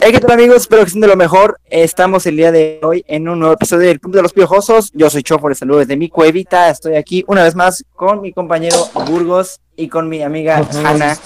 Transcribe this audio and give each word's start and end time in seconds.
Hey, 0.00 0.12
¿qué 0.12 0.20
tal 0.20 0.30
amigos? 0.30 0.58
Espero 0.58 0.82
que 0.82 0.86
estén 0.86 1.00
de 1.00 1.08
lo 1.08 1.16
mejor. 1.16 1.60
Estamos 1.66 2.24
el 2.26 2.36
día 2.36 2.52
de 2.52 2.78
hoy 2.82 3.04
en 3.08 3.28
un 3.28 3.40
nuevo 3.40 3.54
episodio 3.54 3.88
del 3.88 4.00
Club 4.00 4.14
de 4.14 4.22
los 4.22 4.32
Piojosos. 4.32 4.92
Yo 4.94 5.10
soy 5.10 5.24
Chofor, 5.24 5.56
saludos 5.56 5.80
desde 5.80 5.96
mi 5.96 6.08
cuevita. 6.08 6.70
Estoy 6.70 6.94
aquí 6.94 7.24
una 7.26 7.42
vez 7.42 7.56
más 7.56 7.84
con 7.94 8.20
mi 8.20 8.32
compañero 8.32 8.76
Burgos 9.06 9.60
y 9.74 9.88
con 9.88 10.08
mi 10.08 10.22
amiga 10.22 10.66
Hanna. 10.84 11.18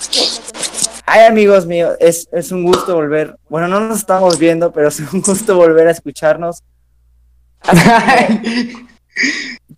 Ay, 1.04 1.27
amigos 1.27 1.66
míos, 1.66 1.96
es, 2.00 2.29
es 2.32 2.50
un 2.50 2.65
gusto 2.65 2.95
volver. 2.95 3.38
Bueno, 3.51 3.69
no 3.69 3.79
nos 3.81 3.99
estamos 3.99 4.38
viendo, 4.38 4.73
pero 4.73 4.89
es 4.89 5.01
un 5.01 5.21
gusto 5.21 5.54
volver 5.54 5.89
a 5.89 5.91
escucharnos. 5.91 6.63
Hace 7.61 8.41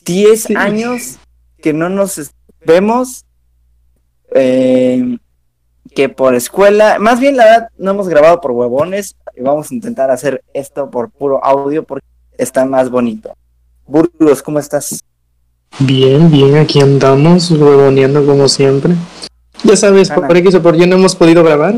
10 0.05 0.51
años 0.57 1.17
que 1.61 1.73
no 1.73 1.89
nos 1.89 2.31
vemos. 2.65 3.25
Eh, 4.33 5.19
que 5.95 6.09
por 6.09 6.35
escuela, 6.35 6.99
más 6.99 7.21
bien 7.21 7.37
la 7.37 7.45
verdad 7.45 7.69
no 7.79 7.93
hemos 7.93 8.09
grabado 8.09 8.41
por 8.41 8.51
huevones 8.51 9.17
y 9.37 9.43
vamos 9.43 9.71
a 9.71 9.75
intentar 9.75 10.11
hacer 10.11 10.43
esto 10.53 10.91
por 10.91 11.11
puro 11.11 11.45
audio 11.45 11.85
porque 11.85 12.07
está 12.37 12.65
más 12.65 12.91
bonito. 12.91 13.33
Burgos, 13.87 14.43
¿cómo 14.43 14.59
estás? 14.59 15.01
Bien, 15.79 16.31
bien, 16.31 16.57
aquí 16.57 16.81
andamos, 16.81 17.51
huevoneando 17.51 18.25
como 18.27 18.49
siempre. 18.49 18.95
Ya 19.63 19.77
sabes, 19.77 20.11
Ana. 20.11 20.27
por 20.27 20.37
X 20.37 20.55
o 20.57 20.63
por 20.63 20.77
Y 20.77 20.87
no 20.87 20.97
hemos 20.97 21.15
podido 21.17 21.43
grabar. 21.45 21.75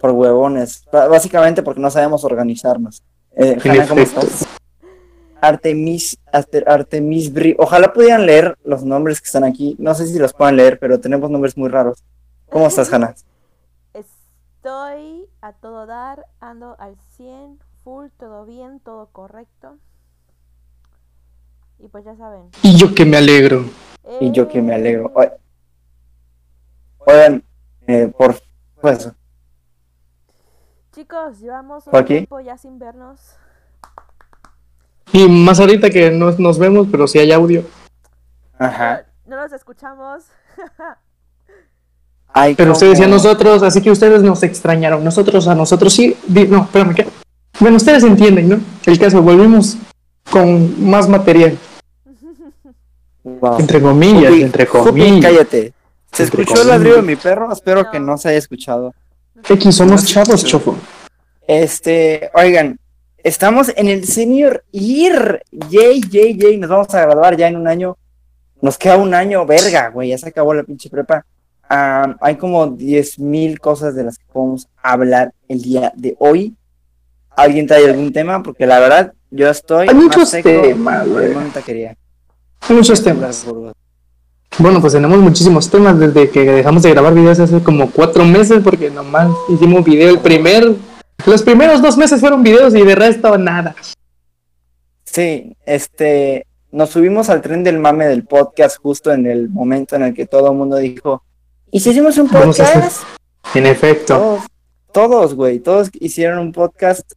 Por 0.00 0.10
huevones, 0.10 0.84
básicamente 0.92 1.62
porque 1.62 1.80
no 1.80 1.90
sabemos 1.90 2.24
organizarnos. 2.24 3.02
Eh, 3.36 3.58
Hanna, 3.64 3.86
¿cómo 3.86 4.00
estás? 4.02 4.46
Artemis, 5.40 6.16
Arte- 6.32 6.64
Artemis 6.66 7.32
Bri, 7.32 7.56
ojalá 7.58 7.92
pudieran 7.92 8.26
leer 8.26 8.56
los 8.64 8.84
nombres 8.84 9.20
que 9.20 9.26
están 9.26 9.42
aquí, 9.44 9.74
no 9.78 9.94
sé 9.94 10.06
si 10.06 10.18
los 10.18 10.32
puedan 10.32 10.56
leer, 10.56 10.78
pero 10.78 11.00
tenemos 11.00 11.30
nombres 11.30 11.56
muy 11.56 11.68
raros. 11.68 11.98
¿Cómo 12.52 12.66
estás, 12.66 12.92
Hanna? 12.92 13.14
Estoy 13.94 15.26
a 15.40 15.54
todo 15.54 15.86
dar, 15.86 16.26
ando 16.38 16.76
al 16.78 16.98
100, 17.16 17.58
full, 17.82 18.08
todo 18.18 18.44
bien, 18.44 18.78
todo 18.80 19.06
correcto. 19.06 19.78
Y 21.78 21.88
pues 21.88 22.04
ya 22.04 22.14
saben. 22.14 22.50
Y 22.62 22.76
yo 22.76 22.94
que 22.94 23.06
me 23.06 23.16
alegro. 23.16 23.64
Y 24.20 24.32
yo 24.32 24.48
que 24.48 24.60
me 24.60 24.74
alegro. 24.74 25.10
Eh, 25.22 25.32
Oigan, 26.98 27.42
eh, 27.86 28.12
por 28.16 28.38
pues, 28.82 29.10
Chicos, 30.92 31.40
llevamos 31.40 31.84
¿Por 31.84 31.94
un 31.94 32.00
aquí? 32.00 32.14
tiempo 32.16 32.38
ya 32.40 32.58
sin 32.58 32.78
vernos. 32.78 33.18
Y 35.14 35.26
más 35.26 35.58
ahorita 35.58 35.88
que 35.88 36.10
no 36.10 36.30
nos 36.32 36.58
vemos, 36.58 36.86
pero 36.90 37.08
si 37.08 37.18
hay 37.18 37.32
audio. 37.32 37.64
ajá. 38.58 39.06
No 39.24 39.36
nos 39.36 39.52
escuchamos. 39.52 40.26
Pero 42.56 42.72
ustedes 42.72 42.98
y 42.98 43.02
a 43.02 43.04
como- 43.06 43.16
nosotros, 43.16 43.62
así 43.62 43.82
que 43.82 43.90
ustedes 43.90 44.22
nos 44.22 44.42
extrañaron. 44.42 45.04
Nosotros 45.04 45.46
a 45.48 45.54
nosotros 45.54 45.92
sí. 45.92 46.16
Di- 46.26 46.46
No, 46.48 46.62
espérame, 46.62 46.94
¿qué? 46.94 47.06
Bueno, 47.60 47.76
ustedes 47.76 48.02
entienden, 48.04 48.48
¿no? 48.48 48.60
El 48.86 48.98
caso, 48.98 49.20
volvimos 49.22 49.76
con 50.30 50.88
más 50.88 51.08
material. 51.08 51.58
Wow. 53.24 53.58
Entre 53.60 53.80
comillas, 53.80 54.32
entre 54.32 54.66
comillas. 54.66 55.20
cállate. 55.32 55.72
¿Se 56.12 56.24
Entre 56.24 56.42
escuchó 56.42 56.62
el 56.62 56.68
ladrido 56.68 56.96
de 56.96 57.02
mi 57.02 57.16
perro? 57.16 57.52
Espero 57.52 57.90
que 57.90 58.00
No. 58.00 58.18
se 58.18 58.28
haya 58.30 58.38
escuchado. 58.38 58.94
X, 59.48 59.74
somos 59.74 60.02
No, 60.02 60.06
chavos, 60.08 60.44
chofo. 60.44 60.76
Este, 61.46 62.30
oigan, 62.34 62.78
estamos 63.18 63.72
en 63.76 63.88
el 63.88 64.04
senior 64.06 64.64
year. 64.72 65.42
Yay, 65.50 66.00
yay, 66.10 66.36
yay. 66.36 66.56
Nos 66.58 66.70
vamos 66.70 66.92
a 66.94 67.00
graduar 67.02 67.36
ya 67.36 67.48
en 67.48 67.56
un 67.56 67.68
año. 67.68 67.96
Nos 68.60 68.76
queda 68.78 68.96
un 68.96 69.14
año, 69.14 69.44
verga, 69.46 69.88
güey. 69.90 70.10
Ya 70.10 70.18
se 70.18 70.28
acabó 70.28 70.52
la 70.54 70.62
pinche 70.64 70.88
prepa. 70.90 71.24
Ah, 71.74 72.16
hay 72.20 72.36
como 72.36 72.66
10 72.66 73.18
mil 73.18 73.58
cosas 73.58 73.94
de 73.94 74.04
las 74.04 74.18
que 74.18 74.26
podemos 74.30 74.68
hablar 74.82 75.32
el 75.48 75.62
día 75.62 75.90
de 75.96 76.14
hoy. 76.18 76.54
¿Alguien 77.30 77.66
trae 77.66 77.88
algún 77.88 78.12
tema? 78.12 78.42
Porque 78.42 78.66
la 78.66 78.78
verdad, 78.78 79.14
yo 79.30 79.48
estoy. 79.48 79.88
Hay 79.88 79.94
muchos 79.94 80.28
seco 80.28 80.50
temas, 80.50 81.08
güey. 81.08 81.32
Hay 81.32 82.76
muchos 82.76 83.02
temas. 83.02 83.46
Bueno, 84.58 84.82
pues 84.82 84.92
tenemos 84.92 85.16
muchísimos 85.16 85.70
temas 85.70 85.98
desde 85.98 86.28
que 86.28 86.44
dejamos 86.44 86.82
de 86.82 86.90
grabar 86.90 87.14
videos 87.14 87.40
hace 87.40 87.62
como 87.62 87.90
cuatro 87.90 88.22
meses, 88.26 88.60
porque 88.62 88.90
nomás 88.90 89.30
hicimos 89.48 89.82
video 89.82 90.10
el 90.10 90.18
primer. 90.18 90.74
Los 91.24 91.42
primeros 91.42 91.80
dos 91.80 91.96
meses 91.96 92.20
fueron 92.20 92.42
videos 92.42 92.74
y 92.74 92.82
de 92.82 92.94
resto 92.94 93.38
nada. 93.38 93.74
Sí, 95.04 95.56
este, 95.64 96.46
nos 96.70 96.90
subimos 96.90 97.30
al 97.30 97.40
tren 97.40 97.64
del 97.64 97.78
mame 97.78 98.08
del 98.08 98.26
podcast 98.26 98.76
justo 98.76 99.10
en 99.10 99.24
el 99.24 99.48
momento 99.48 99.96
en 99.96 100.02
el 100.02 100.12
que 100.12 100.26
todo 100.26 100.50
el 100.50 100.58
mundo 100.58 100.76
dijo, 100.76 101.22
¿y 101.30 101.31
si 101.80 101.90
hacemos 101.90 102.16
un 102.18 102.28
podcast? 102.28 103.02
En 103.54 103.66
efecto, 103.66 104.38
Todos, 104.92 105.34
güey, 105.34 105.58
todos 105.58 105.88
hicieron 106.00 106.38
un 106.38 106.52
podcast. 106.52 107.12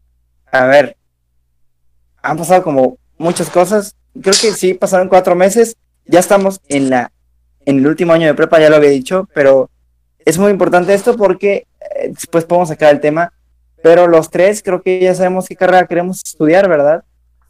A 0.51 0.65
ver, 0.65 0.95
han 2.21 2.37
pasado 2.37 2.63
como 2.63 2.97
muchas 3.17 3.49
cosas. 3.49 3.95
Creo 4.13 4.33
que 4.39 4.51
sí, 4.53 4.73
pasaron 4.73 5.09
cuatro 5.09 5.35
meses. 5.35 5.75
Ya 6.05 6.19
estamos 6.19 6.61
en 6.69 6.89
la, 6.89 7.11
en 7.65 7.79
el 7.79 7.87
último 7.87 8.13
año 8.13 8.27
de 8.27 8.33
prepa, 8.33 8.59
ya 8.59 8.69
lo 8.69 8.77
había 8.77 8.89
dicho, 8.91 9.27
pero 9.33 9.69
es 10.19 10.37
muy 10.37 10.51
importante 10.51 10.93
esto 10.93 11.17
porque 11.17 11.67
eh, 11.97 12.09
después 12.09 12.45
podemos 12.45 12.69
sacar 12.69 12.93
el 12.93 13.01
tema. 13.01 13.33
Pero 13.83 14.07
los 14.07 14.29
tres 14.31 14.63
creo 14.63 14.81
que 14.81 14.99
ya 14.99 15.13
sabemos 15.13 15.47
qué 15.47 15.55
carrera 15.55 15.85
queremos 15.85 16.21
estudiar, 16.25 16.67
¿verdad? 16.69 17.03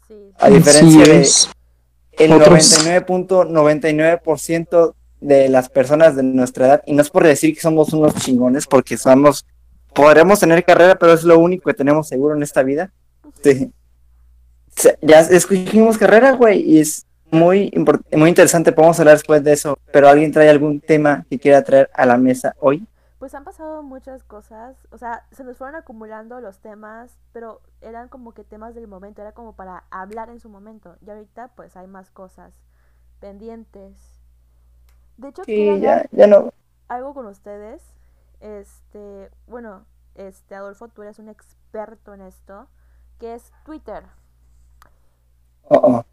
Sí. 0.08 0.14
A 0.38 0.50
diferencia 0.50 1.02
Así 1.02 1.48
de 2.18 2.24
el 2.24 2.32
Otros- 2.32 2.84
99.99% 2.84 4.94
de 5.26 5.48
las 5.48 5.68
personas 5.68 6.14
de 6.16 6.22
nuestra 6.22 6.66
edad, 6.66 6.82
y 6.86 6.94
no 6.94 7.02
es 7.02 7.10
por 7.10 7.24
decir 7.24 7.54
que 7.54 7.60
somos 7.60 7.92
unos 7.92 8.14
chingones, 8.16 8.66
porque 8.66 8.96
somos, 8.96 9.44
podremos 9.94 10.40
tener 10.40 10.64
carrera, 10.64 10.96
pero 10.96 11.12
es 11.12 11.24
lo 11.24 11.38
único 11.38 11.68
que 11.68 11.74
tenemos 11.74 12.08
seguro 12.08 12.36
en 12.36 12.42
esta 12.42 12.62
vida. 12.62 12.92
Sí. 13.42 13.72
Ya 15.00 15.20
escogimos 15.20 15.98
carrera, 15.98 16.32
güey, 16.32 16.60
y 16.60 16.80
es 16.80 17.06
muy, 17.30 17.72
muy 18.12 18.28
interesante, 18.28 18.72
podemos 18.72 18.98
hablar 19.00 19.16
después 19.16 19.42
de 19.42 19.52
eso, 19.52 19.78
pero 19.92 20.08
¿alguien 20.08 20.32
trae 20.32 20.48
algún 20.48 20.80
tema 20.80 21.26
que 21.28 21.38
quiera 21.38 21.62
traer 21.62 21.90
a 21.94 22.06
la 22.06 22.18
mesa 22.18 22.54
hoy? 22.60 22.86
Pues 23.18 23.34
han 23.34 23.44
pasado 23.44 23.82
muchas 23.82 24.22
cosas, 24.22 24.76
o 24.90 24.98
sea, 24.98 25.24
se 25.32 25.42
nos 25.42 25.56
fueron 25.56 25.74
acumulando 25.74 26.40
los 26.40 26.58
temas, 26.60 27.16
pero 27.32 27.62
eran 27.80 28.08
como 28.08 28.32
que 28.32 28.44
temas 28.44 28.74
del 28.74 28.86
momento, 28.86 29.22
era 29.22 29.32
como 29.32 29.54
para 29.54 29.84
hablar 29.90 30.28
en 30.28 30.38
su 30.38 30.50
momento. 30.50 30.96
Y 31.04 31.10
ahorita 31.10 31.48
pues 31.56 31.76
hay 31.76 31.86
más 31.86 32.10
cosas 32.10 32.52
pendientes. 33.18 34.15
De 35.18 35.28
hecho, 35.28 35.46
quiero 35.52 35.72
Sí, 35.72 35.80
ya, 35.80 36.02
hablar 36.02 36.08
ya 36.12 36.26
no. 36.26 36.50
algo 36.88 37.14
con 37.14 37.26
ustedes. 37.26 37.94
Este, 38.40 39.30
bueno, 39.46 39.86
este 40.14 40.54
Adolfo, 40.56 40.88
tú 40.88 41.02
eres 41.02 41.18
un 41.18 41.28
experto 41.28 42.14
en 42.14 42.22
esto, 42.22 42.68
que 43.18 43.34
es 43.34 43.52
Twitter. 43.64 44.04
Oh, 45.70 45.76
oh. 45.82 46.04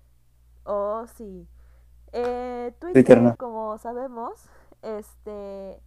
Oh, 0.65 1.05
sí. 1.07 1.47
Eh, 2.13 2.73
Twitter, 2.79 3.03
Twitter 3.03 3.21
no. 3.21 3.35
como 3.37 3.77
sabemos, 3.77 4.49
este, 4.81 5.81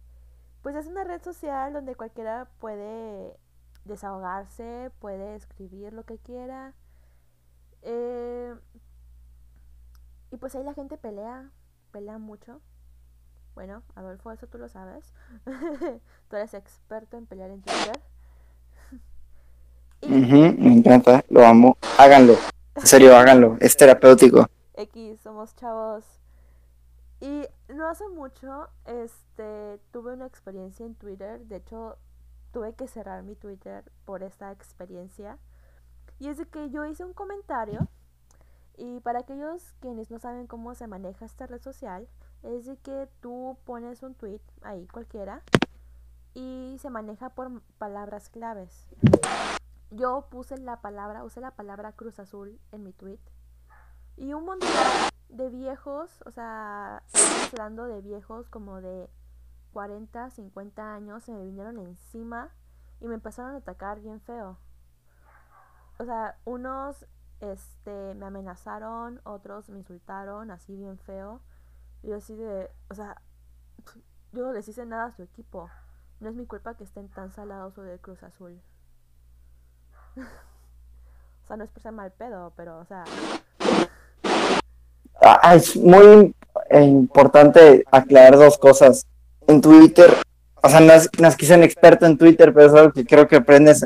pues 0.63 0.75
es 0.75 0.87
una 0.87 1.03
red 1.05 1.21
social 1.23 1.73
donde 1.73 1.95
cualquiera 1.95 2.49
puede 2.59 3.37
desahogarse, 3.85 4.91
puede 4.99 5.35
escribir 5.35 5.93
lo 5.93 6.05
que 6.05 6.19
quiera. 6.19 6.75
eh, 7.81 8.53
y 10.31 10.37
pues 10.37 10.55
ahí 10.55 10.63
la 10.63 10.73
gente 10.73 10.97
pelea, 10.97 11.51
pelea 11.91 12.17
mucho. 12.17 12.61
Bueno, 13.57 13.81
Adolfo, 13.95 14.31
eso 14.31 14.45
tú 14.45 14.59
lo 14.59 14.69
sabes. 14.69 15.11
tú 16.29 16.35
eres 16.35 16.53
experto 16.53 17.17
en 17.17 17.25
pelear 17.25 17.49
en 17.49 17.63
Twitter. 17.63 17.99
Y- 20.01 20.09
me 20.09 20.75
encanta, 20.75 21.25
lo 21.27 21.43
amo. 21.43 21.75
Háganlo, 21.97 22.35
en 22.75 22.85
serio, 22.85 23.17
háganlo, 23.17 23.57
es 23.59 23.75
terapéutico. 23.75 24.45
X, 24.75 25.21
somos 25.21 25.55
chavos. 25.55 26.05
Y 27.19 27.47
no 27.73 27.89
hace 27.89 28.07
mucho, 28.09 28.69
este, 28.85 29.79
tuve 29.89 30.13
una 30.13 30.27
experiencia 30.27 30.85
en 30.85 30.93
Twitter. 30.93 31.39
De 31.47 31.55
hecho, 31.55 31.97
tuve 32.51 32.75
que 32.75 32.87
cerrar 32.87 33.23
mi 33.23 33.35
Twitter 33.35 33.91
por 34.05 34.21
esta 34.21 34.51
experiencia. 34.51 35.39
Y 36.19 36.27
es 36.27 36.37
de 36.37 36.45
que 36.45 36.69
yo 36.69 36.85
hice 36.85 37.03
un 37.03 37.13
comentario. 37.13 37.87
Y 38.77 38.99
para 38.99 39.21
aquellos 39.21 39.73
quienes 39.79 40.11
no 40.11 40.19
saben 40.19 40.45
cómo 40.45 40.75
se 40.75 40.85
maneja 40.85 41.25
esta 41.25 41.47
red 41.47 41.63
social, 41.63 42.07
es 42.43 42.65
de 42.65 42.77
que 42.77 43.09
tú 43.21 43.57
pones 43.65 44.03
un 44.03 44.15
tweet 44.15 44.41
ahí 44.61 44.87
cualquiera 44.87 45.41
y 46.33 46.77
se 46.79 46.89
maneja 46.89 47.29
por 47.29 47.61
palabras 47.77 48.29
claves. 48.29 48.87
Yo 49.89 50.27
puse 50.29 50.57
la 50.57 50.81
palabra, 50.81 51.23
usé 51.23 51.41
la 51.41 51.51
palabra 51.51 51.93
Cruz 51.93 52.19
Azul 52.19 52.59
en 52.71 52.83
mi 52.83 52.93
tweet 52.93 53.19
y 54.17 54.33
un 54.33 54.45
montón 54.45 54.69
de 55.29 55.49
viejos, 55.49 56.21
o 56.25 56.31
sea, 56.31 57.03
hablando 57.51 57.85
de 57.85 58.01
viejos 58.01 58.49
como 58.49 58.81
de 58.81 59.09
40, 59.73 60.31
50 60.31 60.93
años, 60.93 61.23
se 61.23 61.31
me 61.31 61.43
vinieron 61.43 61.77
encima 61.77 62.49
y 62.99 63.07
me 63.07 63.15
empezaron 63.15 63.53
a 63.53 63.57
atacar 63.57 63.99
bien 63.99 64.19
feo. 64.21 64.57
O 65.99 66.05
sea, 66.05 66.37
unos 66.45 67.05
este 67.39 68.15
me 68.15 68.25
amenazaron, 68.25 69.21
otros 69.23 69.69
me 69.69 69.79
insultaron 69.79 70.51
así 70.51 70.75
bien 70.75 70.97
feo. 70.97 71.41
Y 72.03 72.11
así 72.11 72.35
de, 72.35 72.69
o 72.89 72.93
sea, 72.93 73.21
yo 74.31 74.45
no 74.45 74.53
les 74.53 74.67
hice 74.67 74.85
nada 74.85 75.05
a 75.05 75.11
su 75.11 75.23
equipo. 75.23 75.69
No 76.19 76.29
es 76.29 76.35
mi 76.35 76.45
culpa 76.45 76.75
que 76.75 76.83
estén 76.83 77.09
tan 77.09 77.31
salados 77.31 77.77
o 77.77 77.81
del 77.81 77.99
Cruz 77.99 78.21
Azul. 78.23 78.59
o 80.15 81.47
sea, 81.47 81.57
no 81.57 81.63
es 81.63 81.69
por 81.69 81.81
ser 81.81 81.91
mal 81.91 82.11
pedo, 82.11 82.53
pero, 82.55 82.79
o 82.79 82.85
sea... 82.85 83.03
Ah, 85.21 85.55
es 85.55 85.75
muy 85.75 86.35
importante 86.71 87.83
aclarar 87.91 88.37
dos 88.37 88.57
cosas. 88.57 89.05
En 89.47 89.61
Twitter, 89.61 90.11
o 90.61 90.69
sea, 90.69 90.79
no 90.79 90.93
es, 90.93 91.09
que 91.37 91.45
sea 91.45 91.57
un 91.57 91.63
experto 91.63 92.05
en 92.05 92.17
Twitter, 92.17 92.53
pero 92.53 92.67
es 92.67 92.73
algo 92.73 92.91
que 92.91 93.05
creo 93.05 93.27
que 93.27 93.37
aprendes 93.37 93.85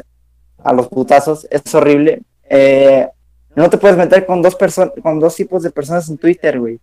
a 0.64 0.74
los 0.74 0.88
putazos, 0.88 1.48
es 1.50 1.74
horrible. 1.76 2.24
Eh, 2.44 3.08
no 3.56 3.70
te 3.70 3.78
puedes 3.78 3.98
meter 3.98 4.26
con 4.26 4.42
dos 4.42 4.58
con 5.02 5.20
dos 5.20 5.36
tipos 5.36 5.64
de 5.64 5.72
personas 5.72 6.10
en 6.10 6.18
Twitter, 6.18 6.60
güey. 6.60 6.80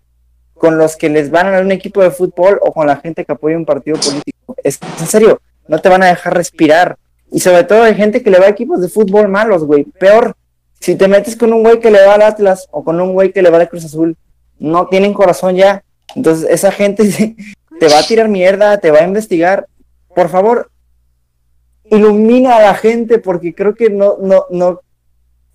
Con 0.59 0.77
los 0.77 0.97
que 0.97 1.09
les 1.09 1.31
van 1.31 1.55
a 1.55 1.61
un 1.61 1.73
equipo 1.73 2.03
de 2.03 2.11
fútbol 2.11 2.59
o 2.63 2.73
con 2.73 2.87
la 2.87 2.97
gente 2.97 3.25
que 3.25 3.33
apoya 3.33 3.57
un 3.57 3.65
partido 3.65 3.99
político. 3.99 4.57
Es 4.63 4.79
en 5.01 5.07
serio, 5.07 5.41
no 5.69 5.79
te 5.81 5.89
van 5.89 6.03
a 6.03 6.07
dejar 6.07 6.35
respirar. 6.35 6.99
Y 7.31 7.41
sobre 7.41 7.65
todo 7.65 7.83
hay 7.83 7.95
gente 7.95 8.23
que 8.23 8.31
le 8.31 8.39
va 8.39 8.47
a 8.47 8.51
equipos 8.51 8.81
de 8.81 8.89
fútbol 8.89 9.29
malos, 9.29 9.65
güey. 9.65 9.85
Peor, 9.85 10.35
si 10.81 10.97
te 10.97 11.09
metes 11.09 11.37
con 11.37 11.53
un 11.53 11.63
güey 11.63 11.81
que 11.81 11.91
le 11.91 12.05
va 12.05 12.15
al 12.15 12.23
Atlas 12.23 12.69
o 12.71 12.83
con 12.83 13.01
un 13.01 13.13
güey 13.13 13.33
que 13.33 13.43
le 13.43 13.51
va 13.51 13.59
al 13.59 13.69
Cruz 13.69 13.85
Azul, 13.85 14.17
no 14.59 14.89
tienen 14.89 15.15
corazón 15.15 15.57
ya. 15.57 15.85
Entonces 16.15 16.49
esa 16.51 16.73
gente 16.73 17.05
te 17.81 17.89
va 17.89 17.99
a 17.99 18.07
tirar 18.07 18.29
mierda, 18.29 18.79
te 18.79 18.91
va 18.91 18.99
a 18.99 19.05
investigar. 19.05 19.67
Por 20.15 20.29
favor, 20.29 20.71
ilumina 21.85 22.57
a 22.57 22.63
la 22.63 22.75
gente 22.75 23.19
porque 23.19 23.55
creo 23.55 23.75
que 23.75 23.91
no, 23.91 24.17
no, 24.21 24.47
no 24.51 24.81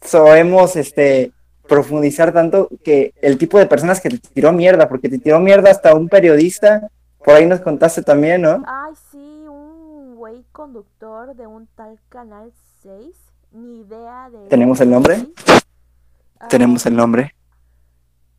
sabemos 0.02 0.76
este, 0.76 1.32
profundizar 1.68 2.34
tanto 2.34 2.70
que 2.84 3.14
el 3.22 3.38
tipo 3.38 3.58
de 3.58 3.66
personas 3.66 4.02
que 4.02 4.10
te 4.10 4.18
tiró 4.18 4.52
mierda, 4.52 4.88
porque 4.88 5.10
te 5.10 5.20
tiró 5.20 5.40
mierda 5.40 5.72
hasta 5.72 5.96
un 5.96 6.10
periodista, 6.10 6.90
por 7.24 7.36
ahí 7.36 7.46
nos 7.46 7.62
contaste 7.62 8.02
también, 8.02 8.42
¿no? 8.42 8.64
Ay, 8.68 8.94
sí, 9.12 9.18
un 9.18 10.16
güey 10.16 10.44
conductor 10.52 11.36
de 11.36 11.48
un 11.48 11.68
tal 11.76 11.98
Canal 12.10 12.52
6, 12.82 12.94
ni 13.54 13.82
idea 13.82 14.30
de... 14.30 14.50
¿Tenemos 14.50 14.82
el 14.82 14.90
nombre? 14.90 15.28
¿Tenemos 16.50 16.86
el 16.86 16.96
nombre? 16.96 17.34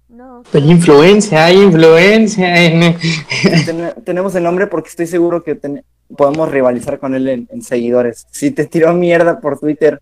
No. 0.08 0.42
Hay 0.52 0.70
influencia, 0.70 1.46
hay 1.46 1.62
influencia. 1.62 2.54
tenemos 4.04 4.34
el 4.34 4.44
nombre 4.44 4.66
porque 4.66 4.90
estoy 4.90 5.06
seguro 5.06 5.42
que 5.42 5.58
podemos 6.16 6.50
rivalizar 6.50 6.98
con 6.98 7.14
él 7.14 7.48
en, 7.50 7.62
seguidores. 7.62 8.26
Si 8.30 8.50
te 8.50 8.66
tiró 8.66 8.92
mierda 8.92 9.40
por 9.40 9.58
Twitter 9.58 10.00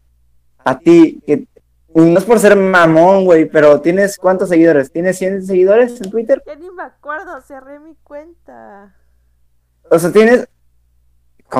a 0.64 0.78
ti, 0.78 1.20
que 1.26 1.46
no 1.94 2.18
es 2.18 2.24
por 2.24 2.38
ser 2.38 2.56
mamón, 2.56 3.24
güey, 3.24 3.46
pero 3.46 3.80
tienes 3.80 4.16
cuántos 4.16 4.48
seguidores? 4.48 4.90
¿Tienes 4.90 5.18
100 5.18 5.46
seguidores 5.46 6.00
en 6.00 6.10
Twitter? 6.10 6.42
Ya 6.46 6.54
ni 6.56 6.70
me 6.70 6.82
acuerdo, 6.82 7.40
cerré 7.42 7.78
mi 7.78 7.94
cuenta. 8.02 8.94
O 9.90 9.98
sea, 9.98 10.10
tienes 10.10 10.48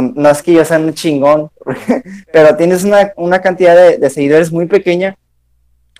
no 0.01 0.31
es 0.31 0.43
que 0.43 0.55
yo 0.55 0.65
sea 0.65 0.79
un 0.79 0.95
chingón, 0.95 1.51
pero 2.33 2.57
tienes 2.57 2.85
una, 2.85 3.13
una 3.17 3.43
cantidad 3.43 3.77
de, 3.77 3.99
de, 3.99 4.11
seguidores 4.11 4.51
muy 4.51 4.67
pequeña 4.67 5.19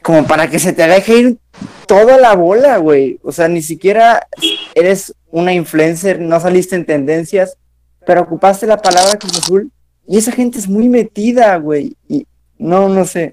como 0.03 0.27
para 0.27 0.49
que 0.49 0.59
se 0.59 0.73
te 0.73 0.83
haga 0.83 0.99
ir 0.99 1.39
toda 1.87 2.19
la 2.19 2.35
bola, 2.35 2.79
güey. 2.79 3.21
O 3.23 3.33
sea, 3.33 3.49
ni 3.49 3.63
siquiera 3.63 4.27
eres 4.75 5.15
una 5.31 5.53
influencer, 5.53 6.21
no 6.21 6.41
saliste 6.41 6.75
en 6.75 6.85
tendencias, 6.85 7.57
pero 8.05 8.23
ocupaste 8.23 8.67
la 8.67 8.79
palabra 8.79 9.19
Cruz 9.19 9.39
Azul 9.39 9.71
y 10.07 10.19
esa 10.19 10.33
gente 10.33 10.59
es 10.59 10.69
muy 10.69 10.89
metida, 10.89 11.57
güey. 11.57 11.97
Y 12.09 12.27
no, 12.59 12.89
no 12.89 13.05
sé, 13.05 13.33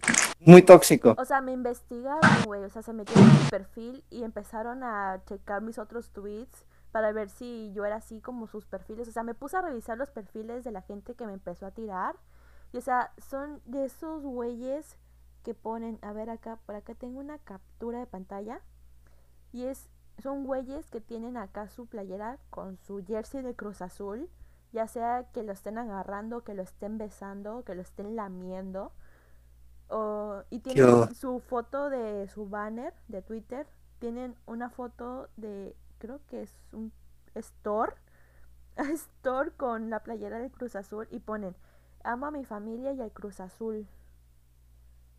muy 0.49 0.61
tóxico. 0.61 1.15
O 1.17 1.25
sea, 1.25 1.41
me 1.41 1.51
investigaron, 1.51 2.43
güey. 2.45 2.63
O 2.63 2.69
sea, 2.69 2.81
se 2.81 2.93
metieron 2.93 3.29
en 3.29 3.43
mi 3.43 3.49
perfil 3.49 4.03
y 4.09 4.23
empezaron 4.23 4.83
a 4.83 5.21
checar 5.25 5.61
mis 5.61 5.77
otros 5.77 6.09
tweets 6.09 6.65
para 6.91 7.11
ver 7.11 7.29
si 7.29 7.71
yo 7.73 7.85
era 7.85 7.97
así 7.97 8.19
como 8.19 8.47
sus 8.47 8.65
perfiles. 8.65 9.07
O 9.07 9.11
sea, 9.11 9.23
me 9.23 9.33
puse 9.33 9.57
a 9.57 9.61
revisar 9.61 9.97
los 9.97 10.09
perfiles 10.09 10.63
de 10.63 10.71
la 10.71 10.81
gente 10.81 11.15
que 11.15 11.25
me 11.25 11.33
empezó 11.33 11.65
a 11.65 11.71
tirar. 11.71 12.15
Y 12.73 12.77
o 12.77 12.81
sea, 12.81 13.11
son 13.17 13.61
de 13.65 13.85
esos 13.85 14.23
güeyes 14.23 14.97
que 15.43 15.53
ponen, 15.53 15.99
a 16.01 16.11
ver 16.11 16.29
acá, 16.29 16.57
por 16.65 16.75
acá 16.75 16.93
tengo 16.95 17.19
una 17.19 17.37
captura 17.39 17.99
de 17.99 18.05
pantalla. 18.05 18.61
Y 19.51 19.65
es, 19.65 19.89
son 20.21 20.43
güeyes 20.43 20.89
que 20.89 21.01
tienen 21.01 21.37
acá 21.37 21.69
su 21.69 21.85
playera 21.87 22.37
con 22.49 22.77
su 22.77 23.03
jersey 23.05 23.41
de 23.41 23.55
Cruz 23.55 23.81
Azul 23.81 24.29
ya 24.71 24.87
sea 24.87 25.25
que 25.33 25.43
lo 25.43 25.51
estén 25.51 25.77
agarrando, 25.77 26.43
que 26.43 26.53
lo 26.53 26.61
estén 26.61 26.97
besando, 26.97 27.63
que 27.63 27.75
lo 27.75 27.81
estén 27.81 28.15
lamiendo. 28.15 28.91
Y 30.49 30.59
tienen 30.59 31.15
su 31.15 31.39
foto 31.39 31.89
de 31.89 32.27
su 32.29 32.47
banner 32.47 32.93
de 33.07 33.21
Twitter. 33.21 33.67
Tienen 33.99 34.35
una 34.45 34.69
foto 34.69 35.29
de, 35.37 35.75
creo 35.97 36.19
que 36.27 36.43
es 36.43 36.51
un 36.71 36.91
store. 37.35 37.93
store 38.77 39.51
con 39.51 39.89
la 39.89 40.01
playera 40.01 40.39
del 40.39 40.51
Cruz 40.51 40.75
Azul 40.75 41.07
y 41.11 41.19
ponen, 41.19 41.55
amo 42.03 42.27
a 42.27 42.31
mi 42.31 42.45
familia 42.45 42.93
y 42.93 43.01
al 43.01 43.11
Cruz 43.11 43.39
Azul. 43.39 43.87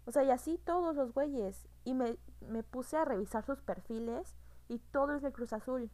O 0.07 0.13
sea, 0.13 0.25
y 0.25 0.31
así 0.31 0.59
todos 0.65 0.97
los 0.97 1.13
güeyes. 1.13 1.69
Y 1.85 1.95
me, 1.95 2.17
me 2.41 2.63
puse 2.63 2.97
a 2.97 3.05
revisar 3.05 3.45
sus 3.45 3.61
perfiles 3.61 4.35
y 4.69 4.79
todo 4.79 5.15
es 5.15 5.23
de 5.23 5.33
Cruz 5.33 5.53
Azul. 5.53 5.91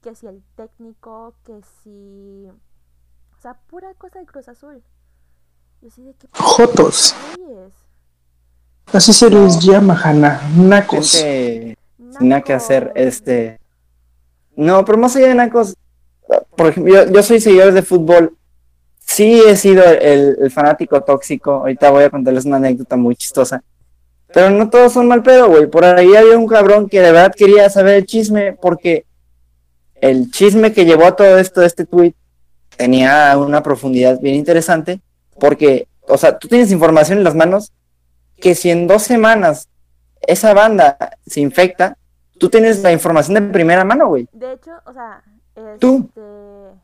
Que 0.00 0.14
si 0.14 0.26
el 0.26 0.42
técnico, 0.56 1.34
que 1.44 1.62
si 1.62 2.50
o 3.36 3.40
sea, 3.42 3.54
pura 3.54 3.92
cosa 3.94 4.20
de 4.20 4.26
Cruz 4.26 4.48
Azul. 4.48 4.84
Y 5.80 5.88
así 5.88 6.04
de 6.04 6.14
Jotos. 6.32 7.16
Así 8.92 9.12
se 9.12 9.30
les 9.30 9.58
llama, 9.60 10.00
Hanna. 10.02 10.40
Nacos. 10.56 11.24
Nada 12.20 12.42
que 12.42 12.52
hacer, 12.52 12.92
este. 12.94 13.58
No, 14.54 14.84
pero 14.84 14.98
más 14.98 15.16
allá 15.16 15.28
de 15.28 15.34
Nacos, 15.34 15.74
por 16.56 16.68
ejemplo, 16.68 17.10
yo, 17.10 17.22
soy 17.22 17.40
seguidor 17.40 17.72
de 17.72 17.82
fútbol. 17.82 18.36
Sí 18.98 19.42
he 19.46 19.56
sido 19.56 19.82
el, 19.84 20.50
fanático 20.50 21.02
tóxico. 21.02 21.52
Ahorita 21.52 21.90
voy 21.90 22.04
a 22.04 22.10
contarles 22.10 22.44
una 22.44 22.56
anécdota 22.56 22.96
muy 22.96 23.16
chistosa. 23.16 23.62
Pero 24.32 24.50
no 24.50 24.70
todos 24.70 24.92
son 24.92 25.08
mal 25.08 25.22
pedo, 25.22 25.48
güey. 25.48 25.66
Por 25.66 25.84
ahí 25.84 26.14
había 26.14 26.38
un 26.38 26.46
cabrón 26.46 26.88
que 26.88 27.00
de 27.00 27.12
verdad 27.12 27.34
quería 27.36 27.68
saber 27.68 27.96
el 27.96 28.06
chisme 28.06 28.54
porque 28.54 29.04
el 30.00 30.30
chisme 30.30 30.72
que 30.72 30.84
llevó 30.84 31.06
a 31.06 31.16
todo 31.16 31.38
esto 31.38 31.62
este 31.62 31.84
tweet 31.84 32.14
tenía 32.76 33.36
una 33.38 33.62
profundidad 33.62 34.20
bien 34.20 34.34
interesante, 34.34 35.00
porque, 35.38 35.86
o 36.08 36.16
sea, 36.16 36.38
tú 36.38 36.48
tienes 36.48 36.72
información 36.72 37.18
en 37.18 37.24
las 37.24 37.34
manos 37.34 37.72
que 38.42 38.56
si 38.56 38.70
en 38.70 38.88
dos 38.88 39.04
semanas 39.04 39.68
esa 40.20 40.52
banda 40.52 40.98
se 41.24 41.40
infecta, 41.40 41.96
tú 42.38 42.50
tienes 42.50 42.82
la 42.82 42.92
información 42.92 43.34
de 43.34 43.52
primera 43.52 43.84
mano, 43.84 44.08
güey. 44.08 44.28
De 44.32 44.52
hecho, 44.52 44.72
o 44.84 44.92
sea, 44.92 45.22
tú. 45.78 46.08
Este, 46.08 46.80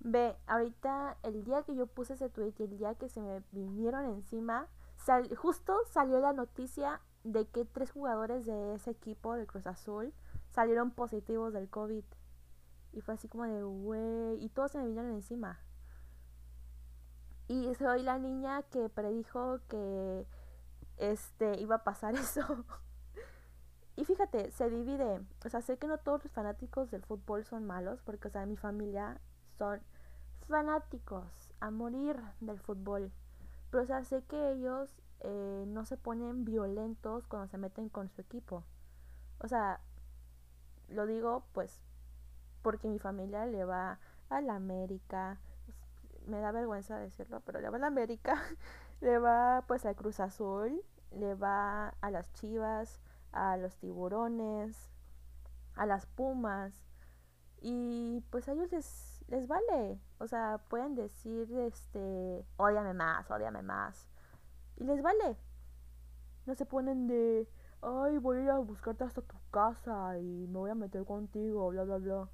ve, 0.00 0.36
ahorita 0.46 1.16
el 1.22 1.44
día 1.44 1.62
que 1.62 1.74
yo 1.74 1.86
puse 1.86 2.12
ese 2.12 2.28
tweet 2.28 2.52
y 2.58 2.64
el 2.64 2.78
día 2.78 2.94
que 2.94 3.08
se 3.08 3.20
me 3.22 3.42
vinieron 3.52 4.04
encima, 4.04 4.68
justo 5.36 5.74
salió 5.90 6.20
la 6.20 6.34
noticia 6.34 7.00
de 7.24 7.46
que 7.46 7.64
tres 7.64 7.90
jugadores 7.90 8.44
de 8.44 8.74
ese 8.74 8.90
equipo 8.90 9.34
de 9.34 9.46
Cruz 9.46 9.66
Azul 9.66 10.12
salieron 10.54 10.90
positivos 10.90 11.54
del 11.54 11.70
COVID. 11.70 12.04
Y 12.92 13.00
fue 13.00 13.14
así 13.14 13.28
como 13.28 13.44
de, 13.44 13.62
güey, 13.62 14.44
y 14.44 14.50
todos 14.50 14.72
se 14.72 14.78
me 14.78 14.84
vinieron 14.84 15.10
encima. 15.12 15.58
Y 17.48 17.74
soy 17.74 18.02
la 18.02 18.18
niña 18.18 18.62
que 18.70 18.88
predijo 18.88 19.58
que 19.68 20.26
este 20.98 21.60
iba 21.60 21.76
a 21.76 21.84
pasar 21.84 22.14
eso. 22.16 22.64
y 23.96 24.04
fíjate, 24.04 24.50
se 24.50 24.70
divide. 24.70 25.20
O 25.44 25.48
sea, 25.48 25.60
sé 25.60 25.78
que 25.78 25.86
no 25.86 25.98
todos 25.98 26.24
los 26.24 26.32
fanáticos 26.32 26.90
del 26.90 27.02
fútbol 27.02 27.44
son 27.44 27.64
malos, 27.66 28.00
porque, 28.02 28.28
o 28.28 28.30
sea, 28.30 28.46
mi 28.46 28.56
familia 28.56 29.20
son 29.58 29.80
fanáticos 30.48 31.24
a 31.60 31.70
morir 31.70 32.20
del 32.40 32.58
fútbol. 32.58 33.12
Pero, 33.70 33.82
o 33.82 33.86
sea, 33.86 34.04
sé 34.04 34.22
que 34.24 34.52
ellos 34.52 34.90
eh, 35.20 35.64
no 35.66 35.84
se 35.84 35.96
ponen 35.96 36.44
violentos 36.44 37.26
cuando 37.26 37.48
se 37.48 37.58
meten 37.58 37.88
con 37.88 38.08
su 38.10 38.20
equipo. 38.20 38.64
O 39.38 39.48
sea, 39.48 39.80
lo 40.88 41.06
digo, 41.06 41.44
pues, 41.52 41.80
porque 42.62 42.88
mi 42.88 42.98
familia 42.98 43.46
le 43.46 43.64
va 43.64 43.98
a 44.28 44.40
la 44.40 44.56
América, 44.56 45.38
me 46.26 46.40
da 46.40 46.52
vergüenza 46.52 46.98
decirlo, 46.98 47.40
pero 47.40 47.60
le 47.60 47.68
va 47.68 47.76
a 47.76 47.80
la 47.80 47.86
América, 47.86 48.34
le 49.00 49.18
va 49.18 49.64
pues 49.66 49.84
al 49.86 49.96
Cruz 49.96 50.20
Azul, 50.20 50.82
le 51.12 51.34
va 51.34 51.88
a 52.00 52.10
las 52.10 52.32
Chivas, 52.34 53.00
a 53.32 53.56
los 53.56 53.76
Tiburones, 53.76 54.76
a 55.76 55.86
las 55.86 56.06
Pumas 56.06 56.72
y 57.60 58.22
pues 58.30 58.48
a 58.48 58.52
ellos 58.52 58.70
les, 58.72 59.24
les 59.28 59.46
vale, 59.48 60.00
o 60.18 60.26
sea, 60.26 60.60
pueden 60.68 60.94
decir 60.94 61.48
este, 61.58 62.44
odiame 62.56 62.94
más, 62.94 63.30
odiame 63.30 63.62
más 63.62 64.08
y 64.76 64.84
les 64.84 65.02
vale. 65.02 65.36
No 66.46 66.54
se 66.54 66.66
ponen 66.66 67.06
de, 67.08 67.48
ay, 67.82 68.18
voy 68.18 68.38
a 68.38 68.42
ir 68.42 68.50
a 68.50 68.58
buscarte 68.58 69.04
hasta 69.04 69.22
tu 69.22 69.36
casa 69.50 70.18
y 70.18 70.46
me 70.48 70.58
voy 70.58 70.70
a 70.70 70.74
meter 70.74 71.04
contigo, 71.04 71.70
bla, 71.70 71.84
bla, 71.84 71.98
bla 71.98 72.28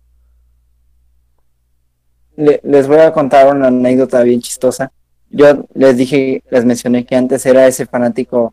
les 2.36 2.88
voy 2.88 2.98
a 2.98 3.12
contar 3.12 3.54
una 3.54 3.68
anécdota 3.68 4.22
bien 4.22 4.40
chistosa. 4.40 4.90
Yo 5.30 5.66
les 5.74 5.96
dije, 5.96 6.42
les 6.50 6.64
mencioné 6.64 7.06
que 7.06 7.16
antes 7.16 7.46
era 7.46 7.66
ese 7.66 7.86
fanático 7.86 8.52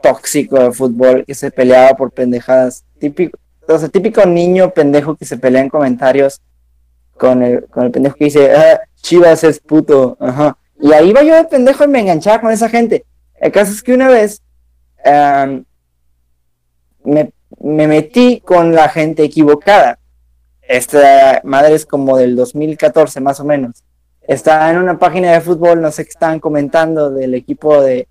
tóxico 0.00 0.58
de 0.58 0.72
fútbol 0.72 1.24
que 1.26 1.34
se 1.34 1.50
peleaba 1.50 1.96
por 1.96 2.12
pendejadas. 2.12 2.84
Típico, 2.98 3.38
o 3.66 3.88
típico 3.88 4.24
niño 4.24 4.70
pendejo 4.70 5.16
que 5.16 5.24
se 5.24 5.38
pelea 5.38 5.62
en 5.62 5.68
comentarios 5.68 6.40
con 7.16 7.42
el, 7.42 7.64
con 7.66 7.84
el 7.84 7.90
pendejo 7.90 8.16
que 8.16 8.26
dice, 8.26 8.54
ah, 8.54 8.80
Chivas 8.96 9.44
es 9.44 9.60
puto, 9.60 10.16
ajá. 10.20 10.56
Y 10.80 10.92
ahí 10.92 11.10
iba 11.10 11.22
yo 11.22 11.34
de 11.34 11.44
pendejo 11.44 11.84
y 11.84 11.88
me 11.88 12.00
enganchaba 12.00 12.40
con 12.40 12.52
esa 12.52 12.68
gente. 12.68 13.04
El 13.40 13.52
caso 13.52 13.72
es 13.72 13.82
que 13.82 13.94
una 13.94 14.08
vez 14.08 14.42
me, 17.04 17.32
me, 17.60 17.86
metí 17.86 18.40
con 18.40 18.74
la 18.74 18.88
gente 18.88 19.24
equivocada. 19.24 19.98
Esta 20.62 21.40
madre 21.44 21.74
es 21.74 21.84
como 21.84 22.16
del 22.16 22.36
2014 22.36 23.20
más 23.20 23.40
o 23.40 23.44
menos. 23.44 23.84
Estaba 24.26 24.70
en 24.70 24.78
una 24.78 24.98
página 24.98 25.32
de 25.32 25.40
fútbol, 25.40 25.80
no 25.80 25.90
sé 25.90 26.04
qué 26.04 26.10
estaban 26.10 26.40
comentando 26.40 27.10
del 27.10 27.34
equipo 27.34 27.80
de 27.82 28.08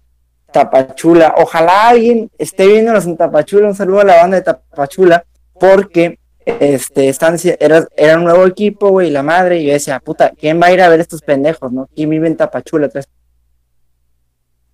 Tapachula. 0.51 1.35
Ojalá 1.37 1.89
alguien 1.89 2.29
esté 2.37 2.67
viéndonos 2.67 3.05
en 3.05 3.17
Tapachula. 3.17 3.67
Un 3.67 3.75
saludo 3.75 4.01
a 4.01 4.05
la 4.05 4.17
banda 4.17 4.37
de 4.37 4.43
Tapachula, 4.43 5.25
porque 5.59 6.19
este, 6.45 7.09
están, 7.09 7.37
era, 7.59 7.87
era 7.97 8.17
un 8.17 8.25
nuevo 8.25 8.45
equipo, 8.45 8.89
güey, 8.89 9.09
la 9.09 9.23
madre. 9.23 9.59
Y 9.59 9.65
yo 9.65 9.73
decía, 9.73 9.99
puta, 9.99 10.31
¿quién 10.31 10.61
va 10.61 10.67
a 10.67 10.71
ir 10.71 10.81
a 10.81 10.89
ver 10.89 10.99
estos 10.99 11.21
pendejos, 11.21 11.71
no? 11.71 11.89
¿Quién 11.95 12.09
vive 12.09 12.27
en 12.27 12.37
Tapachula? 12.37 12.89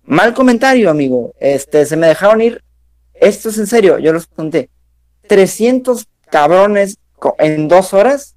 Mal 0.04 0.34
comentario, 0.34 0.90
amigo. 0.90 1.32
Este, 1.40 1.86
se 1.86 1.96
me 1.96 2.08
dejaron 2.08 2.42
ir. 2.42 2.62
Esto 3.14 3.48
es 3.48 3.58
en 3.58 3.66
serio, 3.66 3.98
yo 3.98 4.12
los 4.12 4.26
conté. 4.26 4.68
300 5.26 6.06
cabrones 6.30 6.98
en 7.38 7.68
dos 7.68 7.94
horas 7.94 8.34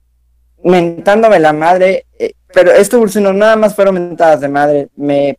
mentándome 0.63 1.39
la 1.39 1.53
madre. 1.53 2.05
Eh, 2.17 2.33
pero 2.53 2.71
esto 2.71 2.97
evolucionó, 2.97 3.33
nada 3.33 3.55
más 3.55 3.75
fueron 3.75 3.95
mentadas 3.95 4.41
de 4.41 4.47
madre. 4.47 4.89
Me 4.95 5.37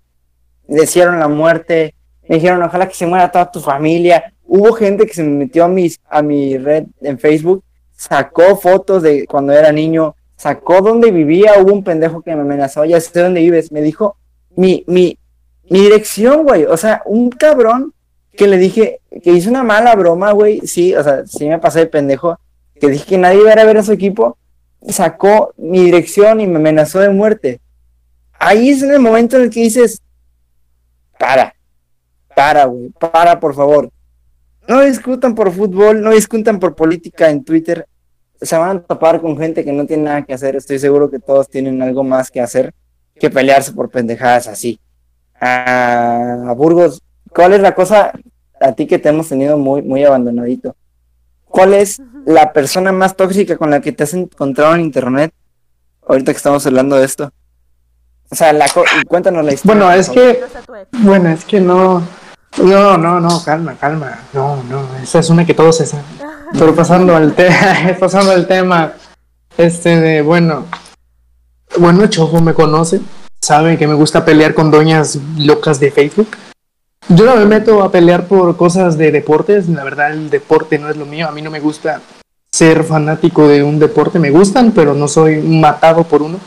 desearon 0.66 1.18
la 1.18 1.28
muerte. 1.28 1.94
Me 2.28 2.36
dijeron, 2.36 2.62
ojalá 2.62 2.88
que 2.88 2.94
se 2.94 3.06
muera 3.06 3.30
toda 3.30 3.50
tu 3.50 3.60
familia. 3.60 4.32
Hubo 4.44 4.72
gente 4.72 5.06
que 5.06 5.14
se 5.14 5.22
me 5.22 5.30
metió 5.30 5.64
a, 5.64 5.68
mis, 5.68 6.00
a 6.08 6.22
mi 6.22 6.58
red 6.58 6.84
en 7.00 7.18
Facebook, 7.18 7.62
sacó 7.96 8.56
fotos 8.56 9.02
de 9.02 9.26
cuando 9.26 9.52
era 9.52 9.72
niño, 9.72 10.16
sacó 10.36 10.80
dónde 10.80 11.10
vivía. 11.10 11.54
Hubo 11.60 11.72
un 11.72 11.84
pendejo 11.84 12.22
que 12.22 12.34
me 12.34 12.42
amenazó, 12.42 12.84
ya 12.84 13.00
sé 13.00 13.20
dónde 13.20 13.40
vives. 13.40 13.70
Me 13.70 13.80
dijo 13.80 14.16
mi, 14.56 14.84
mi, 14.86 15.18
mi 15.70 15.80
dirección, 15.82 16.44
güey. 16.44 16.64
O 16.64 16.76
sea, 16.76 17.02
un 17.06 17.30
cabrón 17.30 17.94
que 18.36 18.48
le 18.48 18.58
dije 18.58 19.00
que 19.22 19.30
hizo 19.30 19.50
una 19.50 19.62
mala 19.62 19.94
broma, 19.94 20.32
güey. 20.32 20.60
Sí, 20.66 20.94
o 20.94 21.02
sea, 21.02 21.24
sí 21.26 21.48
me 21.48 21.58
pasé 21.58 21.80
de 21.80 21.86
pendejo. 21.86 22.38
Que 22.80 22.88
dije 22.88 23.06
que 23.06 23.18
nadie 23.18 23.40
iba 23.40 23.52
a 23.52 23.64
ver 23.64 23.78
a 23.78 23.82
su 23.82 23.92
equipo. 23.92 24.36
Sacó 24.88 25.52
mi 25.56 25.84
dirección 25.84 26.40
y 26.40 26.46
me 26.46 26.56
amenazó 26.56 27.00
de 27.00 27.10
muerte. 27.10 27.60
Ahí 28.38 28.70
es 28.70 28.82
en 28.82 28.90
el 28.90 29.00
momento 29.00 29.36
en 29.36 29.44
el 29.44 29.50
que 29.50 29.60
dices, 29.60 30.02
para, 31.18 31.54
para, 32.34 32.66
güey, 32.66 32.90
para, 32.90 33.40
por 33.40 33.54
favor. 33.54 33.90
No 34.68 34.82
discutan 34.82 35.34
por 35.34 35.52
fútbol, 35.52 36.02
no 36.02 36.10
discutan 36.10 36.58
por 36.58 36.74
política 36.74 37.30
en 37.30 37.44
Twitter. 37.44 37.86
Se 38.40 38.56
van 38.56 38.78
a 38.78 38.82
topar 38.82 39.20
con 39.20 39.38
gente 39.38 39.64
que 39.64 39.72
no 39.72 39.86
tiene 39.86 40.04
nada 40.04 40.22
que 40.22 40.34
hacer. 40.34 40.56
Estoy 40.56 40.78
seguro 40.78 41.10
que 41.10 41.18
todos 41.18 41.48
tienen 41.48 41.80
algo 41.82 42.02
más 42.02 42.30
que 42.30 42.40
hacer 42.40 42.74
que 43.18 43.30
pelearse 43.30 43.72
por 43.72 43.90
pendejadas 43.90 44.48
así. 44.48 44.80
A, 45.40 46.52
Burgos, 46.56 47.02
¿cuál 47.30 47.52
es 47.52 47.60
la 47.60 47.74
cosa 47.74 48.12
a 48.60 48.72
ti 48.72 48.86
que 48.86 48.98
te 48.98 49.08
hemos 49.08 49.28
tenido 49.28 49.58
muy, 49.58 49.82
muy 49.82 50.04
abandonadito? 50.04 50.74
¿Cuál 51.54 51.72
es 51.72 52.02
la 52.26 52.52
persona 52.52 52.90
más 52.90 53.14
tóxica 53.14 53.56
con 53.56 53.70
la 53.70 53.80
que 53.80 53.92
te 53.92 54.02
has 54.02 54.12
encontrado 54.12 54.74
en 54.74 54.80
internet? 54.80 55.32
Ahorita 56.04 56.32
que 56.32 56.36
estamos 56.36 56.66
hablando 56.66 56.96
de 56.96 57.04
esto. 57.04 57.30
O 58.28 58.34
sea, 58.34 58.52
la 58.52 58.66
cuéntanos 59.06 59.44
la 59.44 59.52
historia. 59.52 59.84
Bueno, 59.84 59.92
es 59.92 60.10
que. 60.10 60.42
Bueno, 60.90 61.28
es 61.28 61.44
que 61.44 61.60
no. 61.60 62.02
No, 62.60 62.98
no, 62.98 63.20
no, 63.20 63.44
calma, 63.44 63.76
calma. 63.78 64.18
No, 64.32 64.64
no, 64.64 64.82
esa 65.00 65.20
es 65.20 65.30
una 65.30 65.46
que 65.46 65.54
todos 65.54 65.76
se 65.76 65.86
saben. 65.86 66.04
Pero 66.54 66.74
pasando 66.74 67.14
al, 67.14 67.32
tema 67.36 67.96
pasando 68.00 68.32
al 68.32 68.48
tema, 68.48 68.94
este 69.56 70.00
de, 70.00 70.22
bueno, 70.22 70.66
bueno, 71.78 72.04
Chojo 72.08 72.40
me 72.40 72.52
conoce, 72.52 73.00
sabe 73.40 73.78
que 73.78 73.86
me 73.86 73.94
gusta 73.94 74.24
pelear 74.24 74.54
con 74.54 74.72
doñas 74.72 75.20
locas 75.38 75.78
de 75.78 75.92
Facebook. 75.92 76.30
Yo 77.08 77.26
no 77.26 77.36
me 77.36 77.44
meto 77.44 77.82
a 77.82 77.92
pelear 77.92 78.26
por 78.26 78.56
cosas 78.56 78.96
de 78.96 79.12
deportes, 79.12 79.68
la 79.68 79.84
verdad 79.84 80.12
el 80.12 80.30
deporte 80.30 80.78
no 80.78 80.88
es 80.88 80.96
lo 80.96 81.04
mío, 81.06 81.28
a 81.28 81.32
mí 81.32 81.42
no 81.42 81.50
me 81.50 81.60
gusta 81.60 82.00
ser 82.50 82.84
fanático 82.84 83.46
de 83.48 83.62
un 83.62 83.78
deporte, 83.78 84.18
me 84.18 84.30
gustan, 84.30 84.72
pero 84.72 84.94
no 84.94 85.08
soy 85.08 85.40
matado 85.42 86.04
por 86.04 86.22
uno 86.22 86.38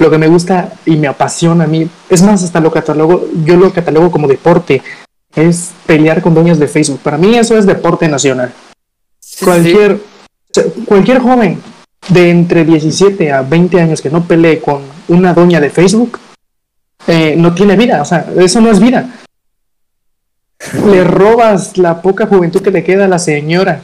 lo 0.00 0.10
que 0.10 0.18
me 0.18 0.28
gusta 0.28 0.72
y 0.86 0.96
me 0.96 1.06
apasiona 1.06 1.64
a 1.64 1.66
mí, 1.66 1.88
es 2.08 2.22
más, 2.22 2.42
hasta 2.42 2.58
lo 2.58 2.72
catalogo, 2.72 3.28
yo 3.44 3.56
lo 3.56 3.70
catalogo 3.70 4.10
como 4.10 4.26
deporte, 4.26 4.82
es 5.34 5.72
pelear 5.86 6.22
con 6.22 6.34
dueños 6.34 6.58
de 6.58 6.68
Facebook. 6.68 7.00
Para 7.00 7.18
mí 7.18 7.36
eso 7.36 7.56
es 7.56 7.66
deporte 7.66 8.08
nacional. 8.08 8.50
cualquier, 9.44 10.00
cualquier 10.86 11.20
joven 11.20 11.62
de 12.08 12.30
entre 12.30 12.64
17 12.64 13.30
a 13.30 13.42
20 13.42 13.78
años 13.78 14.00
que 14.00 14.08
no 14.08 14.24
pelee 14.24 14.60
con 14.60 14.80
una 15.08 15.34
doña 15.34 15.60
de 15.60 15.68
Facebook, 15.68 16.18
eh, 17.06 17.34
no 17.36 17.54
tiene 17.54 17.76
vida, 17.76 18.00
o 18.00 18.04
sea, 18.06 18.26
eso 18.38 18.60
no 18.62 18.70
es 18.70 18.80
vida. 18.80 19.20
Le 20.84 21.04
robas 21.04 21.78
la 21.78 22.02
poca 22.02 22.26
juventud 22.26 22.60
que 22.60 22.70
le 22.70 22.84
queda 22.84 23.06
a 23.06 23.08
la 23.08 23.18
señora 23.18 23.80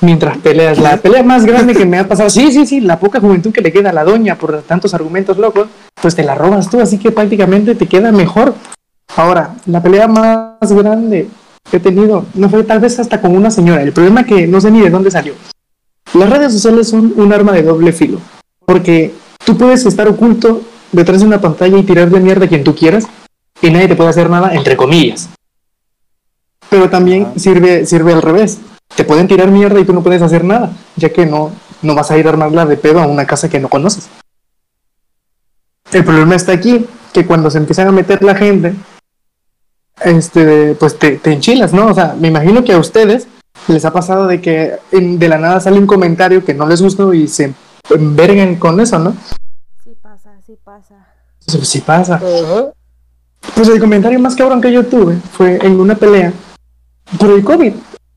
mientras 0.00 0.36
peleas. 0.38 0.78
La 0.78 0.96
pelea 0.98 1.22
más 1.22 1.44
grande 1.44 1.74
que 1.74 1.86
me 1.86 1.98
ha 1.98 2.08
pasado, 2.08 2.28
sí, 2.30 2.52
sí, 2.52 2.66
sí, 2.66 2.80
la 2.80 2.98
poca 2.98 3.20
juventud 3.20 3.52
que 3.52 3.60
le 3.60 3.72
queda 3.72 3.90
a 3.90 3.92
la 3.92 4.04
doña 4.04 4.36
por 4.36 4.62
tantos 4.62 4.94
argumentos 4.94 5.38
locos, 5.38 5.68
pues 6.00 6.14
te 6.14 6.22
la 6.22 6.34
robas 6.34 6.68
tú, 6.68 6.80
así 6.80 6.98
que 6.98 7.10
prácticamente 7.10 7.74
te 7.74 7.86
queda 7.86 8.12
mejor. 8.12 8.54
Ahora, 9.16 9.54
la 9.66 9.82
pelea 9.82 10.08
más 10.08 10.72
grande 10.72 11.28
que 11.70 11.76
he 11.78 11.80
tenido 11.80 12.26
no 12.34 12.48
fue 12.48 12.64
tal 12.64 12.80
vez 12.80 12.98
hasta 12.98 13.20
con 13.20 13.34
una 13.34 13.50
señora. 13.50 13.82
El 13.82 13.92
problema 13.92 14.22
es 14.22 14.26
que 14.26 14.46
no 14.46 14.60
sé 14.60 14.70
ni 14.70 14.80
de 14.80 14.90
dónde 14.90 15.10
salió. 15.10 15.34
Las 16.14 16.30
redes 16.30 16.52
sociales 16.52 16.88
son 16.88 17.14
un 17.16 17.32
arma 17.32 17.52
de 17.52 17.62
doble 17.62 17.92
filo, 17.92 18.18
porque 18.66 19.14
tú 19.44 19.56
puedes 19.56 19.86
estar 19.86 20.06
oculto 20.08 20.62
detrás 20.92 21.20
de 21.20 21.26
una 21.26 21.40
pantalla 21.40 21.78
y 21.78 21.82
tirar 21.82 22.10
de 22.10 22.20
mierda 22.20 22.44
a 22.44 22.48
quien 22.48 22.64
tú 22.64 22.74
quieras 22.74 23.06
y 23.66 23.70
nadie 23.70 23.88
te 23.88 23.96
puede 23.96 24.10
hacer 24.10 24.30
nada, 24.30 24.54
entre 24.54 24.76
comillas. 24.76 25.28
Pero 26.68 26.90
también 26.90 27.38
sirve, 27.38 27.86
sirve 27.86 28.12
al 28.12 28.22
revés 28.22 28.58
te 28.94 29.04
pueden 29.04 29.26
tirar 29.28 29.50
mierda 29.50 29.80
y 29.80 29.84
tú 29.84 29.92
no 29.92 30.02
puedes 30.02 30.22
hacer 30.22 30.44
nada, 30.44 30.72
ya 30.96 31.10
que 31.10 31.26
no, 31.26 31.50
no 31.82 31.94
vas 31.94 32.10
a 32.10 32.18
ir 32.18 32.26
a 32.26 32.30
armarla 32.30 32.66
de 32.66 32.76
pedo 32.76 33.00
a 33.00 33.06
una 33.06 33.26
casa 33.26 33.48
que 33.48 33.60
no 33.60 33.68
conoces. 33.68 34.08
El 35.92 36.04
problema 36.04 36.34
está 36.34 36.52
aquí, 36.52 36.86
que 37.12 37.26
cuando 37.26 37.50
se 37.50 37.58
empiezan 37.58 37.88
a 37.88 37.92
meter 37.92 38.22
la 38.22 38.34
gente, 38.34 38.74
este, 40.04 40.74
pues 40.74 40.98
te, 40.98 41.20
enchilas, 41.24 41.72
¿no? 41.72 41.86
O 41.88 41.94
sea, 41.94 42.16
me 42.18 42.28
imagino 42.28 42.64
que 42.64 42.72
a 42.72 42.78
ustedes 42.78 43.28
les 43.68 43.84
ha 43.84 43.92
pasado 43.92 44.26
de 44.26 44.40
que 44.40 44.74
de 44.90 45.28
la 45.28 45.38
nada 45.38 45.60
sale 45.60 45.78
un 45.78 45.86
comentario 45.86 46.44
que 46.44 46.54
no 46.54 46.66
les 46.66 46.82
gustó 46.82 47.14
y 47.14 47.28
se 47.28 47.54
enverguen 47.90 48.56
con 48.56 48.80
eso, 48.80 48.98
¿no? 48.98 49.14
Sí 49.82 49.94
pasa, 50.00 50.40
sí 50.44 50.56
pasa. 50.62 51.06
Sí, 51.40 51.80
pasa. 51.80 52.20
Pues 53.54 53.68
el 53.68 53.80
comentario 53.80 54.18
más 54.18 54.34
cabrón 54.34 54.60
que 54.60 54.72
yo 54.72 54.84
tuve 54.86 55.16
fue 55.32 55.58
en 55.64 55.78
una 55.78 55.94
pelea 55.94 56.32
por 57.18 57.30
el 57.30 57.44
COVID 57.44 57.72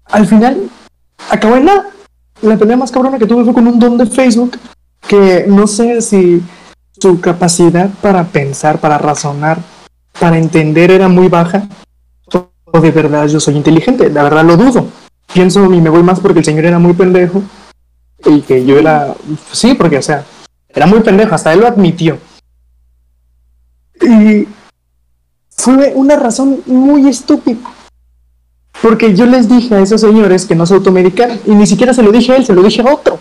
al 0.06 0.26
final 0.26 0.70
acabó 1.30 1.58
en 1.58 1.66
nada. 1.66 1.88
La 2.42 2.58
pelea 2.58 2.78
más 2.78 2.92
cabrona 2.92 3.18
que 3.18 3.26
tuve 3.26 3.44
fue 3.44 3.54
con 3.54 3.68
un 3.68 3.80
don 3.80 3.98
de 3.98 4.06
Facebook 4.06 4.58
que 5.08 5.46
no 5.48 5.68
sé 5.68 6.02
si 6.02 6.42
su 7.00 7.20
capacidad 7.20 7.90
para 8.02 8.26
pensar, 8.26 8.80
para 8.80 8.98
razonar, 8.98 9.60
para 10.20 10.38
entender 10.38 10.92
era 10.92 11.08
muy 11.08 11.28
baja 11.28 11.68
o 12.70 12.82
de 12.82 12.92
verdad 12.92 13.28
yo 13.28 13.40
soy 13.40 13.56
inteligente. 13.56 14.10
La 14.10 14.24
verdad 14.24 14.44
lo 14.44 14.58
dudo. 14.58 14.88
Pienso 15.34 15.74
y 15.74 15.82
me 15.82 15.90
voy 15.90 16.04
más 16.04 16.20
porque 16.20 16.40
el 16.40 16.46
señor 16.46 16.66
era 16.66 16.80
muy 16.80 16.94
pendejo 16.94 17.42
y 18.26 18.42
que 18.42 18.66
yo 18.66 18.78
era... 18.78 19.16
Sí, 19.52 19.74
porque 19.74 19.98
o 19.98 20.02
sea, 20.02 20.26
era 20.70 20.86
muy 20.86 21.00
pendejo, 21.00 21.36
hasta 21.36 21.54
él 21.54 21.62
lo 21.62 21.68
admitió. 21.68 22.18
Y 24.02 24.48
fue 25.76 25.92
una 25.96 26.16
razón 26.16 26.62
muy 26.66 27.10
estúpida 27.10 27.60
porque 28.82 29.14
yo 29.14 29.26
les 29.26 29.50
dije 29.50 29.76
a 29.76 29.82
esos 29.82 30.00
señores 30.00 30.46
que 30.46 30.56
no 30.56 30.66
se 30.66 30.76
automedican 30.76 31.42
y 31.46 31.52
ni 31.52 31.68
siquiera 31.68 31.94
se 31.94 32.04
lo 32.04 32.12
dije 32.14 32.32
a 32.32 32.38
él, 32.38 32.46
se 32.46 32.54
lo 32.54 32.64
dije 32.64 32.82
a 32.82 32.94
otro. 32.94 33.20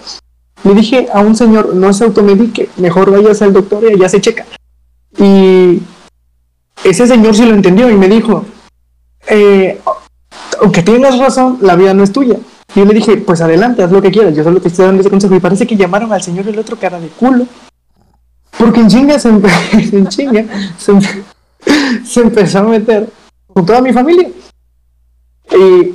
Le 0.62 0.74
dije 0.74 1.08
a 1.12 1.20
un 1.22 1.34
señor, 1.34 1.74
no 1.74 1.92
se 1.92 2.04
automedique, 2.04 2.68
mejor 2.76 3.10
vayas 3.10 3.42
al 3.42 3.52
doctor 3.52 3.82
y 3.90 3.98
ya 3.98 4.08
se 4.08 4.20
checa. 4.20 4.46
Y 5.18 5.82
ese 6.84 7.08
señor 7.08 7.34
sí 7.34 7.44
lo 7.46 7.54
entendió 7.54 7.90
y 7.90 7.94
me 7.94 8.08
dijo, 8.08 8.44
eh, 9.28 9.80
aunque 10.60 10.82
tienes 10.82 11.18
razón, 11.18 11.58
la 11.62 11.74
vida 11.74 11.94
no 11.94 12.04
es 12.04 12.12
tuya. 12.12 12.36
Y 12.74 12.80
yo 12.80 12.84
le 12.84 12.94
dije, 12.94 13.16
pues 13.16 13.40
adelante, 13.40 13.82
haz 13.82 13.90
lo 13.90 14.02
que 14.02 14.12
quieras, 14.12 14.36
yo 14.36 14.44
solo 14.44 14.60
te 14.60 14.68
estoy 14.68 14.84
dando 14.84 15.00
ese 15.00 15.10
consejo. 15.10 15.34
Y 15.34 15.40
parece 15.40 15.66
que 15.66 15.76
llamaron 15.76 16.12
al 16.12 16.22
señor 16.22 16.46
el 16.46 16.58
otro 16.58 16.76
cara 16.76 17.00
de 17.00 17.08
culo. 17.08 17.46
Porque 18.56 18.80
en 18.80 18.88
chinga 18.88 19.18
se, 19.18 19.30
en 19.30 19.42
empezó 22.16 22.58
a 22.60 22.62
meter 22.62 23.08
con 23.46 23.66
toda 23.66 23.80
mi 23.80 23.92
familia. 23.92 24.28
Y, 25.50 25.94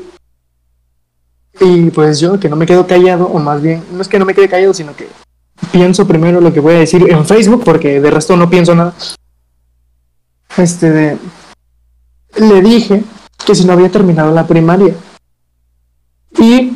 y 1.60 1.90
pues 1.92 2.20
yo 2.20 2.40
que 2.40 2.50
no 2.50 2.56
me 2.56 2.66
quedo 2.66 2.88
callado, 2.88 3.26
o 3.26 3.40
más 3.40 3.62
bien, 3.62 3.84
no 3.92 4.02
es 4.02 4.08
que 4.08 4.20
no 4.20 4.26
me 4.26 4.34
quede 4.34 4.50
callado, 4.50 4.74
sino 4.74 4.96
que 4.96 5.08
pienso 5.72 6.08
primero 6.08 6.42
lo 6.42 6.54
que 6.54 6.60
voy 6.60 6.76
a 6.76 6.80
decir 6.80 7.10
en 7.10 7.26
Facebook, 7.26 7.64
porque 7.64 8.00
de 8.00 8.12
resto 8.12 8.36
no 8.36 8.50
pienso 8.50 8.76
nada. 8.76 8.94
Este 10.58 10.90
de, 10.92 11.18
le 12.38 12.62
dije 12.62 13.04
que 13.46 13.56
si 13.56 13.66
no 13.66 13.74
había 13.74 13.90
terminado 13.90 14.32
la 14.32 14.48
primaria. 14.48 14.96
Y 16.38 16.74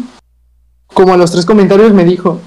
como 0.87 1.13
a 1.13 1.17
los 1.17 1.31
tres 1.31 1.45
comentarios 1.45 1.93
me 1.93 2.03
dijo, 2.03 2.39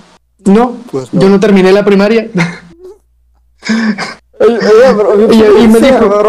no, 0.45 0.77
pues 0.91 1.09
yo 1.13 1.29
no 1.29 1.41
terminé 1.41 1.73
la 1.73 1.85
primaria. 1.85 2.31
y, 4.41 5.69
me 5.69 5.81
dijo, 5.81 6.23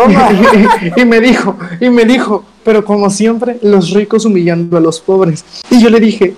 y 0.97 1.05
me 1.05 1.19
dijo, 1.19 1.57
y 1.79 1.89
me 1.89 2.05
dijo, 2.05 2.45
pero 2.63 2.83
como 2.83 3.09
siempre, 3.09 3.57
los 3.61 3.91
ricos 3.91 4.25
humillando 4.25 4.77
a 4.77 4.79
los 4.79 4.99
pobres. 4.99 5.45
Y 5.69 5.81
yo 5.81 5.89
le 5.89 5.99
dije, 5.99 6.35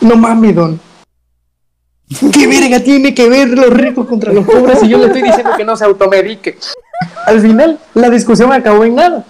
no 0.00 0.16
mames, 0.16 0.54
don. 0.54 0.80
¿Qué 2.32 2.46
verga 2.46 2.80
tiene 2.80 3.14
que 3.14 3.28
ver 3.28 3.50
los 3.50 3.70
ricos 3.70 4.06
contra 4.06 4.32
los 4.32 4.44
pobres? 4.44 4.82
Y 4.82 4.88
yo 4.88 4.98
le 4.98 5.06
estoy 5.06 5.22
diciendo 5.22 5.52
que 5.56 5.64
no 5.64 5.76
se 5.76 5.84
automedique. 5.84 6.58
Al 7.24 7.40
final, 7.40 7.78
la 7.94 8.10
discusión 8.10 8.52
acabó 8.52 8.84
en 8.84 8.96
nada. 8.96 9.24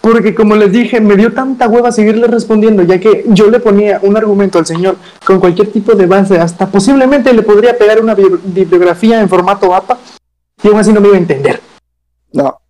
Porque 0.00 0.34
como 0.34 0.56
les 0.56 0.72
dije, 0.72 1.00
me 1.00 1.16
dio 1.16 1.32
tanta 1.32 1.68
hueva 1.68 1.92
seguirle 1.92 2.26
respondiendo, 2.26 2.82
ya 2.82 2.98
que 2.98 3.24
yo 3.28 3.50
le 3.50 3.60
ponía 3.60 3.98
un 4.02 4.16
argumento 4.16 4.58
al 4.58 4.64
señor 4.64 4.96
con 5.26 5.40
cualquier 5.40 5.70
tipo 5.72 5.94
de 5.94 6.06
base, 6.06 6.38
hasta 6.38 6.66
posiblemente 6.66 7.32
le 7.34 7.42
podría 7.42 7.76
pegar 7.76 8.00
una 8.00 8.14
bibliografía 8.14 9.20
en 9.20 9.28
formato 9.28 9.74
APA, 9.74 9.98
y 10.62 10.68
aún 10.68 10.78
así 10.78 10.92
no 10.92 11.00
me 11.00 11.08
iba 11.08 11.16
a 11.16 11.20
entender. 11.20 11.60
No. 12.32 12.60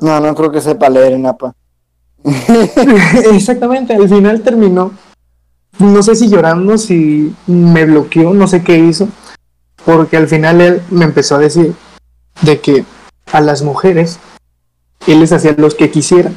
No, 0.00 0.20
no 0.20 0.34
creo 0.34 0.50
que 0.50 0.60
sepa 0.60 0.88
leer 0.88 1.12
en 1.12 1.26
APA. 1.26 1.54
Exactamente, 3.32 3.94
al 3.94 4.08
final 4.08 4.42
terminó, 4.42 4.92
no 5.78 6.02
sé 6.02 6.14
si 6.14 6.28
llorando, 6.28 6.76
si 6.76 7.34
me 7.46 7.86
bloqueó, 7.86 8.34
no 8.34 8.46
sé 8.46 8.62
qué 8.62 8.78
hizo, 8.78 9.08
porque 9.84 10.16
al 10.16 10.28
final 10.28 10.60
él 10.60 10.82
me 10.90 11.06
empezó 11.06 11.36
a 11.36 11.38
decir 11.38 11.74
de 12.42 12.60
que 12.60 12.84
a 13.32 13.40
las 13.40 13.62
mujeres 13.62 14.18
él 15.06 15.20
les 15.20 15.32
hacía 15.32 15.54
los 15.56 15.74
que 15.74 15.90
quisieran. 15.90 16.36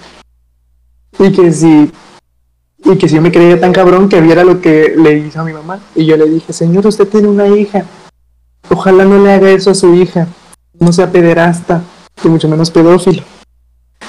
Y 1.19 1.31
que 1.31 1.51
si 1.51 1.91
y 2.85 2.97
que 2.97 3.07
si 3.07 3.15
yo 3.15 3.21
me 3.21 3.31
creía 3.31 3.59
tan 3.59 3.71
cabrón 3.71 4.09
que 4.09 4.19
viera 4.19 4.43
lo 4.43 4.59
que 4.59 4.93
le 4.97 5.17
hizo 5.19 5.39
a 5.39 5.43
mi 5.43 5.53
mamá. 5.53 5.79
Y 5.95 6.05
yo 6.05 6.17
le 6.17 6.25
dije, 6.25 6.51
señor, 6.51 6.85
usted 6.85 7.07
tiene 7.07 7.27
una 7.27 7.47
hija. 7.47 7.85
Ojalá 8.69 9.05
no 9.05 9.23
le 9.23 9.33
haga 9.33 9.49
eso 9.51 9.71
a 9.71 9.75
su 9.75 9.93
hija. 9.95 10.27
No 10.79 10.91
sea 10.91 11.11
pederasta, 11.11 11.83
y 12.23 12.27
mucho 12.27 12.47
menos 12.47 12.71
pedófilo. 12.71 13.23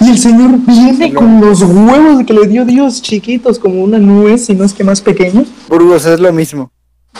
Y 0.00 0.10
el 0.10 0.18
señor 0.18 0.58
viene 0.66 1.14
con 1.14 1.40
los 1.40 1.62
huevos 1.62 2.24
que 2.26 2.32
le 2.32 2.46
dio 2.48 2.64
Dios 2.64 3.00
chiquitos, 3.00 3.58
como 3.58 3.82
una 3.82 3.98
nuez, 3.98 4.50
y 4.50 4.54
no 4.54 4.64
es 4.64 4.72
que 4.72 4.84
más 4.84 5.00
pequeños. 5.00 5.48
Burgos 5.68 6.04
es 6.06 6.20
lo 6.20 6.32
mismo. 6.32 6.70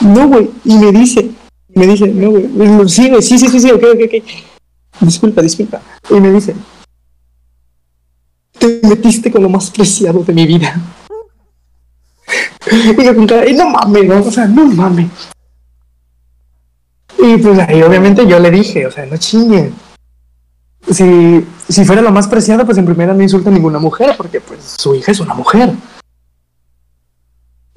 No, 0.01 0.27
güey. 0.27 0.49
Y 0.65 0.75
me 0.75 0.91
dice, 0.91 1.31
me 1.73 1.87
dice, 1.87 2.07
no, 2.07 2.31
güey. 2.31 2.89
Sí, 2.89 3.09
güey, 3.09 3.21
sí, 3.21 3.39
sí, 3.39 3.47
sí, 3.47 3.59
sí, 3.59 3.71
ok, 3.71 3.83
ok, 3.93 4.01
ok. 4.21 5.01
Disculpa, 5.01 5.41
disculpa. 5.41 5.81
Y 6.09 6.15
me 6.15 6.31
dice, 6.31 6.55
te 8.57 8.79
metiste 8.83 9.31
con 9.31 9.43
lo 9.43 9.49
más 9.49 9.71
preciado 9.71 10.23
de 10.23 10.33
mi 10.33 10.45
vida. 10.45 10.79
y 12.71 13.03
yo 13.03 13.15
con 13.15 13.27
cara, 13.27 13.47
y 13.47 13.53
no 13.53 13.69
mames, 13.69 14.05
¿no? 14.05 14.21
O 14.21 14.31
sea, 14.31 14.45
no 14.47 14.65
mames. 14.65 15.07
Y 17.17 17.37
pues 17.37 17.59
ahí 17.59 17.81
obviamente 17.81 18.27
yo 18.27 18.39
le 18.39 18.51
dije, 18.51 18.85
o 18.85 18.91
sea, 18.91 19.05
no 19.05 19.17
chingue. 19.17 19.71
Si, 20.91 21.45
si 21.67 21.85
fuera 21.85 22.01
lo 22.01 22.11
más 22.11 22.27
preciado, 22.27 22.65
pues 22.65 22.77
en 22.77 22.85
primera 22.85 23.13
no 23.13 23.23
insulta 23.23 23.49
a 23.49 23.53
ninguna 23.53 23.79
mujer, 23.79 24.13
porque 24.17 24.39
pues 24.39 24.75
su 24.77 24.93
hija 24.93 25.11
es 25.11 25.19
una 25.19 25.33
mujer. 25.33 25.73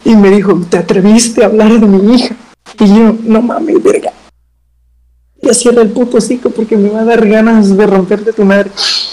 Y 0.05 0.15
me 0.17 0.31
dijo, 0.31 0.61
¿te 0.69 0.79
atreviste 0.79 1.43
a 1.43 1.47
hablar 1.47 1.81
de 1.81 1.87
mi 1.87 2.15
hija? 2.15 2.35
Y 2.79 2.87
yo, 2.87 3.15
no 3.25 3.43
mames, 3.43 3.83
verga. 3.83 4.13
Ya 5.41 5.55
cierra 5.55 5.83
el 5.83 5.91
puto 5.91 6.19
hocico 6.19 6.51
porque 6.51 6.77
me 6.77 6.91
va 6.91 7.01
a 7.01 7.05
dar 7.05 7.27
ganas 7.27 7.77
de 7.77 7.87
romperte 7.87 8.33
tu 8.33 8.45
madre. 8.45 8.71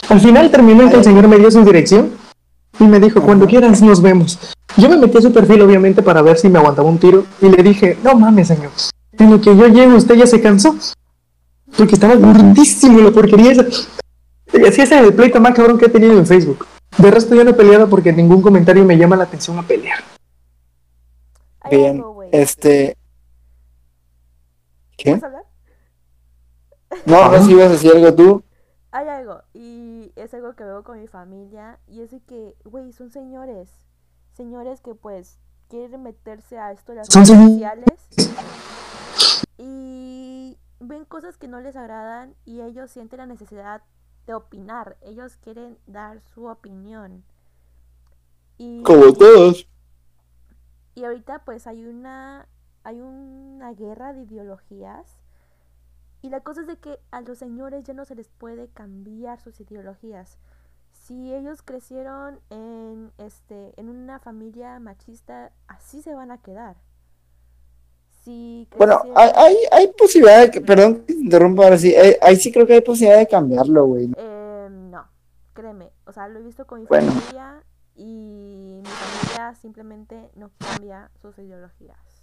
Al 0.09 0.19
final 0.19 0.51
terminó 0.51 0.89
que 0.89 0.97
el 0.97 1.03
señor 1.03 1.27
me 1.27 1.37
dio 1.37 1.49
su 1.51 1.63
dirección 1.63 2.11
y 2.79 2.83
me 2.83 2.99
dijo, 2.99 3.21
cuando 3.21 3.45
quieras 3.45 3.81
nos 3.81 4.01
vemos. 4.01 4.39
Yo 4.77 4.89
me 4.89 4.97
metí 4.97 5.17
a 5.17 5.21
su 5.21 5.31
perfil 5.31 5.61
obviamente 5.61 6.01
para 6.01 6.21
ver 6.21 6.37
si 6.37 6.49
me 6.49 6.59
aguantaba 6.59 6.89
un 6.89 6.97
tiro 6.97 7.25
y 7.41 7.49
le 7.49 7.63
dije, 7.63 7.97
no 8.03 8.15
mames 8.15 8.49
señor, 8.49 8.71
en 9.17 9.31
lo 9.31 9.41
que 9.41 9.55
yo 9.55 9.67
llego 9.67 9.95
usted 9.95 10.15
ya 10.15 10.27
se 10.27 10.41
cansó. 10.41 10.75
Porque 11.77 11.95
estaba 11.95 12.15
gordísimo 12.15 12.99
la 12.99 13.11
porquería 13.11 13.51
esa. 13.51 13.65
Y 14.53 14.65
así 14.65 14.81
es 14.81 14.91
el 14.91 15.13
pleito 15.13 15.39
más 15.39 15.53
cabrón 15.53 15.77
que 15.77 15.85
he 15.85 15.89
tenido 15.89 16.17
en 16.17 16.25
Facebook. 16.25 16.65
De 16.97 17.11
resto 17.11 17.35
ya 17.35 17.43
no 17.43 17.51
he 17.51 17.53
peleado 17.55 17.89
porque 17.89 18.13
ningún 18.13 18.41
comentario 18.41 18.85
me 18.85 18.97
llama 18.97 19.17
la 19.17 19.25
atención 19.25 19.57
a 19.59 19.63
pelear. 19.63 19.99
Bien, 21.69 22.03
este... 22.31 22.95
¿Qué? 24.97 25.19
No, 27.05 27.29
no, 27.31 27.43
si 27.43 27.51
ibas 27.51 27.65
a 27.67 27.69
decir 27.69 27.91
algo 27.91 28.13
tú. 28.13 28.43
Hay 28.91 29.09
algo, 29.09 29.41
y 29.53 30.13
es 30.15 30.33
algo 30.33 30.55
que 30.55 30.63
veo 30.63 30.83
con 30.83 31.01
mi 31.01 31.07
familia, 31.07 31.79
y 31.85 31.99
es 31.99 32.11
de 32.11 32.21
que, 32.21 32.55
güey, 32.63 32.93
son 32.93 33.11
señores. 33.11 33.69
Señores 34.31 34.79
que, 34.79 34.95
pues, 34.95 35.37
quieren 35.67 36.03
meterse 36.03 36.57
a 36.57 36.71
esto 36.71 36.93
de 36.93 36.99
las 36.99 37.09
redes 37.09 37.27
sociales. 37.27 37.85
Y 39.57 40.57
ven 40.79 41.05
cosas 41.05 41.37
que 41.37 41.47
no 41.47 41.59
les 41.59 41.75
agradan, 41.75 42.35
y 42.45 42.61
ellos 42.61 42.91
sienten 42.91 43.19
la 43.19 43.25
necesidad 43.25 43.83
de 44.27 44.33
opinar. 44.33 44.97
Ellos 45.01 45.37
quieren 45.37 45.77
dar 45.87 46.21
su 46.33 46.45
opinión. 46.45 47.23
Y, 48.57 48.83
Como 48.83 49.13
todos. 49.13 49.67
Y 50.95 51.03
ahorita, 51.03 51.43
pues, 51.45 51.67
hay 51.67 51.85
una, 51.85 52.47
hay 52.83 53.01
una 53.01 53.73
guerra 53.73 54.13
de 54.13 54.21
ideologías 54.21 55.19
y 56.25 56.29
la 56.29 56.39
cosa 56.39 56.61
es 56.61 56.67
de 56.67 56.77
que 56.77 56.99
a 57.11 57.21
los 57.21 57.37
señores 57.37 57.83
ya 57.83 57.93
no 57.93 58.03
se 58.03 58.15
les 58.15 58.29
puede 58.29 58.67
cambiar 58.69 59.39
sus 59.39 59.59
ideologías. 59.59 60.39
Si 60.91 61.31
ellos 61.31 61.61
crecieron 61.61 62.39
en 62.49 63.11
este 63.19 63.79
en 63.79 63.89
una 63.89 64.17
familia 64.17 64.79
machista, 64.79 65.51
así 65.67 66.01
se 66.01 66.15
van 66.15 66.31
a 66.31 66.39
quedar. 66.39 66.77
Si 68.25 68.67
bueno, 68.75 69.01
hay, 69.15 69.29
hay, 69.35 69.55
hay, 69.71 69.87
posibilidad 69.97 70.41
de 70.41 70.51
que, 70.51 70.59
perdón 70.59 71.03
que 71.05 71.13
interrumpa 71.13 71.63
ahora 71.63 71.77
sí, 71.77 71.93
eh, 71.95 72.17
ahí 72.21 72.35
sí 72.35 72.51
creo 72.51 72.65
que 72.65 72.73
hay 72.73 72.81
posibilidad 72.81 73.19
de 73.19 73.27
cambiarlo, 73.27 73.85
güey. 73.85 74.09
Eh, 74.17 74.67
no, 74.71 75.07
créeme, 75.53 75.91
o 76.07 76.11
sea, 76.11 76.27
lo 76.27 76.39
he 76.39 76.43
visto 76.43 76.65
con 76.65 76.81
mi 76.81 76.87
familia 76.87 77.63
y 77.95 78.81
mi 78.83 78.89
familia 78.89 79.53
simplemente 79.61 80.31
no 80.35 80.49
cambia 80.57 81.11
sus 81.21 81.37
ideologías 81.37 82.15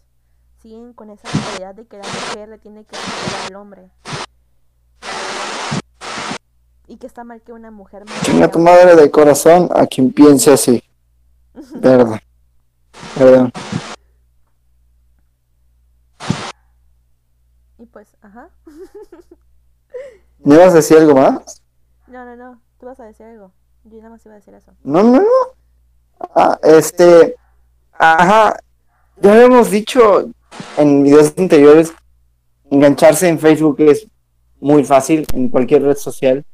siguen 0.62 0.92
con 0.92 1.10
esa 1.10 1.28
mentalidad 1.34 1.74
de 1.74 1.86
que 1.86 1.96
la 1.96 2.04
mujer 2.04 2.48
le 2.48 2.58
tiene 2.58 2.84
que 2.84 2.96
respetar 2.96 3.46
al 3.50 3.56
hombre. 3.56 3.90
Y 6.86 6.96
que 6.98 7.06
está 7.08 7.24
mal 7.24 7.42
que 7.42 7.52
una 7.52 7.72
mujer... 7.72 8.04
Chinga 8.22 8.48
tu 8.48 8.60
madre 8.60 8.94
de 8.94 9.10
corazón 9.10 9.68
a 9.74 9.86
quien 9.86 10.12
piense 10.12 10.52
así. 10.52 10.82
Perdón. 11.80 12.20
Perdón. 13.18 13.52
Pues, 17.92 18.16
ajá. 18.22 18.50
¿Me 20.38 20.54
ibas 20.54 20.72
a 20.72 20.76
decir 20.76 20.96
algo 20.96 21.14
más? 21.14 21.62
No, 22.06 22.24
no, 22.24 22.34
no. 22.34 22.60
Tú 22.80 22.86
vas 22.86 22.98
a 22.98 23.04
decir 23.04 23.26
algo. 23.26 23.52
Yo 23.84 23.98
nada 23.98 24.10
más 24.10 24.24
iba 24.26 24.34
a 24.34 24.38
decir 24.38 24.54
eso. 24.54 24.72
No, 24.82 25.02
no, 25.02 25.20
no. 25.20 25.26
Ah, 26.34 26.58
este. 26.62 27.36
Ajá. 27.92 28.56
Ya 29.20 29.34
habíamos 29.34 29.70
dicho, 29.70 30.30
en 30.76 31.04
videos 31.04 31.34
anteriores, 31.36 31.92
engancharse 32.70 33.28
en 33.28 33.38
Facebook 33.38 33.76
es 33.80 34.08
muy 34.58 34.82
fácil 34.84 35.26
en 35.34 35.48
cualquier 35.48 35.82
red 35.82 35.96
social, 35.96 36.44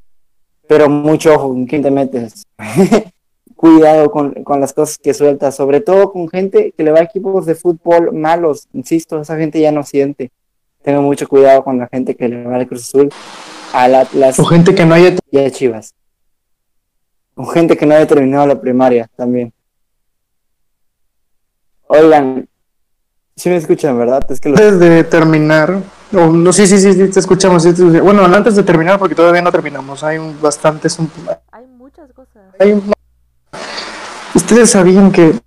pero 0.67 0.89
mucho 0.89 1.35
ojo 1.35 1.49
con 1.49 1.67
quién 1.67 1.83
te 1.83 1.91
metes. 1.91 2.45
Cuidado 3.57 4.11
con, 4.11 4.45
con, 4.45 4.61
las 4.61 4.73
cosas 4.73 4.99
que 4.99 5.15
sueltas, 5.15 5.57
sobre 5.57 5.81
todo 5.81 6.13
con 6.13 6.29
gente 6.29 6.73
que 6.77 6.83
le 6.85 6.93
va 6.93 7.01
a 7.01 7.05
equipos 7.05 7.47
de 7.47 7.55
fútbol 7.55 8.13
malos. 8.13 8.69
Insisto, 8.73 9.21
esa 9.21 9.37
gente 9.37 9.61
ya 9.61 9.73
no 9.73 9.83
siente. 9.83 10.31
Tengo 10.89 11.03
mucho 11.03 11.29
cuidado 11.29 11.63
con 11.63 11.77
la 11.77 11.87
gente 11.87 12.17
que 12.17 12.27
le 12.31 12.45
va 12.45 12.57
al 12.57 12.67
Cruz 12.67 12.81
Azul, 12.81 13.13
al 13.75 13.95
Atlas. 13.95 14.39
O 14.39 14.45
gente 14.47 14.75
que 14.75 14.87
no 14.87 14.95
haya. 14.95 15.15
Y 15.31 15.39
a 15.39 15.51
Chivas. 15.51 15.95
O 17.35 17.45
gente 17.45 17.77
que 17.77 17.85
no 17.85 17.95
haya 17.95 18.07
terminado 18.07 18.47
la 18.47 18.59
primaria 18.59 19.07
también. 19.15 19.53
Oigan, 21.89 22.49
Sí 23.37 23.51
me 23.51 23.57
escuchan, 23.57 23.99
¿verdad? 23.99 24.25
Es 24.31 24.41
que 24.41 24.49
Antes 24.49 24.79
de 24.81 25.05
terminar, 25.05 25.79
o 26.15 26.27
no, 26.29 26.55
sí, 26.55 26.67
sí, 26.67 26.79
sí, 26.79 27.09
te 27.11 27.21
escuchamos. 27.21 27.67
bueno, 28.03 28.25
antes 28.25 28.57
de 28.57 28.63
terminar, 28.63 28.99
porque 28.99 29.15
todavía 29.15 29.43
no 29.43 29.53
terminamos, 29.53 30.03
hay 30.03 30.17
un, 30.17 30.41
bastantes... 30.41 30.99
Hay 31.53 31.67
muchas 31.67 32.11
cosas. 32.15 32.45
Ustedes 34.35 34.71
sabían 34.71 35.13
que 35.13 35.39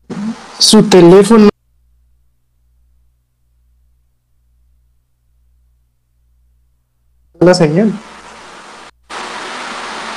su 0.59 0.83
teléfono... 0.83 1.50
La 7.41 7.53
señal. 7.53 7.91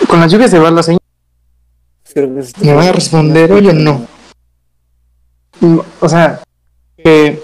Con 0.09 0.21
las 0.21 0.31
lluvias 0.31 0.51
se 0.51 0.59
va 0.59 0.71
la 0.71 0.83
señal. 0.83 1.01
¿Me 2.61 2.75
van 2.75 2.87
a 2.87 2.93
responder 2.93 3.51
hoy 3.51 3.69
o 3.69 3.73
no? 3.73 4.07
O 6.01 6.09
sea, 6.09 6.41
que 6.97 7.43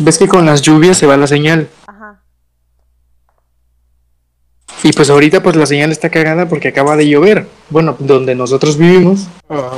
¿Ves 0.00 0.18
que 0.18 0.28
con 0.28 0.46
las 0.46 0.62
lluvias 0.62 0.96
se 0.96 1.06
va 1.06 1.16
la 1.16 1.26
señal? 1.26 1.68
Ajá. 1.86 2.22
Y 4.82 4.92
pues 4.92 5.10
ahorita 5.10 5.42
pues 5.42 5.54
la 5.54 5.66
señal 5.66 5.92
está 5.92 6.10
cagada 6.10 6.48
porque 6.48 6.68
acaba 6.68 6.96
de 6.96 7.08
llover. 7.08 7.46
Bueno, 7.68 7.96
donde 7.98 8.34
nosotros 8.34 8.78
vivimos, 8.78 9.28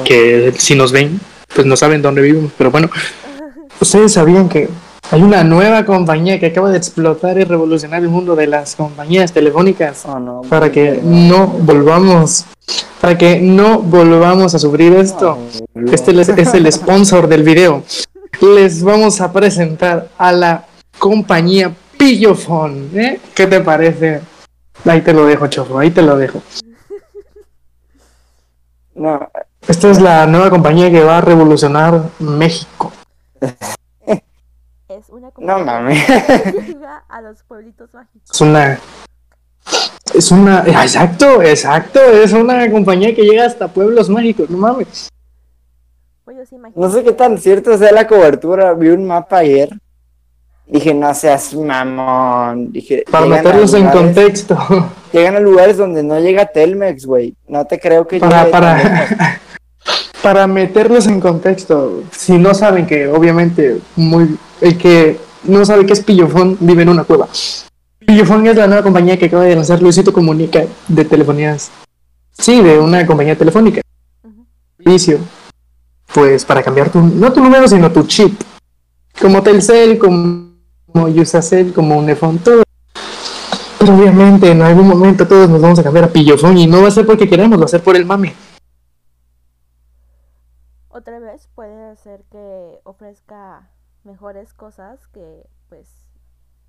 que 0.05 0.55
si 0.57 0.77
nos 0.77 0.93
ven, 0.93 1.21
pues 1.55 1.67
no 1.67 1.77
saben 1.77 2.01
dónde 2.01 2.23
vivimos. 2.23 2.53
Pero 2.57 2.71
bueno, 2.71 2.89
ustedes 3.81 4.13
sabían 4.13 4.49
que 4.49 4.69
Hay 5.11 5.23
una 5.23 5.45
nueva 5.45 5.85
compañía 5.85 6.41
que 6.41 6.47
acaba 6.47 6.71
de 6.71 6.79
explotar 6.79 7.39
y 7.39 7.45
revolucionar 7.45 8.03
el 8.03 8.09
mundo 8.09 8.35
de 8.35 8.47
las 8.47 8.75
compañías 8.75 9.33
telefónicas 9.33 10.05
Oh, 10.07 10.19
no, 10.19 10.43
para 10.49 10.73
que 10.73 11.01
no 11.03 11.47
volvamos, 11.47 12.47
para 13.01 13.17
que 13.17 13.39
no 13.39 13.81
volvamos 13.81 14.55
a 14.55 14.59
sufrir 14.59 14.95
esto. 14.95 15.39
No, 15.75 15.93
Este 15.93 16.19
es 16.19 16.29
es 16.31 16.55
el 16.55 16.73
sponsor 16.73 17.29
del 17.29 17.43
video. 17.43 17.83
Les 18.41 18.83
vamos 18.83 19.21
a 19.21 19.31
presentar 19.31 20.09
a 20.17 20.33
la 20.33 20.65
compañía 20.99 21.73
Pillofon. 21.99 22.91
¿eh? 22.95 23.21
¿Qué 23.35 23.47
te 23.47 23.61
parece? 23.61 24.23
Ahí 24.87 25.03
te 25.03 25.13
lo 25.13 25.27
dejo, 25.27 25.47
Chofo, 25.49 25.79
ahí 25.79 25.91
te 25.91 26.03
lo 26.03 26.17
dejo. 26.17 26.43
No, 28.95 29.29
Esta 29.69 29.91
es 29.91 30.01
la 30.01 30.27
nueva 30.27 30.51
compañía 30.51 30.91
que 30.91 31.03
va 31.03 31.19
a 31.19 31.21
revolucionar 31.21 32.03
México. 32.19 32.91
No 35.39 35.59
mames. 35.59 36.07
llega 36.67 37.05
a 37.09 37.21
los 37.21 37.43
pueblitos 37.43 37.93
mágicos. 37.93 38.31
Es 38.33 38.41
una. 38.41 38.79
Es 40.15 40.31
una. 40.31 40.65
Exacto, 40.67 41.43
exacto. 41.43 42.01
Es 42.01 42.33
una 42.33 42.71
compañía 42.71 43.15
que 43.15 43.23
llega 43.23 43.47
hasta 43.47 43.69
pueblos 43.69 44.09
mágicos, 44.09 44.49
no 44.51 44.59
mames. 44.59 45.09
No 46.75 46.91
sé 46.91 47.05
qué 47.05 47.13
tan 47.13 47.39
cierto 47.39 47.77
sea 47.79 47.93
la 47.93 48.07
cobertura. 48.07 48.73
Vi 48.75 48.89
un 48.89 49.07
mapa 49.07 49.39
ayer. 49.39 49.71
Dije, 50.67 50.95
no 50.95 51.13
seas 51.15 51.55
mamón. 51.55 52.73
Dije, 52.73 53.05
Para 53.11 53.27
meterlos 53.27 53.75
en 53.75 53.89
contexto. 53.91 54.57
Llegan 55.13 55.37
a 55.37 55.41
lugares 55.41 55.77
donde 55.77 56.03
no 56.03 56.19
llega 56.19 56.47
Telmex, 56.47 57.05
güey. 57.05 57.35
No 57.47 57.67
te 57.67 57.79
creo 57.79 58.07
que 58.07 58.19
Para, 58.19 58.51
para, 58.51 59.41
para 60.23 60.47
meterlos 60.47 61.07
en 61.07 61.21
contexto. 61.21 62.03
Si 62.11 62.39
no 62.39 62.55
saben 62.55 62.87
que, 62.87 63.09
obviamente, 63.09 63.79
muy. 63.95 64.39
El 64.65 64.79
que 64.79 65.21
no 65.43 65.63
sabe 65.67 65.85
qué 65.85 65.93
es 65.93 66.01
Pillofón 66.01 66.57
vive 66.59 66.85
en 66.85 66.89
una 66.89 67.05
cueva. 67.05 67.29
Pillofón 67.99 68.47
es 68.47 68.57
la 68.57 68.67
nueva 68.67 68.83
compañía 68.83 69.19
que 69.19 69.27
acaba 69.27 69.43
de 69.43 69.55
lanzar 69.55 69.83
Luisito 69.83 70.11
Comunica 70.11 70.65
de 70.89 71.05
telefonías. 71.05 71.71
Sí, 72.33 72.63
de 72.63 72.79
una 72.79 73.05
compañía 73.07 73.37
telefónica. 73.37 73.83
Servicio, 74.79 75.19
pues 76.15 76.47
para 76.47 76.63
cambiar 76.63 76.89
tu, 76.89 76.99
no 76.99 77.31
tu 77.31 77.43
número, 77.43 77.69
sino 77.69 77.93
tu 77.93 78.05
chip. 78.05 78.41
Como 79.21 79.43
Telcel, 79.43 79.99
como, 79.99 80.55
como 80.91 81.09
Usacell, 81.09 81.75
como 81.75 81.99
Unifón, 81.99 82.39
todo. 82.39 82.63
Pero 83.79 83.95
obviamente 83.95 84.51
en 84.51 84.63
algún 84.63 84.89
momento 84.89 85.29
todos 85.29 85.51
nos 85.51 85.61
vamos 85.61 85.79
a 85.79 85.83
cambiar 85.83 86.07
a 86.07 86.09
Pillofón 86.09 86.57
y 86.57 86.67
no 86.67 86.81
va 86.81 86.89
a 86.89 86.91
ser 86.91 87.05
porque 87.05 87.29
queremos, 87.29 87.61
va 87.61 87.67
a 87.67 87.69
ser 87.69 87.83
por 87.83 87.97
el 87.97 88.07
mame. 88.07 88.35
Otra 90.89 91.19
vez 91.19 91.51
puede 91.55 91.97
ser 91.97 92.25
que 92.31 92.81
ofrezca 92.85 93.69
mejores 94.05 94.53
cosas 94.55 95.07
que 95.09 95.47
pues 95.69 95.89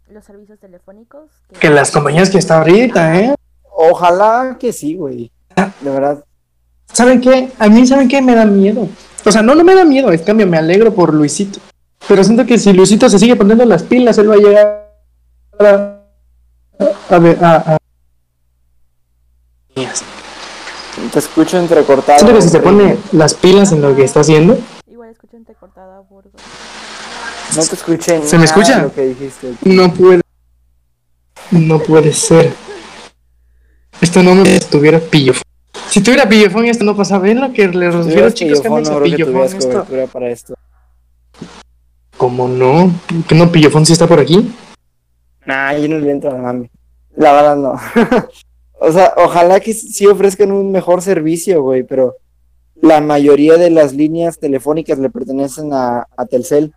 los 0.08 0.24
servicios 0.26 0.60
telefónicos 0.60 1.30
que, 1.50 1.60
Que 1.60 1.70
las 1.70 1.92
compañías 1.92 2.30
que 2.30 2.38
está 2.38 2.58
ahorita, 2.60 3.20
¿eh? 3.20 3.36
Ojalá 3.72 4.58
que 4.60 4.72
sí, 4.72 4.96
güey. 4.96 5.32
De 5.82 5.90
verdad. 5.90 6.24
¿Saben 6.94 7.20
qué? 7.22 7.52
A 7.60 7.68
mí, 7.68 7.86
¿saben 7.88 8.08
qué? 8.08 8.22
Me 8.22 8.36
da 8.36 8.46
miedo. 8.46 8.88
O 9.26 9.32
sea, 9.32 9.42
no, 9.42 9.56
no 9.56 9.64
me 9.64 9.74
da 9.76 9.84
miedo, 9.84 10.12
en 10.12 10.24
cambio 10.24 10.46
me 10.48 10.58
alegro 10.58 10.94
por 10.94 11.14
Luisito. 11.14 11.60
Pero 12.08 12.24
siento 12.24 12.46
que 12.46 12.58
si 12.60 12.72
Luisito 12.74 13.10
se 13.10 13.18
sigue 13.18 13.36
poniendo 13.36 13.66
las 13.66 13.84
pilas, 13.84 14.18
él 14.20 14.30
va 14.30 14.36
a 14.36 14.38
llegar 14.38 14.92
a... 15.60 16.02
A 17.10 17.20
ver, 17.20 17.44
a... 17.44 17.56
a- 17.74 17.78
Te 21.12 21.20
escucho 21.20 21.58
entrecortado. 21.58 22.20
Siento 22.20 22.36
que 22.36 22.42
si 22.44 22.50
se 22.50 22.60
pone 22.60 22.98
las 23.12 23.34
pilas 23.34 23.72
en 23.72 23.82
lo 23.82 23.96
que 23.96 24.04
está 24.04 24.20
haciendo, 24.22 24.58
igual 24.88 25.10
escucho 25.10 25.36
entrecortado 25.38 25.94
a 25.94 26.00
Burgos. 26.02 26.42
No 27.56 27.64
te 27.64 27.76
escuché. 27.76 28.22
¿Se 28.28 28.38
me 28.38 28.46
escucha? 28.46 28.78
de 28.78 28.84
Lo 28.84 28.94
que 28.94 29.06
dijiste. 29.08 29.54
no 29.64 29.94
puede... 29.94 30.22
No 31.52 31.80
puede 31.80 32.12
ser. 32.14 32.54
Esto 34.02 34.24
no 34.24 34.36
me 34.36 34.56
estuviera 34.56 35.00
pillofón. 35.00 35.44
Si 35.90 36.02
tuviera 36.02 36.28
pillofón, 36.28 36.66
esto 36.66 36.84
no 36.84 36.96
pasaba. 36.98 37.24
¿Ven 37.24 37.40
lo 37.40 37.54
que 37.54 37.64
Si 37.64 37.72
refiero, 37.78 38.30
chicos? 38.32 38.60
pillofón, 38.60 38.84
Cámbiense 38.84 38.92
no 38.92 39.00
que 39.00 39.04
pillofón. 39.12 39.34
tuvieras 39.34 39.54
Esto. 39.54 39.70
cobertura 39.72 40.08
para 40.08 40.30
esto. 40.30 40.54
¿Cómo 42.18 42.48
no? 42.48 42.92
¿Que 43.28 43.36
no 43.36 43.52
pillofón 43.52 43.86
si 43.86 43.94
está 43.94 44.08
por 44.08 44.20
aquí? 44.20 44.54
Nah, 45.46 45.74
yo 45.78 45.88
no 45.90 46.00
le 46.00 46.12
entro 46.12 46.32
a 46.32 46.34
la 46.34 46.40
mami. 46.42 46.70
La 47.16 47.32
verdad 47.34 47.56
no. 47.56 47.74
o 48.80 48.92
sea, 48.92 49.14
ojalá 49.18 49.60
que 49.60 49.74
sí 49.74 50.08
ofrezcan 50.08 50.52
un 50.52 50.72
mejor 50.72 51.02
servicio, 51.02 51.62
güey, 51.62 51.84
pero 51.84 52.16
la 52.82 53.00
mayoría 53.02 53.56
de 53.58 53.70
las 53.70 53.94
líneas 53.94 54.40
telefónicas 54.40 54.98
le 54.98 55.10
pertenecen 55.10 55.72
a, 55.74 56.08
a 56.18 56.26
Telcel. 56.26 56.74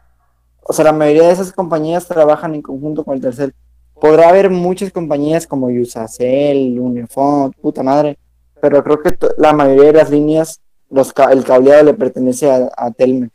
O 0.71 0.73
sea, 0.75 0.85
la 0.85 0.93
mayoría 0.93 1.27
de 1.27 1.33
esas 1.33 1.53
compañías 1.53 2.07
trabajan 2.07 2.55
en 2.55 2.61
conjunto 2.63 3.03
con 3.05 3.15
el 3.15 3.23
Telcel. 3.23 3.55
Podrá 4.01 4.29
haber 4.29 4.51
muchas 4.51 4.93
compañías 4.93 5.47
como 5.47 5.69
Usacell, 5.69 6.79
Unifón, 6.79 7.53
puta 7.53 7.83
madre, 7.83 8.19
pero 8.61 8.85
creo 8.85 9.01
que 9.03 9.13
to- 9.13 9.31
la 9.39 9.53
mayoría 9.55 9.87
de 9.87 9.93
las 9.95 10.11
líneas, 10.11 10.61
los 10.91 11.13
ca- 11.13 11.33
el 11.33 11.43
cableado 11.45 11.85
le 11.85 11.95
pertenece 11.95 12.51
a, 12.51 12.71
a 12.77 12.91
Telmex 12.91 13.33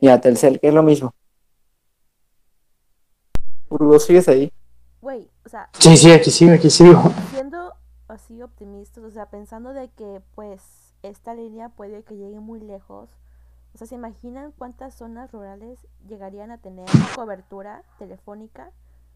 y 0.00 0.08
a 0.08 0.20
Telcel, 0.20 0.58
que 0.58 0.68
es 0.68 0.74
lo 0.74 0.82
mismo. 0.82 1.14
Burgos, 3.68 4.04
¿sigues 4.04 4.28
ahí? 4.28 4.52
Güey, 5.00 5.28
o 5.44 5.48
sea, 5.48 5.68
Sí, 5.78 5.96
sí, 5.96 6.10
aquí 6.12 6.30
sigo, 6.30 6.52
aquí 6.54 6.70
sigo. 6.70 7.12
siendo 7.32 7.74
así 8.08 8.40
optimistas, 8.42 9.04
o 9.04 9.10
sea, 9.10 9.26
pensando 9.30 9.72
de 9.72 9.90
que 9.90 10.22
pues 10.34 10.94
esta 11.02 11.34
línea 11.34 11.68
puede 11.68 12.02
que 12.04 12.16
llegue 12.16 12.40
muy 12.40 12.60
lejos. 12.60 13.10
O 13.76 13.78
sea, 13.78 13.86
¿se 13.86 13.94
imaginan 13.94 14.52
cuántas 14.52 14.94
zonas 14.94 15.30
rurales 15.32 15.86
llegarían 16.08 16.50
a 16.50 16.56
tener 16.56 16.86
cobertura 17.14 17.82
telefónica? 17.98 18.72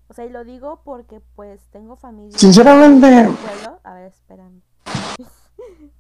O 0.09 0.13
sea, 0.13 0.27
y 0.27 0.29
lo 0.29 0.45
digo 0.45 0.83
porque 0.85 1.23
pues 1.35 1.67
tengo 1.71 1.97
familia 1.97 2.39
Sinceramente, 2.39 3.07
en 3.07 3.29
un 3.29 3.37
pueblo. 3.37 3.81
A 3.85 3.95
ver, 3.95 4.09
espérame. 4.09 4.61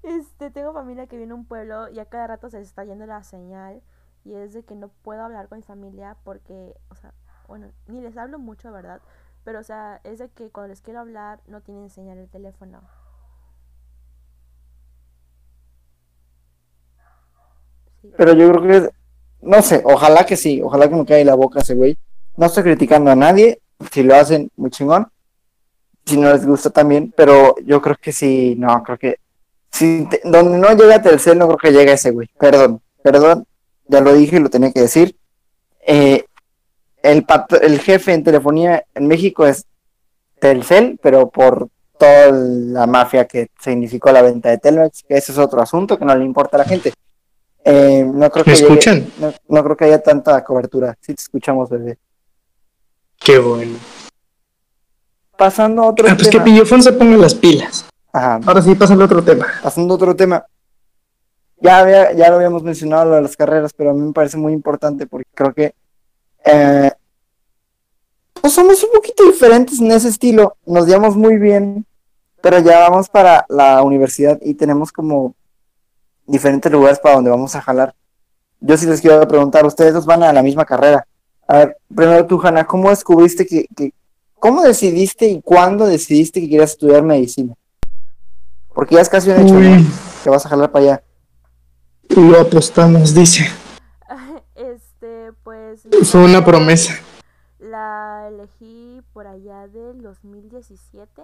Este, 0.02 0.50
tengo 0.50 0.74
familia 0.74 1.06
que 1.06 1.16
vive 1.16 1.24
en 1.24 1.32
un 1.32 1.46
pueblo 1.46 1.88
y 1.88 2.00
a 2.00 2.04
cada 2.04 2.26
rato 2.26 2.50
se 2.50 2.58
les 2.58 2.68
está 2.68 2.84
yendo 2.84 3.06
la 3.06 3.22
señal 3.22 3.82
y 4.24 4.34
es 4.34 4.52
de 4.52 4.62
que 4.62 4.74
no 4.74 4.88
puedo 4.88 5.22
hablar 5.22 5.48
con 5.48 5.56
mi 5.56 5.62
familia 5.62 6.18
porque, 6.22 6.74
o 6.90 6.94
sea, 6.96 7.14
bueno, 7.48 7.70
ni 7.86 8.02
les 8.02 8.18
hablo 8.18 8.38
mucho, 8.38 8.70
¿verdad? 8.72 9.00
Pero, 9.42 9.60
o 9.60 9.62
sea, 9.62 10.02
es 10.04 10.18
de 10.18 10.28
que 10.28 10.50
cuando 10.50 10.68
les 10.68 10.82
quiero 10.82 11.00
hablar 11.00 11.40
no 11.46 11.62
tienen 11.62 11.88
señal 11.88 12.18
el 12.18 12.28
teléfono. 12.28 12.82
Pero 18.16 18.32
yo 18.34 18.50
creo 18.52 18.62
que, 18.62 18.90
no 19.42 19.62
sé, 19.62 19.82
ojalá 19.84 20.24
que 20.24 20.36
sí, 20.36 20.60
ojalá 20.62 20.88
que 20.88 20.94
me 20.94 21.04
caiga 21.04 21.24
la 21.24 21.34
boca 21.34 21.60
ese 21.60 21.74
güey. 21.74 21.96
No 22.36 22.46
estoy 22.46 22.62
criticando 22.62 23.10
a 23.10 23.16
nadie, 23.16 23.60
si 23.92 24.02
lo 24.02 24.14
hacen, 24.14 24.50
muy 24.56 24.70
chingón. 24.70 25.08
Si 26.06 26.16
no 26.16 26.32
les 26.32 26.46
gusta 26.46 26.70
también, 26.70 27.12
pero 27.16 27.54
yo 27.64 27.80
creo 27.80 27.96
que 28.00 28.12
sí, 28.12 28.54
no, 28.56 28.82
creo 28.82 28.98
que, 28.98 29.16
donde 30.24 30.58
no 30.58 30.74
llega 30.74 31.02
Telcel, 31.02 31.38
no 31.38 31.46
creo 31.46 31.58
que 31.58 31.72
llegue 31.72 31.92
ese 31.92 32.10
güey. 32.10 32.28
Perdón, 32.38 32.80
perdón, 33.02 33.46
ya 33.86 34.00
lo 34.00 34.12
dije 34.14 34.36
y 34.36 34.40
lo 34.40 34.50
tenía 34.50 34.72
que 34.72 34.80
decir. 34.80 35.16
Eh, 35.86 36.24
el, 37.02 37.26
el 37.62 37.80
jefe 37.80 38.12
en 38.12 38.24
telefonía 38.24 38.84
en 38.94 39.06
México 39.06 39.46
es 39.46 39.66
Telcel, 40.38 40.98
pero 41.02 41.28
por 41.28 41.68
toda 41.98 42.30
la 42.32 42.86
mafia 42.86 43.26
que 43.26 43.50
significó 43.60 44.10
la 44.10 44.22
venta 44.22 44.48
de 44.48 44.58
Telmex, 44.58 45.04
que 45.06 45.16
ese 45.16 45.32
es 45.32 45.38
otro 45.38 45.60
asunto 45.60 45.98
que 45.98 46.04
no 46.04 46.14
le 46.14 46.24
importa 46.24 46.56
a 46.56 46.58
la 46.58 46.64
gente. 46.64 46.92
Eh, 47.64 48.04
no 48.04 48.30
creo 48.30 48.44
que 48.44 48.50
¿me 48.52 48.56
llegue- 48.56 48.68
escuchan? 48.68 49.06
no, 49.18 49.32
no 49.48 49.64
creo 49.64 49.76
que 49.76 49.84
haya 49.84 50.02
tanta 50.02 50.42
cobertura. 50.44 50.96
Sí 51.00 51.14
te 51.14 51.22
escuchamos, 51.22 51.68
bebé. 51.68 51.98
Qué 53.18 53.38
bueno. 53.38 53.76
Pasando 55.36 55.82
a 55.82 55.86
otro 55.88 56.06
Ah, 56.08 56.14
pues 56.14 56.28
que 56.28 56.32
tema. 56.32 56.44
Pillofón 56.44 56.82
se 56.82 56.92
ponga 56.92 57.16
las 57.16 57.34
pilas. 57.34 57.86
Ajá, 58.12 58.40
Ahora 58.44 58.62
sí, 58.62 58.74
pásale 58.74 59.04
otro 59.04 59.22
tema. 59.22 59.46
pasando 59.62 59.94
a 59.94 59.96
otro 59.96 60.14
tema. 60.16 60.44
Ya, 61.62 61.78
había- 61.78 62.12
ya 62.12 62.30
lo 62.30 62.36
habíamos 62.36 62.62
mencionado 62.62 63.04
lo 63.10 63.14
de 63.16 63.22
las 63.22 63.36
carreras, 63.36 63.72
pero 63.74 63.90
a 63.90 63.94
mí 63.94 64.00
me 64.00 64.12
parece 64.12 64.36
muy 64.38 64.52
importante 64.52 65.06
porque 65.06 65.28
creo 65.34 65.52
que 65.52 65.74
eh, 66.44 66.90
pues 68.40 68.54
somos 68.54 68.82
un 68.82 68.90
poquito 68.94 69.24
diferentes 69.24 69.78
en 69.80 69.90
ese 69.92 70.08
estilo. 70.08 70.56
Nos 70.64 70.86
llevamos 70.86 71.14
muy 71.16 71.36
bien, 71.36 71.84
pero 72.40 72.58
ya 72.60 72.80
vamos 72.88 73.10
para 73.10 73.44
la 73.50 73.82
universidad 73.82 74.38
y 74.40 74.54
tenemos 74.54 74.90
como 74.90 75.34
diferentes 76.30 76.70
lugares 76.70 76.98
para 76.98 77.16
donde 77.16 77.30
vamos 77.30 77.54
a 77.54 77.60
jalar. 77.60 77.94
Yo 78.60 78.76
sí 78.76 78.86
les 78.86 79.00
quiero 79.00 79.26
preguntar, 79.26 79.66
ustedes 79.66 79.94
dos 79.94 80.06
van 80.06 80.22
a 80.22 80.32
la 80.32 80.42
misma 80.42 80.64
carrera. 80.64 81.06
A 81.48 81.58
ver, 81.58 81.76
primero 81.94 82.26
tú, 82.26 82.40
Hanna, 82.42 82.66
¿cómo 82.66 82.90
descubriste 82.90 83.46
que, 83.46 83.66
que, 83.74 83.92
cómo 84.38 84.62
decidiste 84.62 85.26
y 85.26 85.42
cuándo 85.42 85.86
decidiste 85.86 86.40
que 86.40 86.48
querías 86.48 86.70
estudiar 86.70 87.02
medicina? 87.02 87.54
Porque 88.74 88.94
ya 88.94 89.00
es 89.00 89.08
casi 89.08 89.30
un 89.30 89.40
hecho, 89.40 89.88
que 90.22 90.30
vas 90.30 90.46
a 90.46 90.48
jalar 90.48 90.70
para 90.70 90.84
allá. 90.84 91.02
lo 92.08 92.40
apostamos, 92.40 93.14
dice. 93.14 93.46
Este, 94.54 95.32
pues... 95.42 95.88
Fue 96.04 96.22
una 96.22 96.44
promesa. 96.44 96.94
La 97.58 98.28
elegí 98.28 99.00
por 99.14 99.26
allá 99.26 99.66
del 99.68 100.02
2017. 100.02 101.22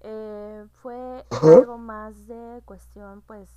Eh, 0.00 0.64
fue 0.80 1.24
algo 1.30 1.76
más 1.76 2.26
de 2.28 2.62
cuestión, 2.64 3.22
pues, 3.26 3.48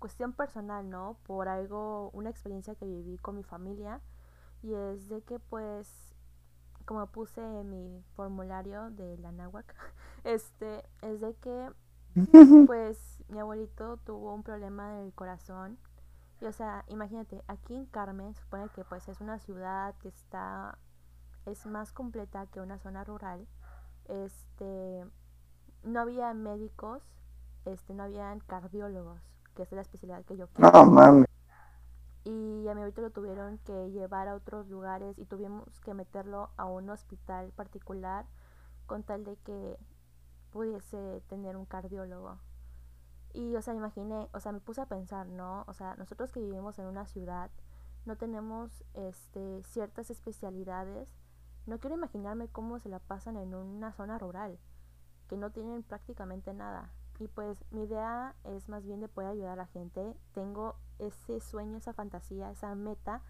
cuestión 0.00 0.32
personal, 0.32 0.90
¿no? 0.90 1.16
Por 1.24 1.48
algo, 1.48 2.10
una 2.10 2.30
experiencia 2.30 2.74
que 2.74 2.86
viví 2.86 3.18
con 3.18 3.36
mi 3.36 3.44
familia. 3.44 4.00
Y 4.62 4.74
es 4.74 5.08
de 5.08 5.22
que 5.22 5.38
pues, 5.38 6.12
como 6.84 7.06
puse 7.06 7.40
en 7.40 7.70
mi 7.70 8.02
formulario 8.16 8.90
de 8.90 9.16
la 9.18 9.30
náhuac, 9.30 9.72
este, 10.24 10.84
es 11.02 11.20
de 11.20 11.34
que 11.36 11.70
pues 12.66 13.22
mi 13.28 13.38
abuelito 13.38 13.98
tuvo 13.98 14.34
un 14.34 14.42
problema 14.42 14.94
del 14.94 15.12
corazón. 15.12 15.78
Y 16.40 16.46
o 16.46 16.52
sea, 16.52 16.84
imagínate, 16.88 17.44
aquí 17.46 17.76
en 17.76 17.86
Carmen 17.86 18.34
supone 18.34 18.68
que 18.70 18.82
pues 18.84 19.08
es 19.08 19.20
una 19.20 19.38
ciudad 19.38 19.94
que 19.98 20.08
está 20.08 20.78
es 21.46 21.66
más 21.66 21.92
completa 21.92 22.46
que 22.46 22.60
una 22.60 22.78
zona 22.78 23.04
rural. 23.04 23.46
Este 24.06 25.04
no 25.82 26.00
había 26.00 26.32
médicos, 26.34 27.02
este 27.64 27.94
no 27.94 28.04
habían 28.04 28.40
cardiólogos, 28.40 29.20
que 29.66 29.74
es 29.74 29.76
la 29.76 29.82
especialidad 29.82 30.24
que 30.24 30.36
yo 30.36 30.48
quiero. 30.48 30.70
No 30.72 30.86
mames. 30.86 31.26
Y 32.24 32.68
a 32.68 32.74
mi 32.74 32.80
abuelito 32.80 33.00
lo 33.00 33.10
tuvieron 33.10 33.58
que 33.58 33.90
llevar 33.90 34.28
a 34.28 34.34
otros 34.34 34.68
lugares 34.68 35.18
y 35.18 35.24
tuvimos 35.24 35.80
que 35.80 35.94
meterlo 35.94 36.50
a 36.56 36.66
un 36.66 36.90
hospital 36.90 37.50
particular 37.52 38.26
con 38.86 39.02
tal 39.02 39.24
de 39.24 39.36
que 39.36 39.78
pudiese 40.50 41.22
tener 41.28 41.56
un 41.56 41.64
cardiólogo. 41.64 42.38
Y, 43.32 43.54
o 43.56 43.62
sea, 43.62 43.74
imaginé, 43.74 44.28
o 44.32 44.40
sea, 44.40 44.52
me 44.52 44.60
puse 44.60 44.80
a 44.80 44.86
pensar, 44.86 45.28
¿no? 45.28 45.64
O 45.68 45.72
sea, 45.72 45.94
nosotros 45.96 46.32
que 46.32 46.40
vivimos 46.40 46.78
en 46.78 46.86
una 46.86 47.06
ciudad, 47.06 47.50
no 48.04 48.16
tenemos 48.16 48.84
este, 48.94 49.62
ciertas 49.62 50.10
especialidades. 50.10 51.08
No 51.66 51.78
quiero 51.78 51.96
imaginarme 51.96 52.48
cómo 52.48 52.80
se 52.80 52.88
la 52.88 52.98
pasan 52.98 53.36
en 53.36 53.54
una 53.54 53.92
zona 53.92 54.18
rural, 54.18 54.58
que 55.28 55.36
no 55.36 55.50
tienen 55.52 55.84
prácticamente 55.84 56.52
nada. 56.52 56.92
Y 57.20 57.28
pues 57.28 57.64
mi 57.70 57.84
idea 57.84 58.34
es 58.44 58.68
más 58.68 58.84
bien 58.84 59.00
de 59.00 59.08
poder 59.08 59.30
ayudar 59.30 59.52
a 59.52 59.56
la 59.56 59.66
gente. 59.66 60.16
Tengo 60.32 60.74
ese 60.98 61.40
sueño, 61.40 61.76
esa 61.76 61.92
fantasía, 61.92 62.50
esa 62.50 62.74
meta 62.74 63.22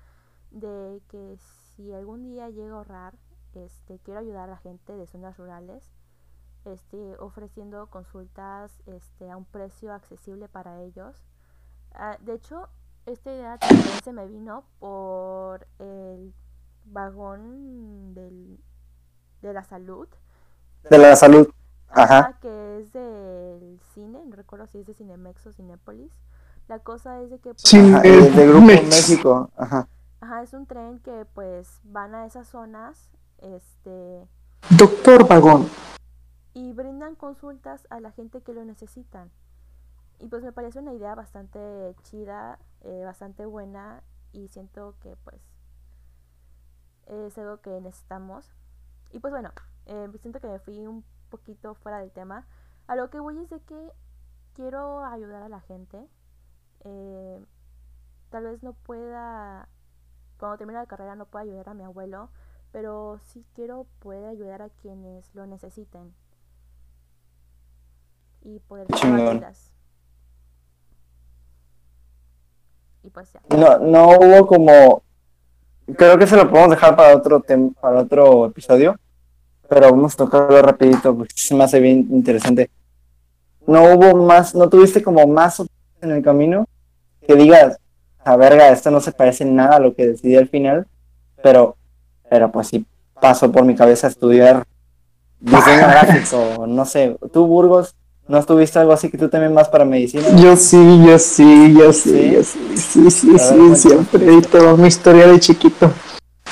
de 0.51 1.03
que 1.09 1.37
si 1.39 1.93
algún 1.93 2.23
día 2.23 2.49
llego 2.49 2.77
a 2.77 2.79
ahorrar, 2.79 3.15
este, 3.55 3.99
quiero 3.99 4.21
ayudar 4.21 4.49
a 4.49 4.53
la 4.53 4.59
gente 4.59 4.97
de 4.97 5.07
zonas 5.07 5.37
rurales 5.37 5.93
este, 6.65 7.17
ofreciendo 7.19 7.87
consultas 7.89 8.71
este, 8.87 9.31
a 9.31 9.37
un 9.37 9.45
precio 9.45 9.93
accesible 9.93 10.49
para 10.49 10.81
ellos. 10.83 11.17
Ah, 11.93 12.17
de 12.21 12.35
hecho, 12.35 12.69
esta 13.07 13.33
idea 13.33 13.59
también 13.59 14.03
se 14.05 14.13
me 14.13 14.27
vino 14.27 14.65
por 14.79 15.67
el 15.79 16.35
vagón 16.85 18.15
del, 18.15 18.59
de 19.43 19.53
la 19.53 19.65
salud. 19.65 20.09
De 20.89 20.99
la 20.99 21.17
salud, 21.17 21.49
ajá. 21.89 22.39
Que 22.41 22.81
es 22.81 22.93
del 22.93 23.20
cine, 23.91 24.25
no 24.25 24.37
recuerdo 24.37 24.67
si 24.67 24.79
es 24.79 24.87
de 24.87 24.95
Cinemex 24.95 25.47
o 25.47 25.53
Cinépolis. 25.53 26.13
La 26.69 26.79
cosa 26.79 27.21
es 27.21 27.31
de 27.31 27.39
que... 27.39 27.51
Pues, 27.51 27.63
sí, 27.63 27.79
es 28.05 28.37
de 28.37 28.47
Grupo 28.47 28.67
México, 28.67 29.51
ajá. 29.57 29.89
Ajá, 30.21 30.43
es 30.43 30.53
un 30.53 30.67
tren 30.67 31.01
que 31.01 31.27
pues 31.35 31.81
van 31.85 32.15
a 32.15 32.27
esas 32.27 32.49
zonas, 32.49 33.11
este... 33.39 34.29
Doctor 34.77 35.27
Vagón 35.27 35.67
y 36.55 36.73
brindan 36.73 37.15
consultas 37.15 37.87
a 37.91 38.01
la 38.01 38.13
gente 38.13 38.43
que 38.43 38.53
lo 38.53 38.65
necesitan. 38.65 39.31
Y 40.19 40.29
pues 40.29 40.43
me 40.43 40.53
parece 40.53 40.81
una 40.81 40.93
idea 40.93 41.15
bastante 41.15 41.95
chida, 42.03 42.59
eh, 42.83 43.03
bastante 43.05 43.47
buena 43.47 44.03
y 44.33 44.49
siento 44.49 44.97
que 45.01 45.17
pues 45.25 45.41
es 47.07 47.37
algo 47.39 47.61
que 47.61 47.81
necesitamos. 47.81 48.53
Y 49.11 49.21
pues 49.21 49.33
bueno, 49.33 49.51
eh, 49.87 50.09
siento 50.21 50.41
que 50.41 50.49
me 50.49 50.59
fui 50.59 50.87
un 50.87 51.05
poquito 51.31 51.75
fuera 51.75 52.01
del 52.01 52.11
tema. 52.11 52.47
A 52.91 52.97
lo 52.97 53.09
que 53.09 53.21
voy 53.21 53.39
es 53.39 53.49
de 53.49 53.61
que 53.61 53.93
quiero 54.53 55.05
ayudar 55.05 55.45
a 55.45 55.49
la 55.49 55.61
gente. 55.61 55.97
Eh, 56.83 57.39
tal 58.31 58.43
vez 58.43 58.65
no 58.65 58.73
pueda, 58.73 59.69
cuando 60.41 60.59
termine 60.59 60.81
la 60.81 60.87
carrera 60.87 61.15
no 61.15 61.27
pueda 61.27 61.45
ayudar 61.45 61.69
a 61.69 61.75
mi 61.75 61.85
abuelo, 61.85 62.31
pero 62.73 63.21
sí 63.23 63.45
quiero 63.55 63.87
poder 64.01 64.25
ayudar 64.25 64.63
a 64.63 64.71
quienes 64.71 65.33
lo 65.37 65.47
necesiten 65.47 66.13
y 68.43 68.59
poder 68.59 68.89
Y 73.05 73.11
pues 73.11 73.33
ya. 73.33 73.41
No, 73.57 73.79
no 73.79 74.09
hubo 74.19 74.49
como 74.49 75.03
creo 75.97 76.19
que 76.19 76.27
se 76.27 76.35
lo 76.35 76.51
podemos 76.51 76.71
dejar 76.71 76.97
para 76.97 77.17
otro 77.17 77.39
tema, 77.39 77.71
para 77.81 78.01
otro 78.01 78.47
episodio, 78.47 78.97
pero 79.69 79.93
vamos 79.93 80.15
a 80.15 80.17
tocarlo 80.17 80.61
rapidito 80.61 81.17
porque 81.17 81.35
se 81.37 81.55
me 81.55 81.63
hace 81.63 81.79
bien 81.79 82.09
interesante. 82.11 82.69
No 83.71 83.85
hubo 83.85 84.17
más, 84.17 84.55
no 84.55 84.69
tuviste 84.69 85.01
como 85.01 85.27
más 85.29 85.63
en 86.03 86.11
el 86.11 86.23
camino 86.23 86.67
que 87.25 87.37
digas, 87.37 87.79
a 88.25 88.37
verga, 88.37 88.69
esto 88.71 88.91
no 88.91 89.01
se 89.01 89.13
parece 89.13 89.45
nada 89.45 89.77
a 89.77 89.79
lo 89.79 89.95
que 89.95 90.09
decidí 90.09 90.35
al 90.35 90.49
final, 90.49 90.89
pero, 91.41 91.77
pero 92.29 92.51
pues 92.51 92.67
sí 92.67 92.85
pasó 93.21 93.53
por 93.53 93.65
mi 93.65 93.77
cabeza 93.77 94.09
estudiar 94.09 94.65
diseño 95.39 95.79
gráfico, 95.89 96.67
no 96.67 96.85
sé, 96.85 97.17
tú 97.33 97.47
Burgos, 97.47 97.95
¿No 98.27 98.39
estuviste 98.39 98.79
algo 98.79 98.93
así 98.93 99.11
que 99.11 99.19
tú 99.19 99.29
también 99.29 99.53
vas 99.53 99.69
para 99.69 99.85
medicina? 99.85 100.23
Yo 100.37 100.55
sí, 100.55 100.77
yo 101.05 101.19
sí, 101.19 101.75
yo 101.77 101.93
sí, 101.93 102.31
yo 102.33 102.45
sí, 102.45 102.77
sí, 102.77 103.11
sí, 103.11 103.37
sí, 103.37 103.75
siempre 103.75 104.35
y 104.35 104.41
toda 104.43 104.77
mi 104.77 104.87
historia 104.87 105.27
de 105.27 105.41
chiquito. 105.41 105.91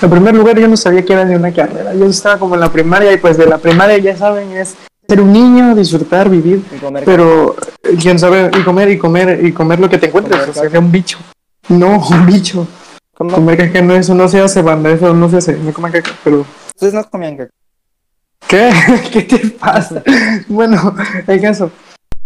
En 0.03 0.11
primer 0.11 0.35
lugar, 0.35 0.59
yo 0.59 0.67
no 0.67 0.77
sabía 0.77 1.05
que 1.05 1.13
era 1.13 1.25
de 1.25 1.37
una 1.37 1.53
carrera. 1.53 1.95
Yo 1.95 2.07
estaba 2.07 2.37
como 2.37 2.57
en 2.57 2.63
la 2.63 2.73
primaria 2.73 3.13
y 3.13 3.19
pues 3.19 3.39
de 3.39 3.47
la 3.47 3.59
primaria, 3.59 3.97
ya 3.99 4.17
saben, 4.17 4.51
es 4.57 4.75
ser 5.09 5.21
un 5.23 5.33
niño, 5.33 5.75
disfrutar, 5.75 6.29
vivir. 6.29 6.63
pero, 7.05 7.57
quién 8.01 8.19
sabe, 8.19 8.51
y 8.59 8.63
comer, 8.63 8.91
y 8.91 8.99
comer, 8.99 9.45
y 9.45 9.53
comer 9.53 9.81
lo 9.81 9.89
que 9.89 9.97
te 9.97 10.07
encuentres, 10.07 10.49
o 10.49 10.53
sea, 10.53 10.79
un 10.79 10.93
bicho. 10.93 11.19
No, 11.69 11.99
un 12.11 12.27
bicho. 12.27 12.67
Comer 13.15 13.57
caca 13.57 13.83
no, 13.83 13.95
eso 13.95 14.15
no 14.15 14.29
se 14.29 14.41
hace, 14.41 14.63
banda, 14.63 14.91
eso 14.91 15.13
no 15.15 15.29
se 15.29 15.39
hace, 15.39 15.57
no 15.57 15.73
comen 15.73 15.93
caca, 15.93 16.13
pero... 16.23 16.45
Ustedes 16.69 16.95
no 16.95 17.09
comían 17.11 17.37
caca. 17.37 17.51
¿Qué? 18.47 18.71
¿Qué 19.13 19.23
te 19.23 19.39
pasa? 19.51 20.03
bueno, 20.49 20.95
el 21.27 21.41
caso 21.41 21.71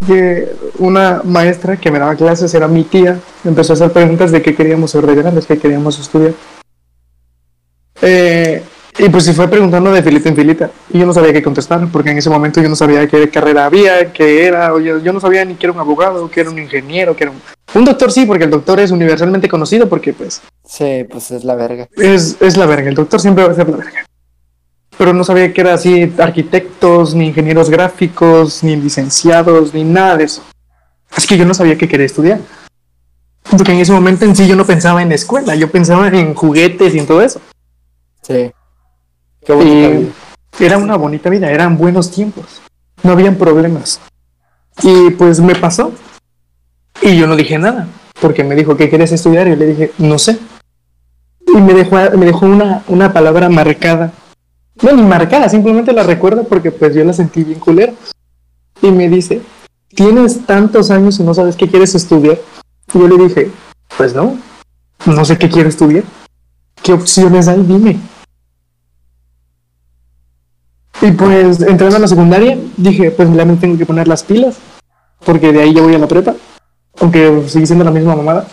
que 0.06 0.52
una 0.78 1.22
maestra 1.24 1.76
que 1.76 1.90
me 1.90 2.00
daba 2.00 2.16
clases 2.16 2.52
era 2.52 2.66
mi 2.66 2.82
tía, 2.82 3.20
empezó 3.44 3.72
a 3.72 3.76
hacer 3.76 3.92
preguntas 3.92 4.32
de 4.32 4.42
qué 4.42 4.54
queríamos 4.54 4.90
ser 4.90 5.06
de 5.06 5.14
grandes, 5.14 5.46
qué 5.46 5.56
queríamos 5.56 5.98
estudiar. 6.00 6.34
Eh, 8.02 8.62
y 8.98 9.08
pues 9.08 9.24
se 9.24 9.32
fue 9.32 9.48
preguntando 9.48 9.90
de 9.92 10.02
filita 10.02 10.28
en 10.28 10.36
filita. 10.36 10.70
Y 10.90 10.98
yo 10.98 11.06
no 11.06 11.14
sabía 11.14 11.32
qué 11.32 11.42
contestar, 11.42 11.86
porque 11.90 12.10
en 12.10 12.18
ese 12.18 12.30
momento 12.30 12.60
yo 12.60 12.68
no 12.68 12.76
sabía 12.76 13.06
qué 13.06 13.28
carrera 13.30 13.66
había, 13.66 14.12
qué 14.12 14.46
era. 14.46 14.68
Yo, 14.80 14.98
yo 14.98 15.12
no 15.12 15.20
sabía 15.20 15.44
ni 15.44 15.54
que 15.54 15.66
era 15.66 15.72
un 15.72 15.80
abogado, 15.80 16.30
que 16.30 16.40
era 16.40 16.50
un 16.50 16.58
ingeniero, 16.58 17.16
que 17.16 17.24
era 17.24 17.30
un... 17.30 17.40
Un 17.74 17.84
doctor 17.86 18.12
sí, 18.12 18.26
porque 18.26 18.44
el 18.44 18.50
doctor 18.50 18.80
es 18.80 18.90
universalmente 18.90 19.48
conocido, 19.48 19.88
porque 19.88 20.12
pues... 20.12 20.42
Sí, 20.64 21.06
pues 21.10 21.30
es 21.30 21.44
la 21.44 21.54
verga. 21.54 21.88
Es, 21.96 22.36
es 22.40 22.56
la 22.56 22.66
verga, 22.66 22.88
el 22.90 22.94
doctor 22.94 23.20
siempre 23.20 23.44
va 23.44 23.52
a 23.52 23.54
ser 23.54 23.68
la 23.68 23.78
verga 23.78 24.04
pero 25.02 25.12
no 25.12 25.24
sabía 25.24 25.52
que 25.52 25.60
era 25.60 25.74
así 25.74 26.12
arquitectos, 26.16 27.12
ni 27.12 27.26
ingenieros 27.26 27.68
gráficos, 27.68 28.62
ni 28.62 28.76
licenciados, 28.76 29.74
ni 29.74 29.82
nada 29.82 30.16
de 30.16 30.24
eso. 30.24 30.44
Es 31.16 31.26
que 31.26 31.36
yo 31.36 31.44
no 31.44 31.54
sabía 31.54 31.76
qué 31.76 31.88
quería 31.88 32.06
estudiar. 32.06 32.38
Porque 33.50 33.72
en 33.72 33.80
ese 33.80 33.90
momento 33.90 34.24
en 34.24 34.36
sí 34.36 34.46
yo 34.46 34.54
no 34.54 34.64
pensaba 34.64 35.02
en 35.02 35.10
escuela, 35.10 35.56
yo 35.56 35.70
pensaba 35.72 36.06
en 36.06 36.34
juguetes 36.34 36.94
y 36.94 37.00
en 37.00 37.06
todo 37.08 37.20
eso. 37.20 37.40
Sí. 38.22 38.52
Qué 39.44 40.10
era 40.60 40.78
una 40.78 40.96
bonita 40.96 41.30
vida, 41.30 41.50
eran 41.50 41.76
buenos 41.78 42.10
tiempos. 42.10 42.60
No 43.02 43.12
habían 43.12 43.36
problemas. 43.36 44.00
Y 44.82 45.10
pues 45.10 45.40
me 45.40 45.54
pasó. 45.54 45.92
Y 47.00 47.16
yo 47.16 47.26
no 47.26 47.36
dije 47.36 47.58
nada, 47.58 47.88
porque 48.20 48.44
me 48.44 48.54
dijo, 48.54 48.76
¿qué 48.76 48.88
quieres 48.88 49.12
estudiar? 49.12 49.46
Y 49.46 49.50
yo 49.50 49.56
le 49.56 49.66
dije, 49.66 49.92
no 49.98 50.18
sé. 50.18 50.38
Y 51.46 51.60
me 51.60 51.74
dejó, 51.74 51.96
me 52.16 52.26
dejó 52.26 52.46
una, 52.46 52.82
una 52.86 53.12
palabra 53.12 53.48
marcada 53.48 54.12
no, 54.80 54.92
ni 54.92 55.02
marcada, 55.02 55.48
simplemente 55.48 55.92
la 55.92 56.02
recuerdo 56.02 56.44
porque 56.44 56.70
pues 56.70 56.94
yo 56.94 57.04
la 57.04 57.12
sentí 57.12 57.44
bien 57.44 57.60
culera. 57.60 57.92
Y 58.80 58.90
me 58.90 59.08
dice, 59.08 59.42
tienes 59.88 60.46
tantos 60.46 60.90
años 60.90 61.20
y 61.20 61.22
no 61.22 61.34
sabes 61.34 61.56
qué 61.56 61.68
quieres 61.68 61.94
estudiar. 61.94 62.38
Y 62.92 62.98
yo 62.98 63.08
le 63.08 63.24
dije, 63.24 63.50
pues 63.96 64.14
no, 64.14 64.38
no 65.06 65.24
sé 65.24 65.36
qué 65.38 65.48
quiero 65.48 65.68
estudiar. 65.68 66.04
¿Qué 66.82 66.92
opciones 66.92 67.48
hay? 67.48 67.62
Dime. 67.62 67.98
Y 71.02 71.10
pues 71.10 71.60
entrando 71.60 71.96
a 71.96 71.98
la 71.98 72.08
secundaria, 72.08 72.56
dije, 72.76 73.10
pues 73.10 73.28
me 73.28 73.44
tengo 73.56 73.76
que 73.76 73.84
poner 73.84 74.06
las 74.06 74.22
pilas, 74.22 74.56
porque 75.24 75.52
de 75.52 75.62
ahí 75.62 75.74
ya 75.74 75.82
voy 75.82 75.96
a 75.96 75.98
la 75.98 76.06
prepa, 76.06 76.34
aunque 77.00 77.42
sigue 77.48 77.66
siendo 77.66 77.84
la 77.84 77.90
misma 77.90 78.16
mamada. 78.16 78.46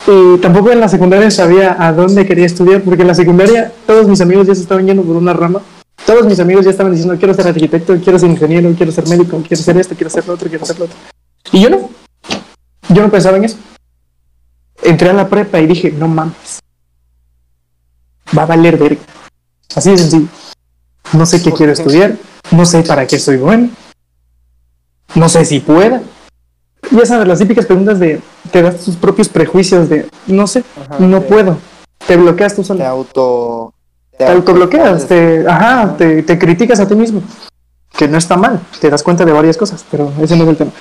Y 0.10 0.38
tampoco 0.38 0.72
en 0.72 0.80
la 0.80 0.88
secundaria 0.88 1.30
sabía 1.30 1.76
a 1.78 1.92
dónde 1.92 2.26
quería 2.26 2.46
estudiar, 2.46 2.82
porque 2.82 3.02
en 3.02 3.10
la 3.10 3.14
secundaria 3.14 3.74
todos 3.86 4.08
mis 4.08 4.22
amigos 4.22 4.48
ya 4.48 4.56
se 4.56 4.62
estaban 4.62 4.88
yendo 4.88 5.04
por 5.04 5.18
una 5.18 5.34
rama. 5.34 5.62
Todos 6.06 6.26
mis 6.26 6.40
amigos 6.40 6.64
ya 6.64 6.72
estaban 6.72 6.94
diciendo, 6.94 7.18
quiero 7.18 7.34
ser 7.34 7.46
arquitecto, 7.46 7.98
quiero 8.02 8.18
ser 8.18 8.30
ingeniero, 8.30 8.74
quiero 8.78 8.94
ser 8.94 9.06
médico, 9.10 9.44
quiero 9.46 9.62
ser 9.62 9.76
esto, 9.76 9.96
quiero 9.96 10.10
ser 10.10 10.26
lo 10.26 10.36
otro, 10.36 10.48
quiero 10.48 10.66
ser 10.66 10.80
lo 10.80 10.86
otro. 10.86 10.98
Y 11.52 11.62
yo 11.62 11.70
no. 11.70 11.90
Yo 12.88 13.02
no 13.02 13.12
pensaba 13.12 13.36
en 13.36 13.44
eso. 13.44 13.58
Entré 14.82 15.10
a 15.10 15.14
la 15.14 15.28
prepa 15.28 15.60
y 15.60 15.68
dije, 15.68 15.92
no 15.92 16.08
mames. 16.08 16.60
Va 18.38 18.44
a 18.44 18.46
valer 18.46 18.78
verga. 18.78 19.02
Así 19.76 19.92
de 19.92 19.98
sencillo. 19.98 20.28
No 21.14 21.26
sé 21.26 21.42
qué 21.42 21.52
quiero 21.52 21.72
estudiar, 21.72 22.16
no 22.52 22.66
sé 22.66 22.84
para 22.84 23.06
qué 23.08 23.18
soy 23.20 23.38
bueno, 23.38 23.70
no 25.16 25.30
sé 25.30 25.46
si 25.46 25.60
pueda. 25.62 26.02
ya 26.92 27.06
sabes, 27.06 27.28
las 27.28 27.40
típicas 27.40 27.66
preguntas 27.66 28.00
de 28.00 28.22
te 28.52 28.62
das 28.62 28.78
tus 28.84 28.96
propios 28.98 29.30
prejuicios 29.30 29.88
de 29.90 30.10
no 30.28 30.48
sé, 30.48 30.64
Ajá, 30.90 30.98
no 31.00 31.22
te- 31.22 31.28
puedo. 31.28 31.58
Te 32.06 32.16
bloqueas 32.18 32.56
tú 32.56 32.62
Te 32.62 32.68
solo. 32.68 32.86
auto. 32.86 33.74
Te 34.18 34.26
autobloqueas, 34.26 35.04
autopones. 35.04 35.08
te, 35.08 35.48
ajá, 35.50 35.82
Ajá. 35.84 35.98
te, 35.98 36.24
te 36.24 36.38
criticas 36.40 36.80
a 36.80 36.88
ti 36.88 36.96
mismo. 36.96 37.22
Que 37.98 38.08
no 38.08 38.18
está 38.18 38.36
mal, 38.38 38.60
te 38.82 38.90
das 38.90 39.02
cuenta 39.04 39.24
de 39.26 39.32
varias 39.32 39.58
cosas, 39.58 39.84
pero 39.90 40.12
ese 40.22 40.36
no 40.36 40.44
es 40.44 40.50
el 40.50 40.58
tema. 40.58 40.72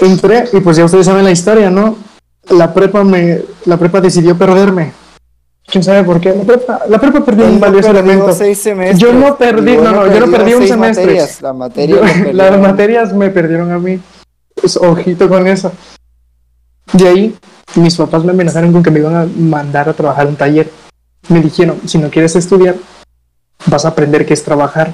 Entré 0.00 0.48
y 0.52 0.60
pues 0.60 0.76
ya 0.76 0.84
ustedes 0.84 1.06
saben 1.06 1.24
la 1.24 1.30
historia, 1.30 1.70
¿no? 1.70 1.96
La 2.50 2.72
prepa 2.74 3.04
me, 3.04 3.42
la 3.66 3.76
prepa 3.76 4.00
decidió 4.00 4.36
perderme. 4.36 4.92
¿Quién 5.72 5.82
sabe 5.82 6.04
por 6.04 6.20
qué? 6.20 6.34
La 6.34 6.44
prepa, 6.44 6.80
la 6.86 6.98
prepa 7.00 7.24
perdió 7.24 7.46
un 7.46 7.58
valioso 7.58 7.90
elemento. 7.92 8.30
seis 8.32 8.58
semestres. 8.58 8.98
Yo 9.00 9.10
no 9.14 9.38
perdí, 9.38 9.78
no, 9.78 9.90
no, 9.90 10.06
yo 10.12 10.20
no 10.20 10.30
perdí 10.30 10.52
un 10.52 10.68
semestre. 10.68 11.06
materias, 11.06 11.40
La 11.40 11.54
materia 11.54 11.96
Yo- 11.96 12.32
las 12.34 12.60
materias 12.60 13.14
me 13.14 13.30
perdieron 13.30 13.72
a 13.72 13.78
mí. 13.78 13.98
Pues, 14.54 14.76
ojito 14.76 15.30
con 15.30 15.46
eso. 15.46 15.72
De 16.92 17.08
ahí, 17.08 17.34
mis 17.76 17.96
papás 17.96 18.22
me 18.22 18.32
amenazaron 18.32 18.70
con 18.70 18.82
que 18.82 18.90
me 18.90 18.98
iban 18.98 19.16
a 19.16 19.26
mandar 19.34 19.88
a 19.88 19.94
trabajar 19.94 20.26
un 20.26 20.36
taller. 20.36 20.70
Me 21.30 21.40
dijeron, 21.40 21.80
si 21.86 21.96
no 21.96 22.10
quieres 22.10 22.36
estudiar, 22.36 22.74
vas 23.64 23.86
a 23.86 23.88
aprender 23.88 24.26
qué 24.26 24.34
es 24.34 24.44
trabajar. 24.44 24.92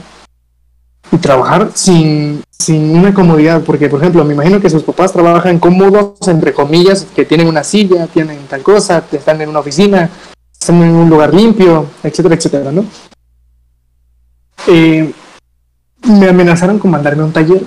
Y 1.11 1.17
trabajar 1.17 1.71
sin, 1.75 2.45
sin 2.57 2.97
una 2.97 3.13
comodidad, 3.13 3.63
porque 3.63 3.89
por 3.89 4.01
ejemplo, 4.01 4.25
me 4.25 4.35
imagino 4.35 4.61
que 4.61 4.71
sus 4.71 4.85
papás 4.85 5.13
trabajan 5.13 5.59
cómodos, 5.59 6.29
entre 6.29 6.53
comillas, 6.53 7.05
que 7.17 7.25
tienen 7.25 7.49
una 7.49 7.65
silla, 7.65 8.07
tienen 8.07 8.39
tal 8.49 8.63
cosa, 8.63 9.03
están 9.11 9.41
en 9.41 9.49
una 9.49 9.59
oficina, 9.59 10.09
en 10.67 10.95
un 10.95 11.09
lugar 11.09 11.33
limpio, 11.33 11.87
etcétera, 12.03 12.35
etcétera, 12.35 12.73
¿no? 12.73 12.85
Eh, 14.67 15.13
me 16.07 16.29
amenazaron 16.29 16.79
con 16.79 16.91
mandarme 16.91 17.23
a 17.23 17.27
un 17.27 17.33
taller. 17.33 17.65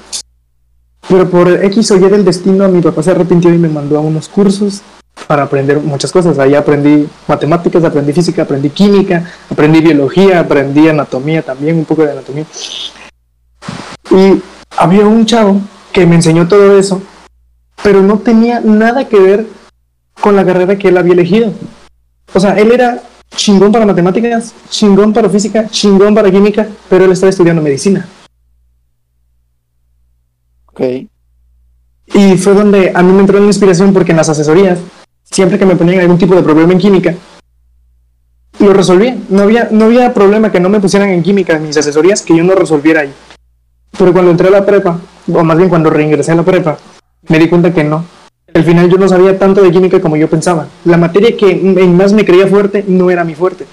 Pero 1.08 1.30
por 1.30 1.50
X 1.50 1.92
o 1.92 1.98
Y 1.98 2.10
del 2.10 2.24
destino, 2.24 2.68
mi 2.70 2.82
papá 2.82 3.02
se 3.04 3.12
arrepintió 3.12 3.54
y 3.54 3.58
me 3.58 3.70
mandó 3.70 3.98
a 3.98 4.02
unos 4.02 4.30
cursos 4.30 4.82
para 5.28 5.44
aprender 5.44 5.80
muchas 5.80 6.12
cosas. 6.12 6.38
Ahí 6.40 6.54
aprendí 6.54 7.08
matemáticas, 7.28 7.84
aprendí 7.84 8.14
física, 8.14 8.44
aprendí 8.44 8.70
química, 8.70 9.26
aprendí 9.50 9.82
biología, 9.82 10.40
aprendí 10.40 10.88
anatomía 10.88 11.42
también, 11.42 11.78
un 11.78 11.86
poco 11.86 12.04
de 12.04 12.12
anatomía. 12.12 12.46
Y 14.12 14.42
había 14.78 15.06
un 15.06 15.26
chavo 15.26 15.60
que 15.92 16.06
me 16.06 16.16
enseñó 16.16 16.48
todo 16.48 16.78
eso, 16.78 17.02
pero 17.84 18.02
no 18.02 18.20
tenía 18.20 18.60
nada 18.62 19.08
que 19.08 19.20
ver 19.20 19.48
con 20.20 20.36
la 20.36 20.46
carrera 20.46 20.78
que 20.78 20.90
él 20.90 20.98
había 20.98 21.14
elegido. 21.14 21.52
O 22.34 22.40
sea, 22.40 22.58
él 22.58 22.72
era 22.72 23.02
chingón 23.36 23.72
para 23.72 23.86
matemáticas, 23.86 24.54
chingón 24.70 25.14
para 25.14 25.30
física, 25.30 25.68
chingón 25.70 26.14
para 26.14 26.32
química, 26.32 26.68
pero 26.90 27.06
él 27.06 27.12
estaba 27.12 27.30
estudiando 27.30 27.62
medicina. 27.62 28.08
Ok. 30.68 30.82
Y 32.14 32.38
fue 32.38 32.54
donde 32.54 32.92
a 32.94 33.02
mí 33.02 33.14
me 33.14 33.22
entró 33.22 33.40
la 33.40 33.46
inspiración 33.46 33.94
porque 33.94 34.12
en 34.12 34.18
las 34.18 34.30
asesorías, 34.30 34.80
siempre 35.24 35.58
que 35.58 35.66
me 35.66 35.76
ponían 35.76 36.02
algún 36.02 36.18
tipo 36.18 36.36
de 36.36 36.44
problema 36.44 36.74
en 36.74 36.80
química, 36.80 37.16
lo 38.60 38.74
resolvía. 38.74 39.18
No 39.30 39.44
había, 39.44 39.70
no 39.72 39.86
había 39.86 40.14
problema 40.14 40.52
que 40.52 40.60
no 40.60 40.70
me 40.70 40.80
pusieran 40.80 41.10
en 41.10 41.24
química 41.24 41.56
en 41.56 41.64
mis 41.64 41.78
asesorías 41.78 42.22
que 42.22 42.36
yo 42.36 42.44
no 42.44 42.54
resolviera 42.56 43.02
ahí. 43.02 43.14
Pero 43.98 44.14
cuando 44.14 44.32
entré 44.32 44.48
a 44.48 44.52
la 44.52 44.66
prepa, 44.66 45.00
o 45.34 45.44
más 45.44 45.58
bien 45.58 45.70
cuando 45.70 45.90
reingresé 45.90 46.32
a 46.32 46.36
la 46.36 46.44
prepa, 46.44 46.78
me 47.28 47.40
di 47.40 47.50
cuenta 47.50 47.74
que 47.74 47.84
no. 47.84 48.06
Al 48.54 48.64
final 48.64 48.90
yo 48.90 48.98
no 48.98 49.08
sabía 49.08 49.40
tanto 49.40 49.62
de 49.62 49.72
química 49.72 50.02
como 50.02 50.18
yo 50.18 50.30
pensaba. 50.30 50.68
La 50.86 50.98
materia 50.98 51.36
que 51.38 51.56
más 51.56 52.14
me 52.14 52.26
creía 52.26 52.48
fuerte 52.48 52.84
no 52.88 53.10
era 53.10 53.24
mi 53.24 53.36
fuerte. 53.36 53.66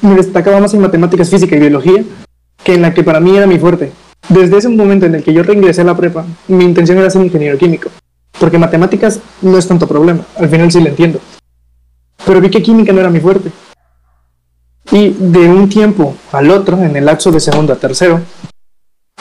Me 0.00 0.14
destacaba 0.14 0.60
más 0.60 0.74
en 0.74 0.80
matemáticas, 0.80 1.30
física 1.30 1.56
y 1.56 1.60
biología 1.60 2.02
que 2.64 2.74
en 2.74 2.82
la 2.82 2.94
que 2.94 3.04
para 3.04 3.20
mí 3.20 3.36
era 3.36 3.46
mi 3.46 3.58
fuerte. 3.58 3.92
Desde 4.28 4.58
ese 4.58 4.68
momento 4.68 5.06
en 5.06 5.16
el 5.16 5.22
que 5.22 5.32
yo 5.32 5.42
reingresé 5.42 5.82
a 5.82 5.84
la 5.84 5.96
prepa, 5.96 6.24
mi 6.48 6.64
intención 6.64 6.98
era 6.98 7.10
ser 7.10 7.22
ingeniero 7.22 7.58
químico, 7.58 7.90
porque 8.38 8.58
matemáticas 8.58 9.20
no 9.42 9.58
es 9.58 9.66
tanto 9.66 9.88
problema, 9.88 10.24
al 10.36 10.48
final 10.48 10.70
sí 10.70 10.80
lo 10.80 10.88
entiendo. 10.88 11.20
Pero 12.24 12.40
vi 12.40 12.48
que 12.48 12.62
química 12.62 12.92
no 12.92 13.00
era 13.00 13.10
mi 13.10 13.20
fuerte. 13.20 13.50
Y 14.92 15.10
de 15.10 15.48
un 15.48 15.68
tiempo 15.68 16.14
al 16.30 16.50
otro, 16.50 16.78
en 16.78 16.94
el 16.94 17.04
lapso 17.04 17.32
de 17.32 17.40
segundo 17.40 17.72
a 17.72 17.76
tercero, 17.76 18.20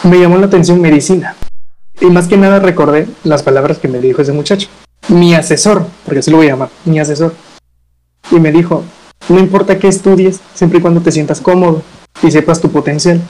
me 0.03 0.19
llamó 0.19 0.38
la 0.38 0.45
atención 0.45 0.79
medicina. 0.79 1.36
Y 2.02 2.08
más 2.08 2.28
que 2.28 2.36
nada 2.36 2.60
recordé 2.60 3.08
las 3.24 3.44
palabras 3.44 3.78
que 3.78 3.88
me 3.88 4.00
dijo 4.00 4.24
ese 4.24 4.34
muchacho, 4.34 4.68
mi 5.08 5.36
asesor, 5.36 5.86
porque 6.04 6.20
así 6.20 6.32
lo 6.32 6.38
voy 6.38 6.48
a 6.48 6.52
llamar, 6.52 6.70
mi 6.84 7.00
asesor. 7.00 7.36
Y 8.32 8.40
me 8.40 8.52
dijo, 8.52 8.84
no 9.30 9.40
importa 9.40 9.78
qué 9.78 9.88
estudies, 9.88 10.42
siempre 10.56 10.80
y 10.80 10.82
cuando 10.82 11.02
te 11.02 11.12
sientas 11.12 11.40
cómodo 11.40 11.84
y 12.24 12.32
sepas 12.32 12.60
tu 12.60 12.72
potencial. 12.72 13.22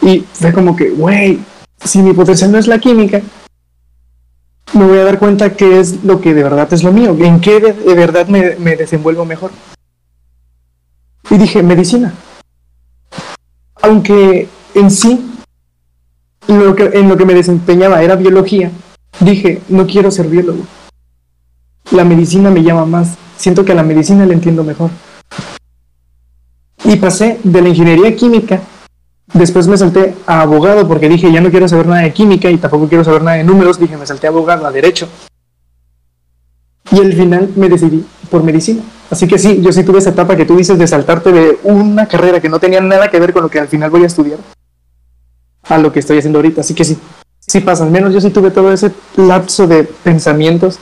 Y 0.00 0.20
fue 0.32 0.52
como 0.54 0.76
que, 0.76 0.88
güey, 0.90 1.40
si 1.84 2.02
mi 2.02 2.14
potencial 2.14 2.50
no 2.50 2.58
es 2.58 2.68
la 2.68 2.78
química, 2.78 3.20
me 4.72 4.86
voy 4.86 4.98
a 4.98 5.04
dar 5.04 5.18
cuenta 5.18 5.54
qué 5.54 5.78
es 5.78 6.02
lo 6.02 6.22
que 6.22 6.32
de 6.32 6.42
verdad 6.42 6.72
es 6.72 6.82
lo 6.82 6.92
mío, 6.92 7.14
en 7.20 7.40
qué 7.40 7.60
de, 7.60 7.94
verdad 7.94 8.28
me, 8.28 8.56
me 8.56 8.76
desenvuelvo 8.76 9.26
mejor. 9.26 9.50
Y 11.28 11.36
dije, 11.36 11.62
medicina. 11.62 12.14
Aunque 13.82 14.48
en 14.74 14.90
sí, 14.90 15.29
en 16.50 17.08
lo 17.08 17.16
que 17.16 17.24
me 17.24 17.34
desempeñaba 17.34 18.02
era 18.02 18.16
biología, 18.16 18.70
dije, 19.20 19.62
no 19.68 19.86
quiero 19.86 20.10
ser 20.10 20.26
biólogo. 20.26 20.64
La 21.92 22.04
medicina 22.04 22.50
me 22.50 22.62
llama 22.62 22.86
más. 22.86 23.16
Siento 23.36 23.64
que 23.64 23.72
a 23.72 23.74
la 23.74 23.82
medicina 23.82 24.26
la 24.26 24.34
entiendo 24.34 24.64
mejor. 24.64 24.90
Y 26.84 26.96
pasé 26.96 27.38
de 27.42 27.62
la 27.62 27.68
ingeniería 27.68 28.14
química 28.16 28.60
Después 29.32 29.68
me 29.68 29.76
salté 29.76 30.14
a 30.26 30.42
abogado 30.42 30.88
porque 30.88 31.08
dije, 31.08 31.30
ya 31.30 31.40
no 31.40 31.50
quiero 31.50 31.68
saber 31.68 31.86
nada 31.86 32.02
de 32.02 32.12
química 32.12 32.50
y 32.50 32.56
tampoco 32.56 32.88
quiero 32.88 33.04
saber 33.04 33.22
nada 33.22 33.36
de 33.36 33.44
números. 33.44 33.78
Dije, 33.78 33.96
me 33.96 34.06
salté 34.06 34.26
a 34.26 34.30
abogado, 34.30 34.66
a 34.66 34.72
derecho. 34.72 35.08
Y 36.90 36.98
al 36.98 37.12
final 37.12 37.50
me 37.54 37.68
decidí 37.68 38.04
por 38.28 38.42
medicina. 38.42 38.82
Así 39.08 39.28
que 39.28 39.38
sí, 39.38 39.60
yo 39.62 39.70
sí 39.70 39.84
tuve 39.84 39.98
esa 39.98 40.10
etapa 40.10 40.36
que 40.36 40.44
tú 40.44 40.56
dices 40.56 40.78
de 40.78 40.86
saltarte 40.86 41.30
de 41.30 41.58
una 41.62 42.06
carrera 42.06 42.40
que 42.40 42.48
no 42.48 42.58
tenía 42.58 42.80
nada 42.80 43.08
que 43.08 43.20
ver 43.20 43.32
con 43.32 43.42
lo 43.42 43.48
que 43.48 43.60
al 43.60 43.68
final 43.68 43.90
voy 43.90 44.02
a 44.02 44.06
estudiar 44.06 44.38
a 45.68 45.78
lo 45.78 45.92
que 45.92 46.00
estoy 46.00 46.18
haciendo 46.18 46.38
ahorita. 46.38 46.60
Así 46.62 46.74
que 46.74 46.84
sí, 46.84 46.98
sí 47.38 47.60
pasa. 47.60 47.84
Al 47.84 47.90
menos 47.90 48.12
yo 48.12 48.20
sí 48.20 48.30
tuve 48.30 48.50
todo 48.50 48.72
ese 48.72 48.92
lapso 49.16 49.66
de 49.66 49.84
pensamientos 49.84 50.78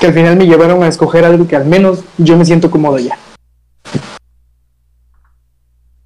que 0.00 0.06
al 0.08 0.14
final 0.14 0.36
me 0.36 0.46
llevaron 0.46 0.82
a 0.82 0.88
escoger 0.88 1.24
algo 1.24 1.46
que 1.46 1.56
al 1.56 1.66
menos 1.66 2.00
yo 2.18 2.36
me 2.36 2.44
siento 2.44 2.70
cómodo 2.70 2.98
ya. 2.98 3.16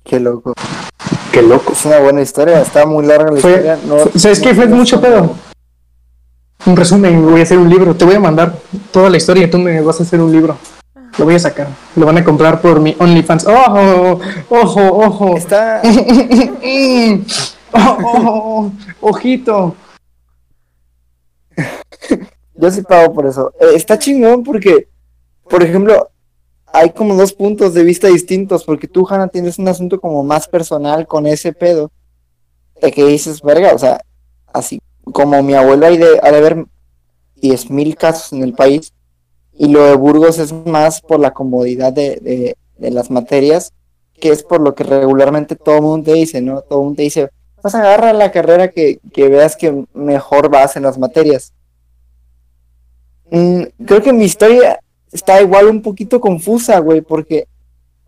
Qué 0.04 0.20
loco. 0.20 0.54
Qué 1.32 1.42
loco. 1.42 1.72
Es 1.72 1.84
una 1.84 1.98
buena 1.98 2.22
historia, 2.22 2.60
está 2.62 2.86
muy 2.86 3.04
larga 3.06 3.30
la 3.32 3.40
Fue- 3.40 3.50
historia. 3.50 3.78
No, 3.86 3.96
fue- 3.98 4.18
¿Sabes 4.20 4.40
qué? 4.40 4.54
Fue 4.54 4.66
no- 4.66 4.76
mucho 4.76 5.00
pedo. 5.00 5.34
Un 6.66 6.76
resumen, 6.76 7.24
voy 7.30 7.40
a 7.40 7.42
hacer 7.44 7.58
un 7.58 7.68
libro. 7.70 7.94
Te 7.94 8.04
voy 8.04 8.14
a 8.16 8.20
mandar 8.20 8.58
toda 8.90 9.08
la 9.10 9.16
historia 9.16 9.44
y 9.44 9.50
tú 9.50 9.58
me 9.58 9.80
vas 9.80 10.00
a 10.00 10.02
hacer 10.02 10.20
un 10.20 10.32
libro. 10.32 10.56
Lo 11.18 11.24
voy 11.24 11.34
a 11.34 11.38
sacar. 11.38 11.68
Lo 11.96 12.06
van 12.06 12.18
a 12.18 12.24
comprar 12.24 12.60
por 12.60 12.80
mi 12.80 12.94
OnlyFans. 12.98 13.46
¡Ojo! 13.46 14.20
¡Ojo! 14.50 14.80
¡Ojo! 14.86 15.36
Está, 15.36 15.82
¡Oh, 17.72 17.98
oh, 18.02 18.72
oh! 19.02 19.08
ojito 19.08 19.74
yo 22.54 22.70
sí 22.70 22.82
pago 22.82 23.12
por 23.14 23.26
eso. 23.26 23.52
Eh, 23.60 23.72
está 23.74 23.98
chingón 23.98 24.42
porque, 24.42 24.88
por 25.48 25.62
ejemplo, 25.62 26.10
hay 26.66 26.90
como 26.90 27.14
dos 27.14 27.32
puntos 27.32 27.74
de 27.74 27.84
vista 27.84 28.08
distintos, 28.08 28.64
porque 28.64 28.88
tú, 28.88 29.06
Hannah, 29.08 29.28
tienes 29.28 29.58
un 29.58 29.68
asunto 29.68 30.00
como 30.00 30.22
más 30.22 30.48
personal 30.48 31.06
con 31.06 31.26
ese 31.26 31.52
pedo, 31.52 31.90
de 32.80 32.92
que 32.92 33.04
dices, 33.06 33.42
verga, 33.42 33.72
o 33.74 33.78
sea, 33.78 34.00
así 34.52 34.80
como 35.12 35.42
mi 35.42 35.54
abuelo 35.54 35.86
hay 35.86 35.96
de, 35.96 36.20
ha 36.22 36.30
de 36.30 36.36
haber 36.36 36.66
10.000 37.36 37.96
casos 37.96 38.32
en 38.32 38.42
el 38.42 38.52
país, 38.52 38.92
y 39.52 39.68
lo 39.68 39.84
de 39.84 39.96
Burgos 39.96 40.38
es 40.38 40.52
más 40.52 41.00
por 41.00 41.18
la 41.18 41.32
comodidad 41.32 41.92
de, 41.92 42.16
de, 42.20 42.56
de 42.76 42.90
las 42.90 43.10
materias, 43.10 43.72
que 44.20 44.30
es 44.30 44.42
por 44.42 44.60
lo 44.60 44.74
que 44.74 44.84
regularmente 44.84 45.56
todo 45.56 45.76
el 45.76 45.82
mundo 45.82 46.12
te 46.12 46.18
dice, 46.18 46.40
¿no? 46.40 46.60
Todo 46.60 46.80
el 46.80 46.84
mundo 46.84 46.96
te 46.96 47.02
dice, 47.02 47.30
vas 47.62 47.74
a 47.74 47.80
agarrar 47.80 48.14
la 48.14 48.30
carrera 48.30 48.68
que, 48.68 49.00
que 49.12 49.28
veas 49.28 49.56
que 49.56 49.84
mejor 49.94 50.50
vas 50.50 50.76
en 50.76 50.84
las 50.84 50.98
materias. 50.98 51.52
Mm, 53.30 53.62
creo 53.84 54.02
que 54.02 54.12
mi 54.12 54.24
historia 54.24 54.80
está 55.12 55.40
igual 55.40 55.66
un 55.66 55.82
poquito 55.82 56.20
confusa, 56.20 56.78
güey, 56.78 57.00
porque 57.00 57.46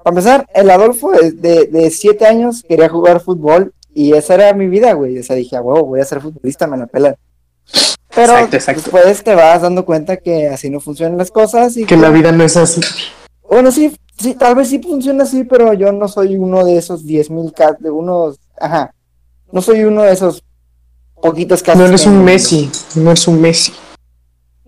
para 0.02 0.14
empezar, 0.14 0.46
el 0.54 0.70
Adolfo 0.70 1.12
de, 1.12 1.66
de, 1.66 1.90
siete 1.90 2.26
años 2.26 2.64
quería 2.66 2.88
jugar 2.88 3.20
fútbol 3.20 3.74
y 3.92 4.14
esa 4.14 4.34
era 4.34 4.54
mi 4.54 4.66
vida, 4.66 4.94
güey. 4.94 5.18
O 5.18 5.22
sea, 5.22 5.36
dije, 5.36 5.56
a 5.56 5.60
huevo, 5.60 5.84
voy 5.84 6.00
a 6.00 6.04
ser 6.04 6.22
futbolista, 6.22 6.66
me 6.66 6.78
la 6.78 6.86
pelan. 6.86 7.16
Pero 8.14 8.32
Exacto, 8.32 8.56
exacto. 8.56 8.82
después 8.82 9.22
te 9.22 9.34
vas 9.34 9.62
dando 9.62 9.84
cuenta 9.84 10.16
que 10.16 10.48
así 10.48 10.70
no 10.70 10.80
funcionan 10.80 11.18
las 11.18 11.30
cosas 11.30 11.76
y 11.76 11.84
que 11.84 11.96
la 11.96 12.10
vida 12.10 12.32
no 12.32 12.44
es 12.44 12.56
así. 12.56 12.80
bueno, 13.48 13.70
sí, 13.70 13.94
sí, 14.18 14.34
tal 14.34 14.54
vez 14.54 14.68
sí 14.68 14.80
funciona 14.80 15.24
así, 15.24 15.44
pero 15.44 15.74
yo 15.74 15.92
no 15.92 16.08
soy 16.08 16.36
uno 16.36 16.64
de 16.64 16.78
esos 16.78 17.04
10.000 17.04 17.52
casos, 17.52 17.78
de 17.80 17.90
unos, 17.90 18.40
ajá, 18.58 18.94
no 19.52 19.62
soy 19.62 19.84
uno 19.84 20.02
de 20.02 20.12
esos 20.12 20.44
poquitos 21.20 21.62
casos. 21.62 21.80
No 21.80 21.86
eres 21.86 22.06
un 22.06 22.24
Messi, 22.24 22.70
no 22.96 23.10
eres 23.10 23.28
un 23.28 23.40
Messi. 23.40 23.72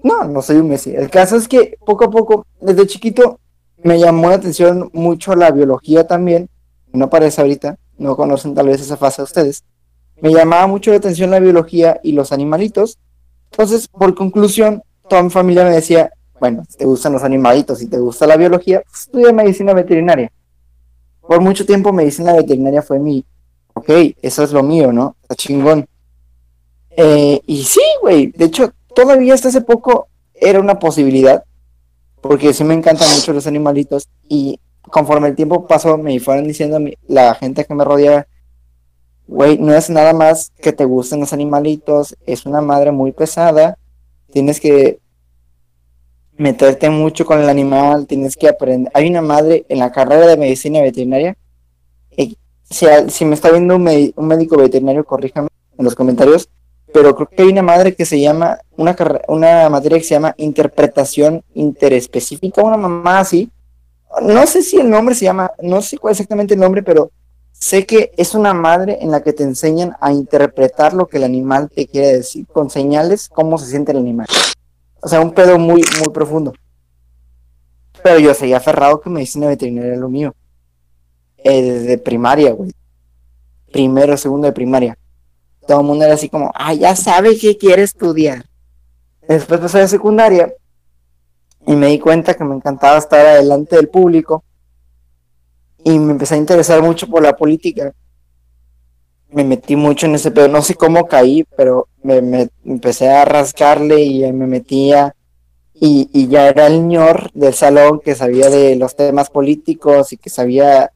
No, 0.03 0.25
no 0.25 0.43
soy 0.43 0.57
un 0.57 0.69
Messi. 0.69 0.95
El 0.95 1.11
caso 1.11 1.37
es 1.37 1.49
que 1.49 1.79
poco 1.85 2.05
a 2.05 2.11
poco, 2.11 2.47
desde 2.61 2.87
chiquito, 2.87 3.39
me 3.83 3.99
llamó 3.99 4.29
la 4.29 4.37
atención 4.37 4.91
mucho 4.93 5.35
la 5.35 5.51
biología 5.51 6.07
también. 6.07 6.49
No 6.93 7.09
parece 7.09 7.41
ahorita, 7.41 7.79
no 7.99 8.17
conocen 8.17 8.55
tal 8.55 8.67
vez 8.67 8.81
esa 8.81 8.97
fase 8.97 9.23
ustedes. 9.23 9.65
Me 10.21 10.33
llamaba 10.33 10.67
mucho 10.67 10.91
la 10.91 10.99
atención 10.99 11.31
la 11.31 11.41
biología 11.41 12.01
y 12.03 12.13
los 12.13 12.33
animalitos. 12.33 12.99
Entonces, 13.51 13.89
por 13.89 14.15
conclusión, 14.15 14.83
toda 15.09 15.23
mi 15.23 15.31
familia 15.31 15.65
me 15.65 15.71
decía, 15.71 16.13
bueno, 16.39 16.65
si 16.69 16.79
te 16.79 16.85
gustan 16.85 17.13
los 17.13 17.23
animalitos, 17.23 17.79
si 17.79 17.87
te 17.87 17.99
gusta 17.99 18.27
la 18.27 18.37
biología, 18.37 18.83
pues, 18.83 19.03
estudia 19.03 19.33
medicina 19.33 19.73
veterinaria. 19.75 20.31
Por 21.21 21.41
mucho 21.41 21.65
tiempo 21.65 21.93
medicina 21.93 22.33
veterinaria 22.33 22.83
fue 22.83 22.99
mi, 22.99 23.25
ok, 23.75 23.91
eso 24.23 24.43
es 24.43 24.53
lo 24.53 24.63
mío, 24.63 24.93
¿no? 24.93 25.17
Está 25.23 25.35
chingón. 25.35 25.87
Eh, 26.91 27.41
y 27.47 27.63
sí, 27.65 27.81
güey, 28.01 28.27
de 28.33 28.47
hecho, 28.47 28.73
todavía 28.95 29.35
hasta 29.35 29.49
hace 29.49 29.63
poco 29.63 30.09
era 30.35 30.61
una 30.61 30.79
posibilidad, 30.79 31.45
porque 32.21 32.53
sí 32.53 32.65
me 32.65 32.75
encantan 32.75 33.11
mucho 33.15 33.33
los 33.33 33.47
animalitos 33.47 34.09
y 34.29 34.61
conforme 34.83 35.29
el 35.29 35.37
tiempo 35.37 35.67
pasó 35.67 35.97
me 35.97 36.19
fueron 36.21 36.47
diciendo 36.47 36.79
la 37.07 37.35
gente 37.35 37.65
que 37.65 37.75
me 37.75 37.85
rodeaba, 37.85 38.27
güey, 39.27 39.59
no 39.59 39.73
es 39.75 39.89
nada 39.89 40.13
más 40.13 40.53
que 40.61 40.73
te 40.73 40.85
gusten 40.85 41.21
los 41.21 41.33
animalitos, 41.33 42.17
es 42.27 42.45
una 42.45 42.61
madre 42.61 42.91
muy 42.91 43.13
pesada, 43.13 43.79
tienes 44.31 44.61
que 44.61 45.01
meterte 46.37 46.91
mucho 46.91 47.25
con 47.25 47.41
el 47.41 47.49
animal, 47.49 48.07
tienes 48.07 48.37
que 48.37 48.49
aprender. 48.49 48.91
Hay 48.95 49.09
una 49.09 49.23
madre 49.23 49.65
en 49.69 49.79
la 49.79 49.93
carrera 49.93 50.27
de 50.27 50.37
medicina 50.37 50.81
veterinaria, 50.81 51.37
y 52.73 53.11
si, 53.11 53.25
me 53.25 53.35
está 53.35 53.51
viendo 53.51 53.77
un, 53.77 54.13
un 54.17 54.27
médico 54.27 54.57
veterinario, 54.57 55.05
corríjame 55.05 55.49
en 55.77 55.85
los 55.85 55.95
comentarios, 55.95 56.49
pero 56.93 57.15
creo 57.15 57.29
que 57.29 57.43
hay 57.43 57.49
una 57.49 57.63
madre 57.63 57.95
que 57.95 58.07
se 58.07 58.21
llama, 58.21 58.59
una, 58.77 58.97
una 59.29 59.69
materia 59.69 59.99
que 59.99 60.05
se 60.05 60.15
llama 60.15 60.35
interpretación 60.39 61.43
interespecífica, 61.55 62.63
una 62.63 62.77
mamá 62.77 63.21
así. 63.21 63.51
No 64.23 64.47
sé 64.47 64.63
si 64.63 64.79
el 64.79 64.91
nombre 64.91 65.15
se 65.15 65.25
llama, 65.25 65.51
no 65.63 65.83
sé 65.83 65.99
cuál 65.99 66.13
exactamente 66.13 66.55
el 66.55 66.61
nombre, 66.61 66.83
pero 66.83 67.11
sé 67.53 67.87
que 67.87 68.13
es 68.17 68.35
una 68.35 68.55
madre 68.55 68.99
en 69.01 69.11
la 69.11 69.23
que 69.23 69.33
te 69.33 69.43
enseñan 69.43 69.97
a 70.01 70.13
interpretar 70.13 70.93
lo 70.93 71.07
que 71.07 71.19
el 71.19 71.25
animal 71.25 71.71
te 71.71 71.87
quiere 71.87 72.15
decir, 72.19 72.47
con 72.47 72.71
señales, 72.71 73.29
cómo 73.29 73.59
se 73.59 73.67
siente 73.67 73.93
el 73.93 73.99
animal. 73.99 74.27
O 75.01 75.09
sea, 75.09 75.21
un 75.21 75.33
pedo 75.33 75.59
muy, 75.59 75.83
muy 75.99 76.13
profundo. 76.13 76.53
Pero 78.03 78.19
yo 78.19 78.35
seguía 78.35 78.59
aferrado 78.59 79.01
que 79.01 79.11
medicina 79.11 79.47
veterinaria 79.47 79.93
era 79.93 80.01
lo 80.01 80.09
mío. 80.09 80.35
Eh, 81.45 81.63
desde 81.63 81.99
primaria, 81.99 82.53
güey. 82.53 82.71
Primero, 83.71 84.17
segundo 84.17 84.47
de 84.47 84.53
primaria 84.53 84.97
todo 85.67 85.81
el 85.81 85.87
mundo 85.87 86.05
era 86.05 86.15
así 86.15 86.29
como, 86.29 86.51
ah, 86.55 86.75
ya 86.75 86.95
sabe 86.97 87.39
que 87.39 87.57
quiere 87.57 87.83
estudiar. 87.83 88.45
Después 89.27 89.61
pasé 89.61 89.81
a 89.81 89.89
secundaria 89.89 90.53
y 91.67 91.77
me 91.77 91.89
di 91.89 91.99
cuenta 91.99 92.35
que 92.35 92.45
me 92.45 92.57
encantaba 92.57 92.99
estar 92.99 93.25
adelante 93.25 93.77
del 93.77 93.89
público 93.89 94.43
y 95.85 95.99
me 95.99 96.13
empecé 96.13 96.35
a 96.35 96.39
interesar 96.39 96.83
mucho 96.83 97.07
por 97.07 97.23
la 97.23 97.37
política. 97.37 97.93
Me 99.31 99.45
metí 99.45 99.77
mucho 99.77 100.07
en 100.07 100.17
ese 100.17 100.31
pedo, 100.31 100.49
no 100.49 100.61
sé 100.61 100.75
cómo 100.75 101.07
caí, 101.07 101.45
pero 101.57 101.89
me, 102.03 102.51
empecé 102.65 103.09
a 103.09 103.25
rascarle 103.25 104.03
y 104.03 104.31
me 104.33 104.47
metía 104.47 105.15
y, 105.75 106.11
y, 106.13 106.29
ya 106.29 106.49
era 106.49 106.67
el 106.67 106.87
ñor 106.87 107.33
del 107.33 107.55
salón 107.55 108.01
que 108.05 108.15
sabía 108.15 108.51
de 108.51 108.77
los 108.77 108.95
temas 108.95 109.31
políticos 109.31 110.13
y 110.13 110.17
que 110.17 110.31
sabía 110.31 110.93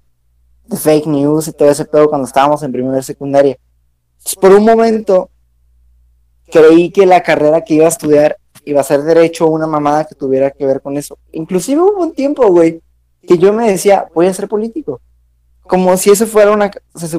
de 0.66 0.76
fake 0.76 1.06
news 1.06 1.48
y 1.48 1.52
todo 1.52 1.70
ese 1.70 1.84
pedo 1.84 2.08
cuando 2.08 2.26
estábamos 2.26 2.62
en 2.62 2.72
primera 2.72 3.02
secundaria 3.02 3.56
por 4.34 4.52
un 4.52 4.64
momento 4.64 5.30
creí 6.50 6.90
que 6.90 7.06
la 7.06 7.22
carrera 7.22 7.62
que 7.62 7.74
iba 7.74 7.84
a 7.84 7.88
estudiar 7.88 8.38
iba 8.64 8.80
a 8.80 8.84
ser 8.84 9.02
derecho 9.02 9.46
una 9.46 9.66
mamada 9.66 10.04
que 10.04 10.16
tuviera 10.16 10.50
que 10.50 10.66
ver 10.66 10.80
con 10.80 10.96
eso. 10.96 11.18
Inclusive 11.32 11.80
hubo 11.80 12.02
un 12.02 12.12
tiempo, 12.12 12.48
güey, 12.48 12.82
que 13.22 13.38
yo 13.38 13.52
me 13.52 13.70
decía, 13.70 14.06
voy 14.12 14.26
a 14.26 14.34
ser 14.34 14.48
político. 14.48 15.00
Como 15.62 15.96
si 15.96 16.10
eso 16.10 16.26
fuera 16.26 16.50
una... 16.50 16.70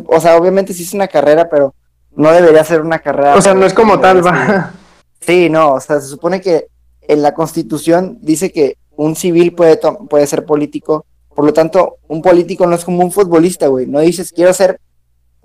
O 0.08 0.20
sea, 0.20 0.36
obviamente 0.36 0.74
sí 0.74 0.84
es 0.84 0.94
una 0.94 1.08
carrera, 1.08 1.50
pero 1.50 1.74
no 2.16 2.32
debería 2.32 2.64
ser 2.66 2.82
una 2.82 3.00
carrera. 3.00 3.36
O 3.36 3.42
sea, 3.42 3.54
no 3.54 3.66
es 3.66 3.74
como 3.74 4.00
tal, 4.00 4.26
va. 4.26 4.74
Sí, 5.22 5.50
no, 5.50 5.74
o 5.74 5.80
sea, 5.80 6.00
se 6.00 6.08
supone 6.08 6.42
que 6.42 6.68
en 7.02 7.22
la 7.22 7.34
constitución 7.34 8.18
dice 8.22 8.52
que 8.52 8.78
un 8.96 9.16
civil 9.16 9.54
puede, 9.54 9.80
puede 10.10 10.28
ser 10.28 10.46
político. 10.46 11.06
Por 11.38 11.46
lo 11.46 11.54
tanto, 11.54 12.00
un 12.08 12.20
político 12.20 12.66
no 12.66 12.76
es 12.76 12.84
como 12.84 13.04
un 13.04 13.12
futbolista, 13.12 13.68
güey. 13.68 13.86
No 13.86 14.00
dices, 14.00 14.32
quiero 14.32 14.52
ser 14.56 14.82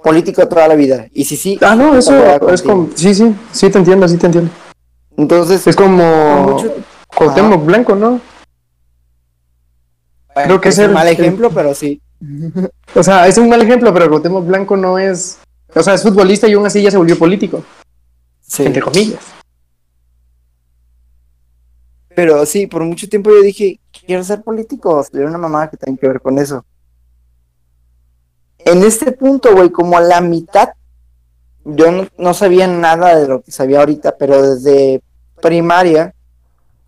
político 0.03 0.49
toda 0.49 0.67
la 0.67 0.75
vida. 0.75 1.07
Y 1.13 1.27
si 1.27 1.37
sí. 1.37 1.59
Ah, 1.61 1.75
no, 1.75 1.95
eso 1.95 2.49
es 2.49 2.63
como. 2.63 2.89
Sí, 2.95 3.15
sí, 3.15 3.37
sí 3.53 3.69
te 3.69 3.77
entiendo, 3.77 4.09
sí 4.09 4.17
te 4.17 4.25
entiendo. 4.25 4.51
Entonces. 5.19 5.67
Es 5.67 5.77
como. 5.77 6.55
Mucho... 6.55 7.59
Blanco, 7.67 7.95
¿no? 7.95 8.23
Creo 10.35 10.63
que 10.63 10.71
es, 10.71 10.79
un 10.79 10.95
mal 10.95 11.09
ejemplo, 11.09 11.51
pero 11.51 11.75
sí. 11.75 12.01
O 12.95 13.03
sea, 13.03 13.27
es 13.29 13.37
un 13.37 13.51
mal 13.51 13.61
ejemplo, 13.61 13.93
pero 13.93 14.09
Cuauhtémoc 14.09 14.47
Blanco 14.47 14.79
no 14.79 14.99
es. 14.99 15.41
O 15.75 15.83
sea, 15.83 15.93
es 15.93 16.03
futbolista 16.03 16.49
y 16.49 16.55
aún 16.55 16.65
así 16.65 16.81
ya 16.81 16.91
se 16.91 16.97
volvió 16.97 17.19
político. 17.19 17.63
Sí. 18.41 18.65
Entre 18.65 18.81
comillas. 18.81 19.21
Pero 22.15 22.45
sí, 22.47 22.67
por 22.67 22.85
mucho 22.85 23.09
tiempo 23.09 23.31
yo 23.31 23.43
dije, 23.43 23.81
quiero 24.07 24.23
ser 24.25 24.43
político, 24.43 25.01
estudiar 25.01 25.29
una 25.29 25.39
mamá 25.39 25.71
que 25.71 25.77
tenga 25.77 25.99
que 25.99 26.09
ver 26.09 26.21
con 26.21 26.39
eso 26.39 26.65
en 28.65 28.83
este 28.83 29.13
punto, 29.13 29.55
güey, 29.55 29.71
como 29.71 29.97
a 29.97 30.01
la 30.01 30.21
mitad, 30.21 30.71
yo 31.65 31.87
no, 32.19 32.35
sabía 32.35 32.67
nada 32.67 33.17
de 33.17 33.29
lo 33.29 33.43
que 33.43 33.53
sabía 33.53 33.81
ahorita, 33.81 34.17
pero 34.19 34.43
desde 34.43 35.03
primaria 35.41 36.15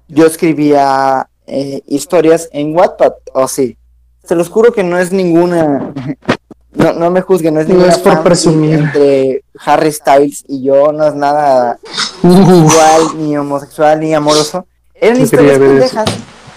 yo 0.09 0.27
escribía 0.27 1.29
eh, 1.47 1.83
historias 1.87 2.49
en 2.53 2.75
Wattpad, 2.77 3.13
o 3.33 3.49
sí. 3.49 3.77
Se 4.25 4.35
los 4.35 4.49
juro 4.49 4.73
que 4.73 4.83
no 4.83 4.99
es 4.99 5.13
ninguna, 5.13 5.93
no, 6.73 6.93
no 6.93 7.11
me 7.11 7.21
juzguen, 7.21 7.55
no 7.55 7.61
es 7.61 7.69
ninguna. 7.69 7.89
No 7.89 7.93
es 7.93 7.99
por 7.99 8.23
presumir. 8.23 8.75
Entre 8.75 9.45
Harry 9.65 9.93
Styles 9.93 10.45
y 10.49 10.63
yo, 10.63 10.93
no 10.93 11.07
es 11.07 11.15
nada 11.15 11.79
igual, 12.23 13.19
ni 13.19 13.37
homosexual, 13.37 14.01
ni 14.01 14.15
amoroso. 14.15 14.67
Eran 15.05 15.21
historias 15.21 15.59
pendejas 15.59 16.05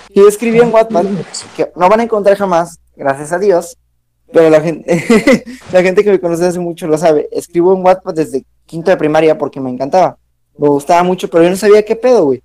que 0.07 0.21
yo 0.21 0.27
escribía 0.27 0.63
en 0.63 0.73
Wattpad, 0.73 1.05
que 1.55 1.71
no 1.75 1.89
van 1.89 1.99
a 1.99 2.03
encontrar 2.03 2.37
jamás, 2.37 2.79
gracias 2.95 3.31
a 3.31 3.39
Dios 3.39 3.77
pero 4.31 4.49
la 4.49 4.61
gente, 4.61 5.45
la 5.71 5.81
gente 5.81 6.03
que 6.03 6.11
me 6.11 6.19
conoce 6.19 6.45
hace 6.45 6.59
mucho 6.59 6.87
lo 6.87 6.97
sabe. 6.97 7.29
Escribo 7.31 7.73
en 7.73 7.83
Wattpad 7.83 8.13
desde 8.13 8.45
quinto 8.65 8.91
de 8.91 8.97
primaria 8.97 9.37
porque 9.37 9.59
me 9.59 9.69
encantaba. 9.69 10.17
Me 10.57 10.67
gustaba 10.67 11.03
mucho, 11.03 11.29
pero 11.29 11.43
yo 11.43 11.49
no 11.49 11.55
sabía 11.55 11.85
qué 11.85 11.95
pedo, 11.95 12.25
güey. 12.25 12.43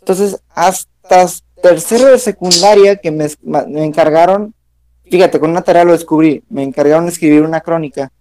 Entonces, 0.00 0.40
hasta 0.50 1.26
tercero 1.60 2.06
de 2.06 2.18
secundaria 2.18 2.96
que 2.96 3.10
me, 3.10 3.26
me 3.42 3.84
encargaron, 3.84 4.54
fíjate, 5.04 5.40
con 5.40 5.50
una 5.50 5.62
tarea 5.62 5.84
lo 5.84 5.92
descubrí, 5.92 6.44
me 6.48 6.62
encargaron 6.62 7.06
de 7.06 7.12
escribir 7.12 7.42
una 7.42 7.60
crónica. 7.60 8.12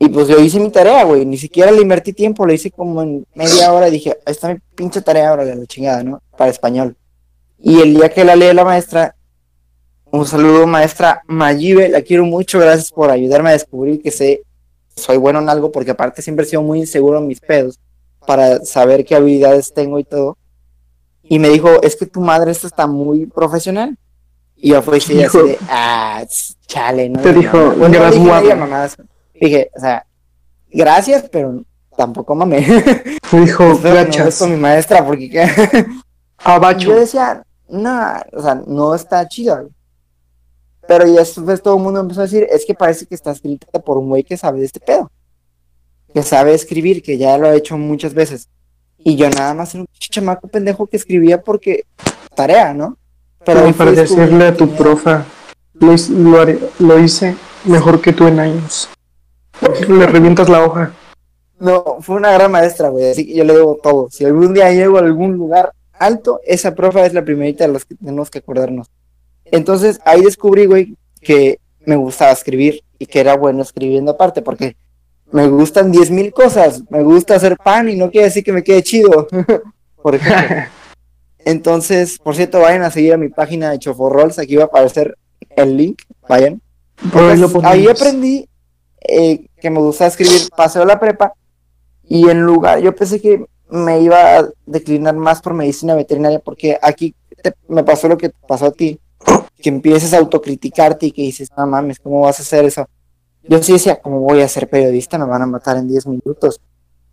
Y 0.00 0.08
pues 0.08 0.28
yo 0.28 0.38
hice 0.38 0.60
mi 0.60 0.70
tarea, 0.70 1.04
güey. 1.04 1.26
Ni 1.26 1.36
siquiera 1.36 1.72
le 1.72 1.82
invertí 1.82 2.12
tiempo, 2.12 2.46
le 2.46 2.54
hice 2.54 2.70
como 2.70 3.02
en 3.02 3.26
media 3.34 3.72
hora 3.72 3.88
y 3.88 3.92
dije, 3.92 4.16
ahí 4.24 4.32
está 4.32 4.48
mi 4.48 4.60
pinche 4.74 5.02
tarea, 5.02 5.30
ahora 5.30 5.44
la 5.44 5.66
chingada, 5.66 6.04
¿no? 6.04 6.22
Para 6.36 6.50
español. 6.50 6.96
Y 7.58 7.80
el 7.80 7.94
día 7.94 8.08
que 8.08 8.24
la 8.24 8.36
lee 8.36 8.54
la 8.54 8.64
maestra, 8.64 9.16
un 10.10 10.24
saludo, 10.24 10.66
maestra 10.66 11.22
Mayibe, 11.26 11.88
la 11.88 12.02
quiero 12.02 12.24
mucho, 12.24 12.60
gracias 12.60 12.92
por 12.92 13.10
ayudarme 13.10 13.50
a 13.50 13.52
descubrir 13.52 14.00
que 14.00 14.12
sé, 14.12 14.42
soy 14.94 15.16
bueno 15.16 15.40
en 15.40 15.48
algo, 15.48 15.72
porque 15.72 15.90
aparte 15.90 16.22
siempre 16.22 16.46
he 16.46 16.48
sido 16.48 16.62
muy 16.62 16.78
inseguro 16.78 17.18
en 17.18 17.26
mis 17.26 17.40
pedos, 17.40 17.80
para 18.24 18.64
saber 18.64 19.04
qué 19.04 19.16
habilidades 19.16 19.74
tengo 19.74 19.98
y 19.98 20.04
todo. 20.04 20.38
Y 21.24 21.40
me 21.40 21.48
dijo, 21.48 21.82
es 21.82 21.96
que 21.96 22.06
tu 22.06 22.20
madre 22.20 22.52
está 22.52 22.86
muy 22.86 23.26
profesional. 23.26 23.98
Y 24.56 24.70
yo 24.70 24.82
fui 24.82 24.98
así 24.98 25.14
de, 25.14 25.58
ah, 25.68 26.24
chale, 26.66 27.08
¿no? 27.08 27.20
Te 27.20 27.32
dijo, 27.32 27.74
gracias, 27.76 28.96
dije, 29.46 29.70
o 29.76 29.80
sea, 29.80 30.06
gracias, 30.70 31.28
pero 31.30 31.62
tampoco 31.96 32.34
mame. 32.34 32.66
Me 33.32 33.40
dijo, 33.40 33.78
gracias. 33.82 34.38
con 34.38 34.50
mi 34.50 34.56
maestra, 34.56 35.04
porque 35.04 35.30
¿qué? 35.30 35.86
Abacho. 36.38 36.88
Yo 36.88 37.00
decía, 37.00 37.42
no, 37.68 38.12
o 38.32 38.42
sea, 38.42 38.62
no 38.66 38.94
está 38.94 39.26
chido. 39.28 39.68
Pero 40.86 41.06
ya 41.06 41.20
después 41.20 41.62
todo 41.62 41.76
el 41.76 41.82
mundo 41.82 42.00
empezó 42.00 42.20
a 42.20 42.24
decir, 42.24 42.46
es 42.50 42.64
que 42.64 42.74
parece 42.74 43.04
que 43.04 43.14
está 43.14 43.32
escrita 43.32 43.78
por 43.78 43.98
un 43.98 44.08
güey 44.08 44.24
que 44.24 44.36
sabe 44.36 44.60
de 44.60 44.66
este 44.66 44.80
pedo. 44.80 45.10
Que 46.14 46.22
sabe 46.22 46.54
escribir, 46.54 47.02
que 47.02 47.18
ya 47.18 47.36
lo 47.36 47.48
ha 47.48 47.54
hecho 47.54 47.76
muchas 47.76 48.14
veces. 48.14 48.48
Y 48.96 49.16
yo 49.16 49.28
nada 49.28 49.52
más 49.54 49.74
era 49.74 49.82
un 49.82 49.88
chamaco 49.98 50.48
pendejo 50.48 50.86
que 50.86 50.96
escribía 50.96 51.42
porque 51.42 51.84
tarea, 52.34 52.72
¿no? 52.72 52.96
Pero 53.44 53.70
para 53.72 53.92
decirle 53.92 54.46
a 54.46 54.56
tu 54.56 54.68
profa, 54.70 55.24
lo, 55.74 55.94
lo, 56.78 56.98
hice 56.98 57.36
mejor 57.64 58.00
que 58.00 58.12
tú 58.12 58.26
en 58.26 58.40
años. 58.40 58.88
Le 59.88 60.06
revientas 60.06 60.48
la 60.48 60.64
hoja. 60.64 60.92
No, 61.58 61.98
fue 62.00 62.16
una 62.16 62.32
gran 62.32 62.52
maestra, 62.52 62.88
güey, 62.88 63.10
así 63.10 63.26
que 63.26 63.34
yo 63.34 63.44
le 63.44 63.52
debo 63.52 63.78
todo. 63.82 64.08
Si 64.10 64.24
algún 64.24 64.54
día 64.54 64.72
llego 64.72 64.96
a 64.98 65.00
algún 65.00 65.32
lugar 65.32 65.72
alto, 65.92 66.40
esa 66.44 66.74
profa 66.74 67.04
es 67.04 67.14
la 67.14 67.24
primerita 67.24 67.66
de 67.66 67.72
las 67.72 67.84
que 67.84 67.96
tenemos 67.96 68.30
que 68.30 68.38
acordarnos. 68.38 68.88
Entonces 69.44 70.00
ahí 70.04 70.22
descubrí, 70.22 70.66
güey, 70.66 70.94
que 71.20 71.58
me 71.84 71.96
gustaba 71.96 72.30
escribir 72.30 72.82
y 72.98 73.06
que 73.06 73.20
era 73.20 73.36
bueno 73.36 73.62
escribiendo 73.62 74.12
aparte, 74.12 74.40
porque 74.42 74.76
me 75.32 75.48
gustan 75.48 75.90
diez 75.90 76.10
mil 76.10 76.32
cosas. 76.32 76.82
Me 76.90 77.02
gusta 77.02 77.34
hacer 77.34 77.56
pan 77.56 77.88
y 77.88 77.96
no 77.96 78.10
quiere 78.10 78.26
decir 78.26 78.44
que 78.44 78.52
me 78.52 78.62
quede 78.62 78.82
chido, 78.82 79.26
por 80.02 80.14
ejemplo. 80.14 80.56
Entonces, 81.44 82.18
por 82.18 82.36
cierto, 82.36 82.60
vayan 82.60 82.82
a 82.82 82.90
seguir 82.90 83.14
a 83.14 83.18
mi 83.18 83.30
página 83.30 83.70
de 83.70 83.78
Choforrolls, 83.78 84.38
aquí 84.38 84.56
va 84.56 84.64
a 84.64 84.66
aparecer 84.66 85.16
el 85.56 85.76
link, 85.76 86.02
vayan. 86.28 86.60
ahí 87.64 87.88
aprendí 87.88 88.48
eh, 89.00 89.46
que 89.60 89.70
me 89.70 89.80
gustaba 89.80 90.08
escribir, 90.08 90.48
paseo 90.56 90.84
la 90.84 90.98
prepa 90.98 91.34
y 92.04 92.28
en 92.28 92.42
lugar, 92.42 92.80
yo 92.80 92.94
pensé 92.94 93.20
que 93.20 93.44
me 93.68 94.00
iba 94.00 94.38
a 94.38 94.48
declinar 94.66 95.14
más 95.14 95.42
por 95.42 95.52
medicina 95.54 95.94
veterinaria, 95.94 96.38
porque 96.38 96.78
aquí 96.80 97.14
me 97.68 97.84
pasó 97.84 98.08
lo 98.08 98.16
que 98.16 98.30
pasó 98.46 98.66
a 98.66 98.72
ti, 98.72 98.98
que 99.60 99.68
empiezas 99.68 100.14
a 100.14 100.18
autocriticarte 100.18 101.06
y 101.06 101.12
que 101.12 101.22
dices, 101.22 101.50
no 101.56 101.66
mames, 101.66 101.98
¿cómo 101.98 102.22
vas 102.22 102.38
a 102.38 102.42
hacer 102.42 102.64
eso? 102.64 102.88
Yo 103.42 103.62
sí 103.62 103.72
decía, 103.72 104.00
¿cómo 104.00 104.20
voy 104.20 104.40
a 104.40 104.48
ser 104.48 104.68
periodista? 104.68 105.18
Me 105.18 105.26
van 105.26 105.42
a 105.42 105.46
matar 105.46 105.76
en 105.76 105.88
10 105.88 106.06
minutos. 106.06 106.60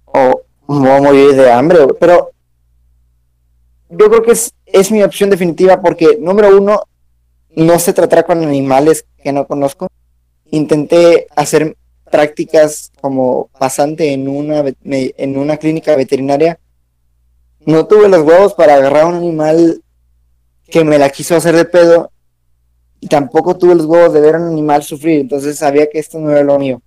O 0.06 0.42
me 0.68 0.80
voy 0.80 0.98
a 0.98 1.02
morir 1.02 1.36
de 1.36 1.52
hambre, 1.52 1.80
pero 2.00 2.32
yo 3.90 4.10
creo 4.10 4.24
que 4.24 4.32
es, 4.32 4.54
es 4.66 4.92
mi 4.92 5.04
opción 5.04 5.30
definitiva 5.30 5.82
porque, 5.82 6.18
número 6.20 6.58
uno, 6.58 6.82
no 7.56 7.80
se 7.80 7.94
tratará 7.94 8.24
con 8.24 8.44
animales 8.44 9.06
que 9.24 9.32
no 9.32 9.46
conozco. 9.46 9.88
Intenté 10.56 11.28
hacer 11.36 11.76
prácticas 12.10 12.92
como 13.02 13.50
pasante 13.60 14.14
en 14.14 14.28
una, 14.30 14.64
en 14.84 15.38
una 15.38 15.58
clínica 15.58 15.96
veterinaria. 15.96 16.60
No 17.66 17.88
tuve 17.88 18.08
los 18.08 18.22
huevos 18.22 18.54
para 18.54 18.76
agarrar 18.76 19.04
a 19.04 19.08
un 19.08 19.16
animal 19.16 19.82
que 20.70 20.86
me 20.86 20.98
la 20.98 21.10
quiso 21.10 21.36
hacer 21.36 21.56
de 21.56 21.66
pedo 21.66 22.10
y 23.02 23.08
tampoco 23.08 23.58
tuve 23.58 23.76
los 23.76 23.86
huevos 23.86 24.14
de 24.14 24.22
ver 24.22 24.36
a 24.36 24.40
un 24.40 24.48
animal 24.48 24.82
sufrir, 24.82 25.20
entonces 25.20 25.58
sabía 25.58 25.90
que 25.90 26.00
esto 26.00 26.20
no 26.20 26.32
era 26.32 26.42
lo 26.44 26.58
mío. 26.58 26.82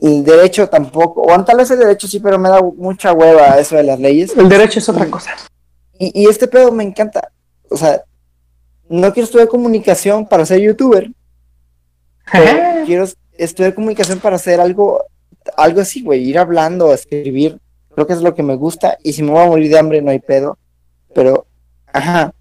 El 0.00 0.24
derecho 0.24 0.68
tampoco, 0.68 1.22
o 1.22 1.44
tal 1.44 1.58
vez 1.58 1.70
el 1.70 1.78
derecho 1.78 2.08
sí, 2.08 2.20
pero 2.20 2.38
me 2.38 2.48
da 2.48 2.60
mucha 2.62 3.12
hueva 3.12 3.58
eso 3.58 3.76
de 3.76 3.84
las 3.84 4.00
leyes. 4.00 4.36
El 4.36 4.48
derecho 4.48 4.78
es 4.78 4.88
otra 4.88 5.08
cosa. 5.10 5.30
Y, 5.98 6.22
y 6.22 6.26
este 6.26 6.48
pedo 6.48 6.72
me 6.72 6.84
encanta. 6.84 7.30
O 7.70 7.76
sea, 7.76 8.02
no 8.88 9.12
quiero 9.12 9.26
estudiar 9.26 9.48
comunicación 9.48 10.26
para 10.26 10.46
ser 10.46 10.60
youtuber. 10.60 11.10
Quiero 12.86 13.06
estudiar 13.36 13.74
comunicación 13.74 14.18
para 14.20 14.36
hacer 14.36 14.60
algo, 14.60 15.04
algo 15.56 15.80
así, 15.80 16.02
güey, 16.02 16.22
ir 16.22 16.38
hablando, 16.38 16.92
escribir. 16.92 17.58
Creo 17.94 18.06
que 18.06 18.12
es 18.12 18.22
lo 18.22 18.34
que 18.34 18.42
me 18.42 18.56
gusta. 18.56 18.98
Y 19.02 19.12
si 19.12 19.22
me 19.22 19.30
voy 19.30 19.42
a 19.42 19.46
morir 19.46 19.70
de 19.70 19.78
hambre, 19.78 20.02
no 20.02 20.10
hay 20.10 20.18
pedo. 20.18 20.58
Pero, 21.14 21.46
ajá, 21.92 22.32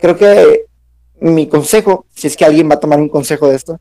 creo 0.00 0.16
que 0.16 0.66
mi 1.20 1.48
consejo, 1.48 2.06
si 2.14 2.26
es 2.26 2.36
que 2.36 2.44
alguien 2.44 2.68
va 2.70 2.74
a 2.74 2.80
tomar 2.80 3.00
un 3.00 3.08
consejo 3.08 3.48
de 3.48 3.56
esto, 3.56 3.80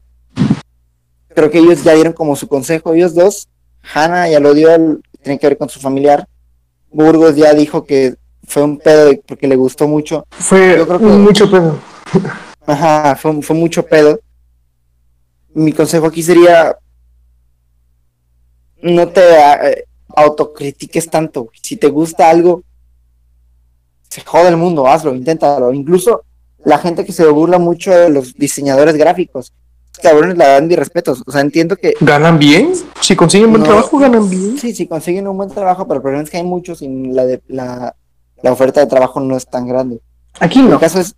creo 1.29 1.49
que 1.49 1.59
ellos 1.59 1.83
ya 1.83 1.93
dieron 1.93 2.13
como 2.13 2.35
su 2.35 2.47
consejo, 2.47 2.93
ellos 2.93 3.13
dos. 3.13 3.47
Hannah 3.93 4.29
ya 4.29 4.39
lo 4.39 4.53
dio, 4.53 4.69
tiene 5.21 5.39
que 5.39 5.47
ver 5.47 5.57
con 5.57 5.69
su 5.69 5.79
familiar. 5.79 6.27
Burgos 6.91 7.35
ya 7.35 7.53
dijo 7.53 7.85
que 7.85 8.15
fue 8.43 8.63
un 8.63 8.77
pedo 8.77 9.11
porque 9.25 9.47
le 9.47 9.55
gustó 9.55 9.87
mucho. 9.87 10.25
Fue 10.31 10.77
Yo 10.77 10.87
creo 10.87 10.99
que, 10.99 11.05
mucho 11.05 11.49
pedo. 11.49 11.79
Ajá, 12.65 13.15
fue, 13.15 13.41
fue 13.41 13.55
mucho 13.55 13.85
pedo. 13.85 14.19
Mi 15.53 15.73
consejo 15.73 16.07
aquí 16.07 16.23
sería 16.23 16.77
no 18.81 19.07
te 19.09 19.21
eh, 19.21 19.85
autocritiques 20.15 21.09
tanto. 21.09 21.49
Si 21.61 21.77
te 21.77 21.87
gusta 21.87 22.29
algo, 22.29 22.63
se 24.09 24.21
jode 24.21 24.49
el 24.49 24.57
mundo, 24.57 24.87
hazlo, 24.87 25.13
inténtalo. 25.13 25.73
Incluso 25.73 26.23
la 26.63 26.77
gente 26.77 27.05
que 27.05 27.11
se 27.11 27.25
burla 27.27 27.59
mucho 27.59 27.91
de 27.91 28.09
los 28.09 28.33
diseñadores 28.33 28.95
gráficos, 28.95 29.53
cabrones 30.01 30.37
la 30.37 30.47
dan 30.47 30.67
mis 30.67 30.77
respetos. 30.77 31.23
O 31.25 31.31
sea, 31.31 31.41
entiendo 31.41 31.75
que. 31.75 31.93
¿Ganan 31.99 32.39
bien? 32.39 32.73
Si 32.99 33.15
consiguen 33.15 33.51
buen 33.51 33.63
trabajo, 33.63 33.97
ganan 33.97 34.29
bien. 34.29 34.57
Sí, 34.57 34.73
si 34.73 34.87
consiguen 34.87 35.27
un 35.27 35.37
buen 35.37 35.49
trabajo, 35.49 35.87
pero 35.87 35.97
el 35.97 36.01
problema 36.01 36.23
es 36.23 36.29
que 36.29 36.37
hay 36.37 36.43
muchos 36.43 36.81
y 36.81 36.87
la, 37.11 37.25
de, 37.25 37.41
la, 37.47 37.95
la 38.41 38.51
oferta 38.51 38.79
de 38.79 38.87
trabajo 38.87 39.19
no 39.19 39.37
es 39.37 39.45
tan 39.47 39.67
grande. 39.67 40.01
Aquí 40.39 40.61
no. 40.61 40.73
El 40.73 40.79
caso 40.79 40.99
es. 40.99 41.15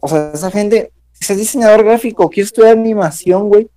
O 0.00 0.08
sea, 0.08 0.30
esa 0.32 0.50
gente, 0.50 0.92
si 1.20 1.34
diseñador 1.34 1.84
gráfico, 1.84 2.30
quieres 2.30 2.48
estudiar 2.48 2.72
animación, 2.72 3.48
güey. 3.48 3.70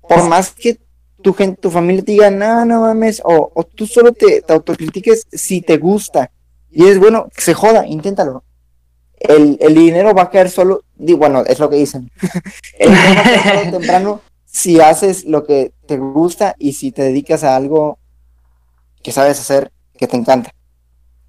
Por 0.00 0.28
más 0.28 0.50
que 0.50 0.78
tu 1.22 1.32
gente, 1.34 1.60
tu 1.60 1.70
familia 1.70 2.02
te 2.02 2.12
diga, 2.12 2.30
no, 2.30 2.64
no 2.64 2.80
mames, 2.82 3.20
o, 3.24 3.50
o 3.54 3.64
tú 3.64 3.86
solo 3.86 4.12
te, 4.12 4.42
te 4.42 4.52
autocritiques 4.52 5.26
si 5.30 5.60
te 5.60 5.76
gusta. 5.76 6.30
Y 6.70 6.86
es 6.86 6.98
bueno, 6.98 7.28
que 7.34 7.42
se 7.42 7.54
joda, 7.54 7.86
inténtalo 7.86 8.42
el, 9.20 9.58
el 9.60 9.74
dinero 9.74 10.14
va 10.14 10.22
a 10.22 10.30
caer 10.30 10.50
solo, 10.50 10.82
bueno, 10.96 11.44
es 11.46 11.58
lo 11.58 11.68
que 11.68 11.76
dicen. 11.76 12.10
el 12.78 12.90
dinero 12.90 13.14
va 13.14 13.30
a 13.30 13.42
caer 13.42 13.70
temprano 13.70 14.20
si 14.46 14.80
haces 14.80 15.24
lo 15.24 15.44
que 15.44 15.72
te 15.86 15.98
gusta 15.98 16.56
y 16.58 16.72
si 16.72 16.90
te 16.90 17.02
dedicas 17.02 17.44
a 17.44 17.54
algo 17.54 17.98
que 19.02 19.12
sabes 19.12 19.38
hacer, 19.38 19.70
que 19.96 20.08
te 20.08 20.16
encanta. 20.16 20.50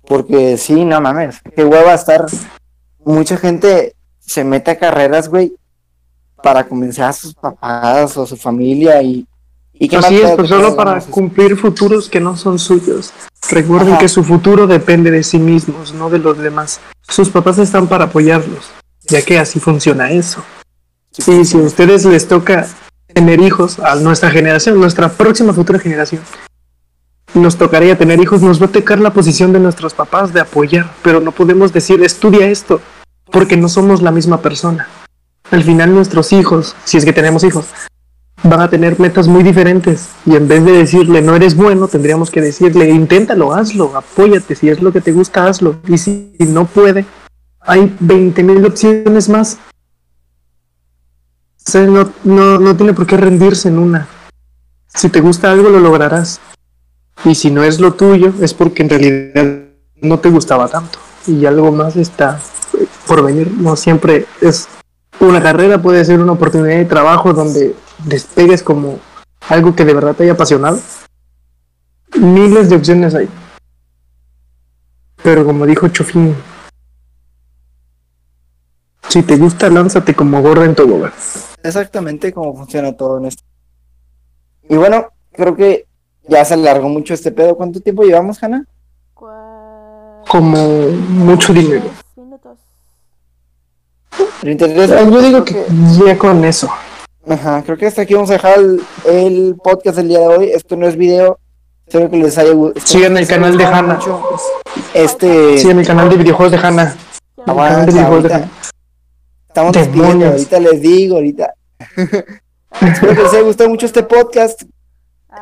Porque 0.08 0.58
sí, 0.58 0.86
no 0.86 1.00
mames, 1.02 1.40
qué 1.56 1.64
hueva 1.64 1.94
estar. 1.94 2.26
Mucha 3.04 3.38
gente 3.38 3.96
se 4.26 4.44
mete 4.44 4.72
a 4.72 4.80
carreras, 4.80 5.28
güey, 5.28 5.54
para 6.42 6.68
convencer 6.68 7.04
a 7.04 7.14
sus 7.14 7.34
papás 7.34 8.16
o 8.18 8.24
a 8.24 8.28
su 8.28 8.38
familia 8.38 9.02
y 9.02 9.28
¿Y 9.84 9.96
Así 9.96 10.22
es, 10.22 10.30
pues 10.36 10.48
solo 10.48 10.76
para 10.76 11.02
cumplir 11.02 11.58
futuros 11.58 12.08
que 12.08 12.20
no 12.20 12.38
son 12.38 12.60
suyos. 12.60 13.12
Recuerden 13.50 13.98
que 13.98 14.08
su 14.08 14.24
futuro 14.24 14.68
depende 14.68 15.10
de 15.10 15.24
sí 15.24 15.40
mismos, 15.40 15.92
no 15.92 16.12
de 16.12 16.20
los 16.20 16.38
demás. 16.38 16.80
Sus 17.02 17.30
papás 17.30 17.58
están 17.58 17.88
para 17.88 18.04
apoyarlos, 18.04 18.70
ya 19.08 19.24
que 19.24 19.40
así 19.40 19.60
funciona 19.60 20.12
eso. 20.12 20.44
Y 21.18 21.46
si 21.46 21.58
a 21.58 21.62
ustedes 21.62 22.06
les 22.06 22.28
toca 22.28 22.68
tener 23.08 23.42
hijos, 23.42 23.80
a 23.80 23.96
nuestra 23.96 24.30
generación, 24.30 24.80
nuestra 24.80 25.10
próxima 25.10 25.52
futura 25.52 25.80
generación, 25.80 26.22
nos 27.34 27.58
tocaría 27.58 27.98
tener 27.98 28.20
hijos, 28.20 28.44
nos 28.44 28.62
va 28.62 28.68
a 28.68 28.72
tocar 28.72 29.00
la 29.00 29.14
posición 29.14 29.52
de 29.52 29.62
nuestros 29.62 29.96
papás 29.96 30.32
de 30.32 30.42
apoyar, 30.42 30.94
pero 31.02 31.22
no 31.22 31.32
podemos 31.32 31.74
decir 31.74 32.04
estudia 32.04 32.48
esto, 32.52 32.82
porque 33.32 33.58
no 33.58 33.70
somos 33.70 34.02
la 34.02 34.12
misma 34.12 34.42
persona. 34.42 34.88
Al 35.50 35.64
final 35.64 35.94
nuestros 35.94 36.32
hijos, 36.34 36.76
si 36.84 36.98
es 36.98 37.06
que 37.06 37.14
tenemos 37.14 37.44
hijos, 37.44 37.66
van 38.44 38.62
a 38.62 38.70
tener 38.70 39.00
metas 39.00 39.28
muy 39.28 39.44
diferentes 39.44 40.10
y 40.26 40.36
en 40.36 40.48
vez 40.48 40.64
de 40.66 40.72
decirle 40.72 41.22
no 41.22 41.36
eres 41.36 41.56
bueno, 41.56 41.88
tendríamos 41.88 42.32
que 42.32 42.42
decirle 42.42 42.90
inténtalo, 42.90 43.54
hazlo, 43.54 43.96
apóyate, 43.96 44.56
si 44.56 44.70
es 44.70 44.82
lo 44.82 44.92
que 44.92 45.02
te 45.02 45.12
gusta, 45.12 45.48
hazlo. 45.48 45.78
Y 45.88 45.98
si 45.98 46.34
no 46.40 46.66
puede, 46.66 47.06
hay 47.60 47.96
20.000 48.02 48.68
opciones 48.68 49.30
más. 49.30 49.58
O 51.68 51.72
sea, 51.72 51.82
no, 51.86 52.12
no, 52.24 52.60
no 52.60 52.76
tiene 52.76 52.94
por 52.94 53.06
qué 53.06 53.18
rendirse 53.18 53.70
en 53.70 53.78
una. 53.78 54.08
Si 54.88 55.10
te 55.10 55.22
gusta 55.22 55.52
algo, 55.52 55.70
lo 55.70 55.80
lograrás. 55.80 56.42
Y 57.24 57.36
si 57.36 57.52
no 57.52 57.64
es 57.64 57.80
lo 57.80 57.94
tuyo, 57.94 58.34
es 58.42 58.54
porque 58.54 58.82
en 58.84 58.90
realidad 58.90 59.60
no 60.02 60.20
te 60.20 60.30
gustaba 60.30 60.68
tanto. 60.68 60.98
Y 61.28 61.46
algo 61.46 61.72
más 61.72 61.96
está 61.96 62.42
por 63.12 63.26
venir. 63.26 63.52
No 63.58 63.76
siempre 63.76 64.26
es 64.40 64.70
una 65.20 65.44
carrera, 65.44 65.82
puede 65.82 66.06
ser 66.06 66.22
una 66.22 66.32
oportunidad 66.32 66.78
de 66.78 66.86
trabajo 66.86 67.34
donde 67.34 67.76
despegues 68.06 68.64
como 68.64 69.00
algo 69.50 69.76
que 69.76 69.84
de 69.84 69.94
verdad 69.94 70.16
te 70.16 70.24
haya 70.24 70.32
apasionado, 70.32 70.80
miles 72.18 72.70
de 72.70 72.78
opciones 72.78 73.14
hay. 73.14 73.28
Pero 75.22 75.46
como 75.46 75.66
dijo 75.66 75.90
Chofín, 75.90 76.34
si 79.10 79.24
te 79.24 79.36
gusta, 79.36 79.70
lánzate 79.70 80.16
como 80.16 80.42
gorda 80.42 80.64
en 80.64 80.74
todo 80.74 80.88
lugar. 80.88 81.12
Exactamente 81.64 82.32
como 82.32 82.56
funciona 82.56 82.94
todo 82.94 83.18
en 83.18 83.26
esto. 83.26 83.44
Y 84.70 84.78
bueno, 84.78 85.08
creo 85.34 85.54
que 85.58 85.86
ya 86.30 86.46
se 86.46 86.54
alargó 86.54 86.88
mucho 86.88 87.14
este 87.14 87.34
pedo. 87.34 87.58
¿Cuánto 87.58 87.82
tiempo 87.82 88.04
llevamos, 88.04 88.42
Hanna? 88.42 88.66
Como 89.14 90.88
mucho 91.10 91.52
dinero. 91.52 91.90
Yo 94.44 95.22
digo 95.22 95.46
que 95.46 95.66
ya 96.06 96.18
con 96.18 96.44
eso. 96.46 96.70
Ajá, 97.28 97.62
creo 97.64 97.78
que 97.78 97.86
hasta 97.86 98.02
aquí 98.02 98.16
vamos 98.16 98.30
a 98.32 98.34
dejar 98.34 98.58
el, 99.06 99.56
podcast 99.64 99.98
del 99.98 100.08
día 100.08 100.20
de 100.20 100.28
hoy. 100.28 100.52
Esto 100.52 100.76
no 100.76 100.88
es 100.88 100.98
video. 100.98 101.40
Espero 101.86 102.10
que 102.10 102.18
les 102.18 102.38
haya 102.38 102.54
gustado. 102.54 102.86
Sigan 102.86 103.18
el 103.18 103.28
canal 103.28 103.58
de 103.58 103.66
Hanna. 103.66 104.00
Este. 104.94 105.58
Sigan 105.60 105.80
el 105.80 105.86
canal 105.86 106.10
de 106.10 106.18
videojuegos 106.18 106.52
de 106.52 106.58
Hanna. 106.58 106.96
Estamos 109.48 109.74
despidiendo, 109.74 110.28
ahorita 110.28 110.60
les 110.60 110.82
digo, 110.82 111.16
ahorita. 111.18 111.54
Espero 112.82 113.16
que 113.16 113.24
les 113.24 113.34
haya 113.34 113.42
gustado 113.42 113.70
mucho 113.70 113.86
este 113.86 114.04
podcast. 114.04 114.64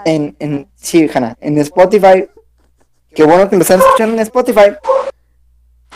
En, 0.06 0.36
en, 0.40 0.68
sí, 0.76 1.10
Hanna, 1.14 1.38
en 1.40 1.58
Spotify. 1.60 2.28
Qué 3.14 3.24
bueno 3.24 3.50
que 3.50 3.56
lo 3.56 3.62
están 3.62 3.80
escuchando 3.80 4.16
en 4.16 4.20
Spotify. 4.22 4.76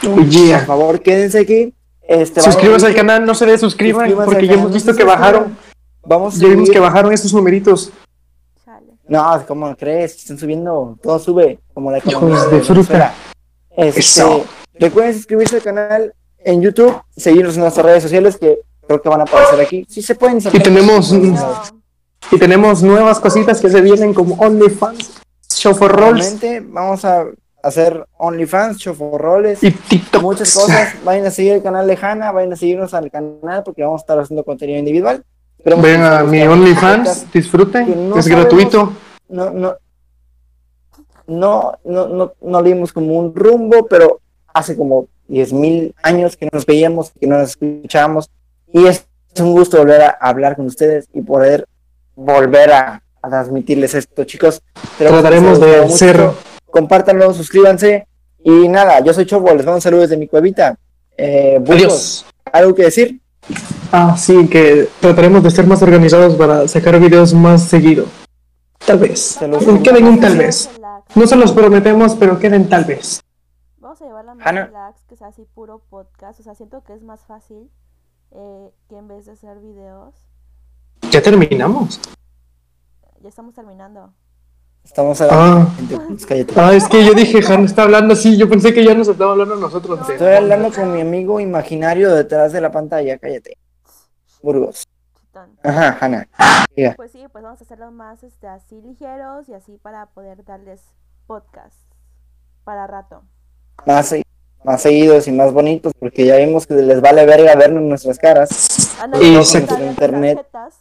Por 0.02 0.66
favor, 0.66 1.02
quédense 1.02 1.40
aquí. 1.40 1.74
Este, 2.14 2.42
Suscríbanse 2.42 2.86
al 2.86 2.96
canal, 2.96 3.26
no 3.26 3.34
se 3.34 3.46
desuscriban, 3.46 4.14
porque 4.26 4.48
ya 4.48 4.54
hemos 4.54 4.72
visto 4.72 4.96
que 4.96 5.04
bajaron. 5.04 5.58
Vamos 6.06 6.38
ya 6.38 6.48
vimos 6.48 6.70
que 6.70 6.80
bajaron 6.80 7.12
esos 7.12 7.34
numeritos. 7.34 7.92
No, 9.08 9.44
¿cómo 9.48 9.76
crees? 9.76 10.16
Están 10.16 10.38
subiendo, 10.38 10.98
todo 11.02 11.20
sube, 11.20 11.60
como 11.74 11.92
la 11.92 11.98
Hijos 11.98 12.52
de 12.52 12.62
fruta. 12.62 13.14
Este, 13.76 14.24
recuerden 14.76 15.14
suscribirse 15.16 15.56
al 15.58 15.62
canal 15.64 16.14
en 16.38 16.62
YouTube, 16.62 17.02
seguirnos 17.16 17.56
en 17.56 17.62
nuestras 17.62 17.86
redes 17.86 18.04
sociales 18.04 18.38
que 18.38 18.60
creo 18.86 19.02
que 19.02 19.10
van 19.10 19.22
a 19.22 19.24
aparecer 19.24 19.60
aquí. 19.60 19.86
Sí 19.90 20.02
se 20.02 20.16
pueden. 20.16 20.38
Y 20.38 20.60
tenemos, 20.60 21.14
y 22.32 22.38
tenemos 22.38 22.84
nuevas 22.84 23.20
cositas 23.20 23.60
que 23.60 23.70
se 23.70 23.82
vienen 23.82 24.14
como 24.14 24.36
OnlyFans, 24.36 25.22
Show 25.50 25.74
for 25.74 25.92
Rolls. 25.92 26.38
Vamos 26.70 27.04
a 27.06 27.26
hacer 27.64 28.06
OnlyFans, 28.18 28.78
choforroles 28.78 29.64
y 29.64 29.72
TikTok. 29.72 30.22
Muchas 30.22 30.54
cosas. 30.54 30.94
Vayan 31.04 31.26
a 31.26 31.32
seguir 31.32 31.54
el 31.54 31.64
canal 31.64 31.88
de 31.88 31.98
Hanna, 32.00 32.32
vayan 32.32 32.54
a 32.54 32.56
seguirnos 32.56 32.94
al 32.94 33.10
canal 33.10 33.64
porque 33.64 33.84
vamos 33.84 34.02
a 34.02 34.04
estar 34.04 34.20
haciendo 34.20 34.44
contenido 34.44 34.78
individual. 34.78 35.24
Ven 35.66 36.02
a 36.02 36.24
mi 36.24 36.42
OnlyFans, 36.42 37.32
disfruten, 37.32 38.12
es 38.18 38.28
gratuito. 38.28 38.92
No, 39.30 39.50
no. 39.50 39.76
no, 41.26 41.80
no, 41.86 42.08
no, 42.08 42.34
no 42.42 42.62
le 42.62 42.74
dimos 42.74 42.92
como 42.92 43.18
un 43.18 43.34
rumbo, 43.34 43.88
pero 43.88 44.20
hace 44.54 44.76
como 44.76 45.08
diez 45.28 45.54
mil 45.54 45.96
años 46.04 46.36
que 46.36 46.50
nos 46.52 46.66
veíamos, 46.66 47.14
que 47.18 47.28
nos 47.28 47.50
escuchábamos, 47.50 48.30
y 48.74 48.86
es 48.88 49.08
un 49.40 49.54
gusto 49.54 49.78
volver 49.78 50.02
a 50.02 50.10
hablar 50.20 50.58
con 50.58 50.66
ustedes 50.66 51.08
y 51.14 51.22
poder 51.22 51.66
volver 52.14 52.74
a, 52.74 53.02
a 53.22 53.30
transmitirles 53.30 53.96
esto, 53.96 54.26
chicos. 54.26 54.62
Trataremos 54.98 55.62
de 55.62 55.90
ser... 55.90 56.30
Compártanlo, 56.74 57.32
suscríbanse, 57.36 58.08
y 58.44 58.68
nada, 58.68 59.00
yo 59.02 59.14
soy 59.14 59.28
Chobo, 59.28 59.46
les 59.50 59.58
mando 59.58 59.76
un 59.76 59.82
saludo 59.82 60.02
desde 60.02 60.18
mi 60.18 60.28
cuevita. 60.28 60.76
Eh, 61.16 61.64
Adiós. 61.70 62.26
¿Algo 62.52 62.74
que 62.74 62.82
decir? 62.86 63.22
Ah, 63.92 64.18
sí, 64.18 64.48
que 64.50 64.90
trataremos 65.00 65.44
de 65.44 65.52
ser 65.52 65.68
más 65.68 65.84
organizados 65.84 66.34
para 66.34 66.68
sacar 66.68 67.00
videos 67.00 67.32
más 67.36 67.62
seguido. 67.62 68.06
Tal 68.88 68.98
vez. 68.98 69.38
Queden 69.84 70.06
un 70.08 70.20
tal 70.20 70.36
vez. 70.36 70.68
No 71.14 71.28
se 71.28 71.36
los 71.36 71.52
prometemos, 71.52 72.16
pero 72.16 72.40
queden 72.40 72.68
tal 72.68 72.86
vez. 72.86 73.22
Vamos 73.78 74.02
a 74.02 74.06
llevarla 74.06 74.34
más 74.34 74.52
relax, 74.52 75.04
que 75.08 75.16
sea 75.16 75.28
así 75.28 75.46
puro 75.54 75.84
podcast. 75.92 76.40
O 76.40 76.44
sea, 76.44 76.56
siento 76.56 76.84
que 76.84 76.94
es 76.94 77.04
más 77.04 77.22
fácil 77.28 77.70
eh, 78.32 78.72
que 78.90 78.98
en 78.98 79.08
vez 79.08 79.28
de 79.28 79.34
hacer 79.34 79.60
videos. 79.60 80.16
Ya 81.12 81.22
terminamos. 81.22 82.02
Ya 83.22 83.30
estamos 83.30 83.54
terminando. 83.54 84.12
Estamos 84.84 85.20
hablando. 85.22 85.70
Ah, 85.70 86.06
pues, 86.10 86.26
cállate. 86.26 86.54
ah, 86.60 86.74
es 86.74 86.88
que 86.88 87.06
yo 87.06 87.14
dije, 87.14 87.40
Han 87.52 87.66
está 87.66 87.84
hablando 87.84 88.14
así. 88.14 88.38
Yo 88.38 88.48
pensé 88.50 88.74
que 88.74 88.84
ya 88.84 88.94
nos 88.94 89.08
estaba 89.08 89.32
hablando 89.32 89.56
a 89.56 89.58
nosotros. 89.60 90.08
Estoy 90.10 90.34
hablando 90.34 90.72
con 90.72 90.94
mi 90.94 91.02
amigo 91.02 91.40
imaginario 91.40 92.14
detrás 92.14 92.52
de 92.52 92.62
la 92.62 92.72
pantalla, 92.72 93.18
cállate. 93.18 93.58
Burgos. 94.42 94.84
Ajá, 95.64 95.98
Hanna. 96.00 96.28
Diga. 96.76 96.94
Pues 96.96 97.12
sí, 97.12 97.24
pues 97.32 97.44
vamos 97.44 97.60
a 97.62 97.64
hacerlos 97.64 97.92
más 97.92 98.24
este, 98.24 98.46
así 98.48 98.82
ligeros 98.82 99.48
y 99.50 99.54
así 99.54 99.78
para 99.82 100.06
poder 100.08 100.44
darles 100.46 100.82
podcast 101.26 101.76
para 102.64 102.86
rato. 102.86 103.24
Más, 103.88 104.08
se- 104.08 104.24
más 104.64 104.82
seguidos 104.82 105.28
y 105.28 105.32
más 105.32 105.52
bonitos, 105.54 105.94
porque 106.00 106.26
ya 106.26 106.36
vimos 106.38 106.68
que 106.68 106.76
les 106.76 107.02
vale 107.02 107.26
verga 107.26 107.56
vernos 107.56 107.82
nuestras 107.84 108.20
caras. 108.20 108.96
Ah, 109.02 109.08
no, 109.08 109.22
Y 109.22 109.32
no, 109.32 109.40
no, 109.42 109.86
Internet. 109.86 110.36
tarjetas. 110.38 110.76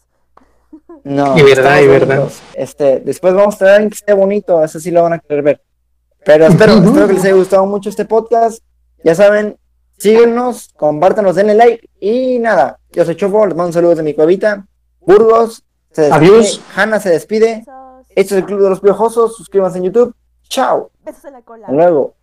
No. 1.05 1.37
Y 1.37 1.43
verdad, 1.43 1.81
y 1.81 1.87
verdad. 1.87 2.17
bonitos. 2.19 2.43
Este, 2.55 3.01
después 3.01 3.35
vamos 3.35 3.57
a 3.57 3.59
traer 3.59 3.89
que 3.89 3.95
esté 3.95 4.13
bonito, 4.13 4.63
eso 4.63 4.79
sí 4.79 4.91
lo 4.91 5.03
van 5.03 5.15
a 5.15 5.19
querer 5.19 5.43
ver. 5.43 5.63
Pero 6.25 6.47
espero, 6.47 6.81
que 7.09 7.13
les 7.13 7.25
haya 7.25 7.35
gustado 7.35 7.67
mucho 7.67 7.89
este 7.89 8.05
podcast. 8.05 8.63
Ya 9.05 9.15
saben, 9.15 9.57
síguenos, 9.99 10.69
compártanos, 10.77 11.35
denle 11.35 11.55
like. 11.55 11.89
Y 11.99 12.39
nada, 12.39 12.79
yo 12.93 13.05
soy 13.05 13.17
Chofo, 13.17 13.47
les 13.47 13.57
mando 13.57 13.69
un 13.69 13.73
saludo 13.73 13.91
desde 13.91 14.05
mi 14.05 14.15
cuevita. 14.15 14.67
Burgos, 15.01 15.65
se 15.91 16.03
despide. 16.03 16.29
Adiós. 16.29 16.61
Hanna 16.77 17.01
se 17.01 17.11
despide. 17.11 17.65
Este 18.11 18.35
es 18.35 18.41
el 18.41 18.45
Club 18.45 18.63
de 18.63 18.71
los 18.71 18.81
Piojosos. 18.81 19.37
Suscríbanse 19.37 19.79
en 19.79 19.85
YouTube. 19.85 20.15
Chao. 20.49 20.91
Besos 21.05 21.25
en 21.25 21.33
la 21.33 21.43
cola. 21.43 21.67
Hasta 21.67 21.77
luego. 21.77 22.15